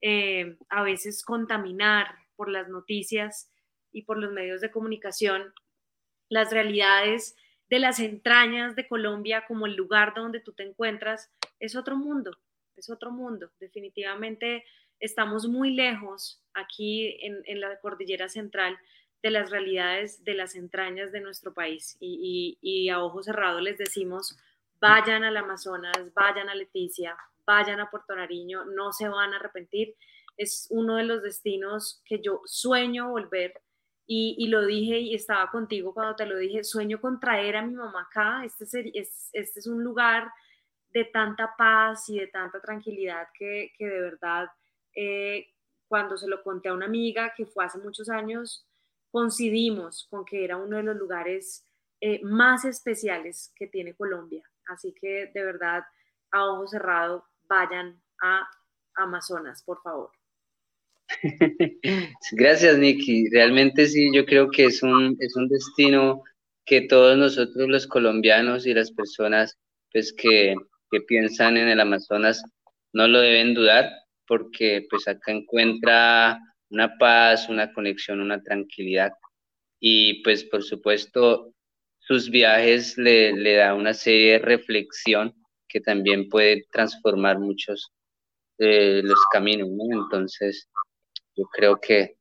[0.00, 3.50] eh, a veces contaminar por las noticias
[3.98, 5.52] y por los medios de comunicación,
[6.28, 7.36] las realidades
[7.68, 11.30] de las entrañas de Colombia como el lugar donde tú te encuentras
[11.60, 12.36] es otro mundo,
[12.76, 13.50] es otro mundo.
[13.60, 14.64] Definitivamente
[15.00, 18.78] estamos muy lejos aquí en, en la cordillera central
[19.22, 21.96] de las realidades de las entrañas de nuestro país.
[22.00, 24.36] Y, a ojo cerrado les decimos,
[24.80, 29.96] vayan al Amazonas, vayan a Leticia, vayan a Puerto Nariño, no se van a arrepentir.
[30.36, 33.60] Es uno de los destinos que yo sueño volver.
[34.10, 37.74] Y, lo dije y estaba contigo cuando te lo dije, sueño con traer a mi
[37.74, 38.42] mamá acá.
[38.42, 38.64] Este,
[38.98, 40.32] es, este es un lugar
[40.90, 44.48] de tanta paz y de tanta tranquilidad que, de verdad,
[44.94, 45.48] eh,
[45.86, 48.66] cuando se lo conté a una amiga que fue hace muchos años,
[49.10, 51.66] coincidimos con que era uno de los lugares
[52.00, 54.48] eh, más especiales que tiene Colombia.
[54.68, 55.84] Así que de verdad,
[56.30, 58.48] a ojo cerrado, vayan a
[58.94, 60.17] Amazonas, por favor.
[62.32, 63.28] Gracias, Nikki.
[63.30, 66.22] Realmente sí, yo creo que es un, es un destino
[66.64, 69.58] que todos nosotros los colombianos y las personas
[69.92, 70.54] pues, que,
[70.90, 72.42] que piensan en el Amazonas
[72.92, 73.90] no lo deben dudar,
[74.26, 76.38] porque pues acá encuentra
[76.70, 79.12] una paz, una conexión, una tranquilidad.
[79.80, 81.54] Y pues por supuesto
[82.00, 85.34] sus viajes le, le da una serie de reflexión
[85.68, 87.92] que también puede transformar muchos
[88.58, 90.68] de los caminos, Entonces,
[91.38, 92.16] yo creo que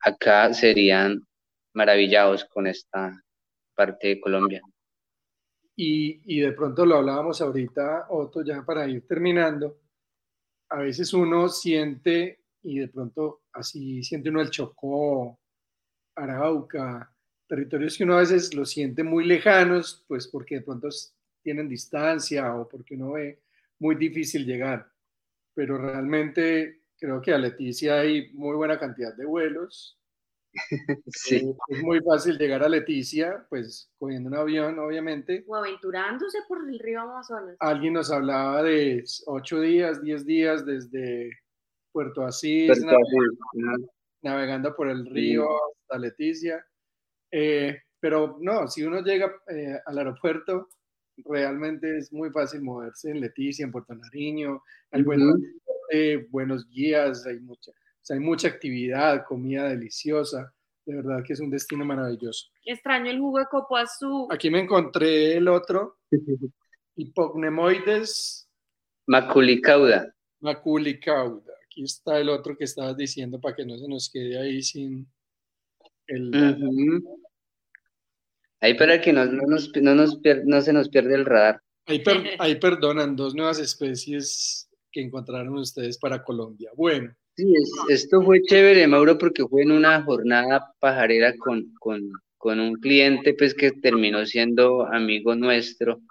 [0.00, 1.20] acá serían
[1.74, 3.22] maravillados con esta
[3.74, 4.62] parte de Colombia.
[5.76, 9.80] Y, y, de pronto lo hablábamos ahorita, Otto, ya para ir terminando,
[10.70, 15.38] a veces uno siente y de pronto así siente uno el Chocó,
[16.14, 17.14] Arauca,
[17.46, 20.88] territorios que uno a veces los siente muy lejanos, pues porque de pronto
[21.42, 23.42] tienen distancia o porque uno ve
[23.78, 24.90] muy difícil llegar.
[25.54, 29.98] Pero realmente creo que a Leticia hay muy buena cantidad de vuelos.
[31.06, 31.36] Sí.
[31.36, 35.44] Eh, es muy fácil llegar a Leticia, pues cogiendo un avión, obviamente.
[35.48, 37.56] O aventurándose por el río Amazonas.
[37.58, 41.30] Alguien nos hablaba de ocho días, diez días desde
[41.90, 42.70] Puerto Asís,
[44.22, 45.48] navegando, por el río
[45.80, 46.64] hasta Leticia.
[47.32, 50.68] Eh, pero no, si uno llega eh, al aeropuerto,
[51.24, 54.62] realmente es muy fácil moverse en Leticia, en Puerto Nariño,
[56.30, 57.72] buenos guías, hay mucha,
[58.10, 60.52] hay mucha actividad, comida deliciosa.
[60.84, 62.48] De verdad que es un destino maravilloso.
[62.64, 64.26] Extraño el jugo de copo azul.
[64.30, 65.98] Aquí me encontré el otro,
[66.96, 68.48] Hipognemoides.
[69.06, 70.14] Maculicauda.
[70.40, 71.52] Maculicauda.
[71.64, 75.06] Aquí está el otro que estabas diciendo para que no se nos quede ahí sin
[76.06, 77.02] el...
[78.60, 81.62] Ahí para que no, no, nos, no, nos no se nos pierde el radar.
[81.86, 82.02] Ahí,
[82.38, 86.70] ahí perdonan dos nuevas especies que encontraron ustedes para Colombia.
[86.76, 87.14] Bueno.
[87.34, 87.52] Sí,
[87.88, 93.34] esto fue chévere, Mauro, porque fue en una jornada pajarera con, con, con un cliente
[93.34, 96.02] pues que terminó siendo amigo nuestro,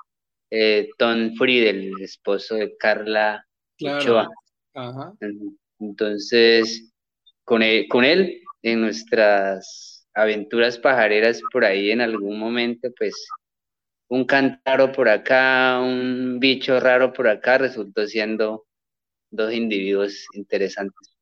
[0.49, 3.45] eh, Tom Friedel, el esposo de Carla
[3.77, 4.27] claro.
[4.73, 5.13] Ajá.
[5.79, 6.91] Entonces,
[7.43, 13.13] con él, con él en nuestras aventuras pajareras por ahí en algún momento, pues
[14.09, 18.65] un cántaro por acá, un bicho raro por acá, resultó siendo
[19.31, 21.15] dos individuos interesantes.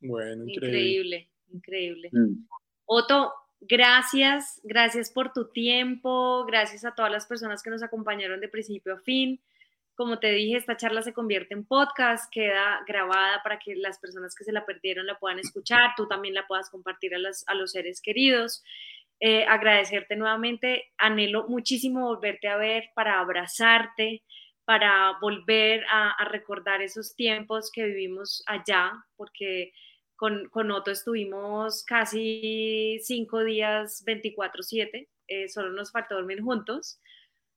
[0.00, 1.30] Bueno, increíble.
[1.52, 2.46] Increíble, mm.
[2.86, 8.48] Otto, gracias, gracias por tu tiempo, gracias a todas las personas que nos acompañaron de
[8.48, 9.40] principio a fin.
[9.94, 14.34] Como te dije, esta charla se convierte en podcast, queda grabada para que las personas
[14.34, 17.72] que se la perdieron la puedan escuchar, tú también la puedas compartir a, a los
[17.72, 18.62] seres queridos.
[19.18, 24.22] Eh, agradecerte nuevamente, anhelo muchísimo volverte a ver para abrazarte,
[24.66, 29.72] para volver a, recordar esos tiempos que vivimos allá, porque
[30.16, 37.00] con, con Otto estuvimos casi cinco días, 24/7, eh, solo nos faltó dormir juntos.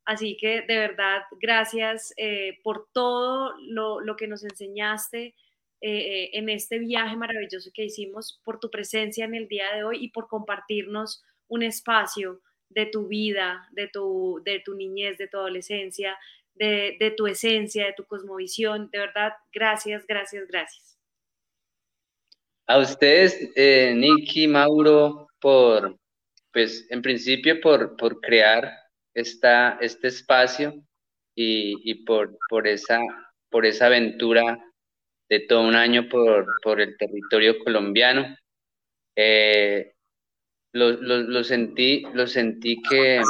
[0.05, 5.35] Así que de verdad, gracias eh, por todo lo, que nos enseñaste
[5.81, 9.97] eh, en este viaje maravilloso que hicimos, por tu presencia en el día de hoy
[9.99, 15.37] y por compartirnos un espacio de tu vida, de tu, de tu niñez, de tu
[15.37, 16.17] adolescencia,
[16.59, 18.89] de, tu esencia, de tu cosmovisión.
[18.91, 20.97] De verdad, gracias, gracias, gracias.
[22.67, 25.97] A ustedes, eh, Nicky, Mauro, por,
[26.53, 28.71] pues en principio por, por crear
[29.15, 30.75] esta, este espacio
[31.35, 32.99] y, por, por, esa,
[33.49, 34.59] por esa aventura
[35.29, 38.35] de todo un año por, por el territorio colombiano.
[39.15, 39.93] Eh,
[40.73, 43.21] lo, sentí, lo sentí que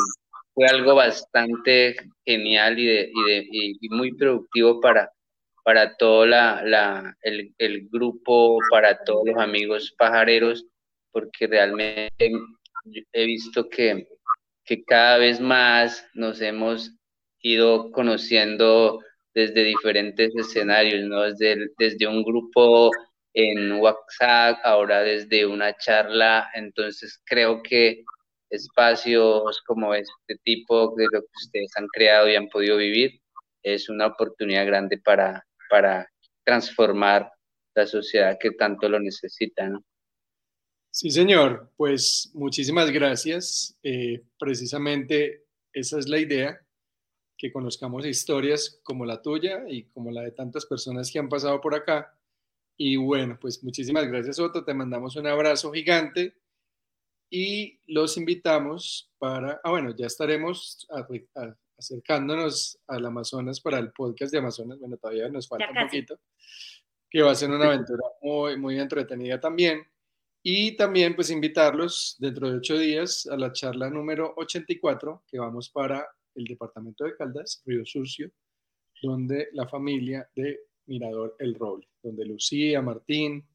[0.59, 1.95] fue algo bastante
[2.25, 3.11] genial y, de,
[3.49, 5.09] y, muy productivo para,
[5.63, 10.65] para todo la, la, el, el, grupo, para todos los amigos pajareros,
[11.13, 12.09] porque realmente
[13.13, 14.05] he visto que
[14.65, 16.91] que cada vez más nos hemos
[17.41, 18.99] ido conociendo
[19.33, 21.23] desde diferentes escenarios, ¿no?
[21.23, 22.91] Desde, desde un grupo
[23.33, 28.03] en WhatsApp, ahora desde una charla, entonces creo que
[28.49, 33.21] espacios como este tipo de lo que ustedes han creado y han podido vivir
[33.63, 36.09] es una oportunidad grande para, para
[36.43, 37.31] transformar
[37.75, 39.83] la sociedad que tanto lo necesita, ¿no?
[40.91, 41.71] Sí, señor.
[41.77, 43.77] Pues muchísimas gracias.
[43.83, 46.59] Eh, precisamente esa es la idea,
[47.37, 51.61] que conozcamos historias como la tuya y como la de tantas personas que han pasado
[51.61, 52.13] por acá.
[52.75, 54.65] Y bueno, pues muchísimas gracias, Otto.
[54.65, 56.35] Te mandamos un abrazo gigante
[57.29, 60.87] y los invitamos para, ah, bueno, ya estaremos
[61.77, 64.79] acercándonos al Amazonas para el podcast de Amazonas.
[64.79, 66.19] Bueno, todavía nos falta un poquito,
[67.09, 69.83] que va a ser una aventura muy, muy entretenida también.
[70.41, 75.69] Y también pues invitarlos dentro de ocho días a la charla número 84 que vamos
[75.69, 78.31] para el departamento de Caldas, Río Surcio,
[79.01, 83.45] donde la familia de Mirador El Roble, donde Lucía, Martín,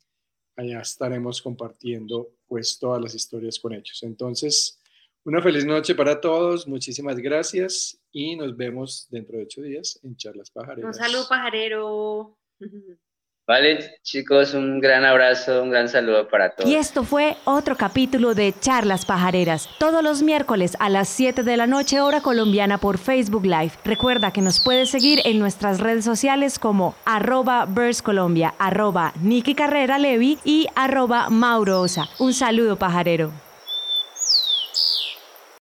[0.57, 4.03] allá estaremos compartiendo pues todas las historias con ellos.
[4.03, 4.81] Entonces,
[5.25, 10.17] una feliz noche para todos, muchísimas gracias y nos vemos dentro de ocho días en
[10.17, 10.97] Charlas Pajareras.
[10.97, 12.39] Un saludo pajarero.
[13.47, 16.71] Vale, chicos, un gran abrazo, un gran saludo para todos.
[16.71, 21.59] Y esto fue otro capítulo de Charlas Pajareras, todos los miércoles a las 7 de
[21.59, 23.73] la noche hora colombiana por Facebook Live.
[23.85, 27.69] Recuerda que nos puedes seguir en nuestras redes sociales como arroba
[28.03, 29.13] Colombia, arroba
[29.55, 32.09] Carrera Levi y arroba Mauro Osa.
[32.19, 33.44] Un saludo pajarero.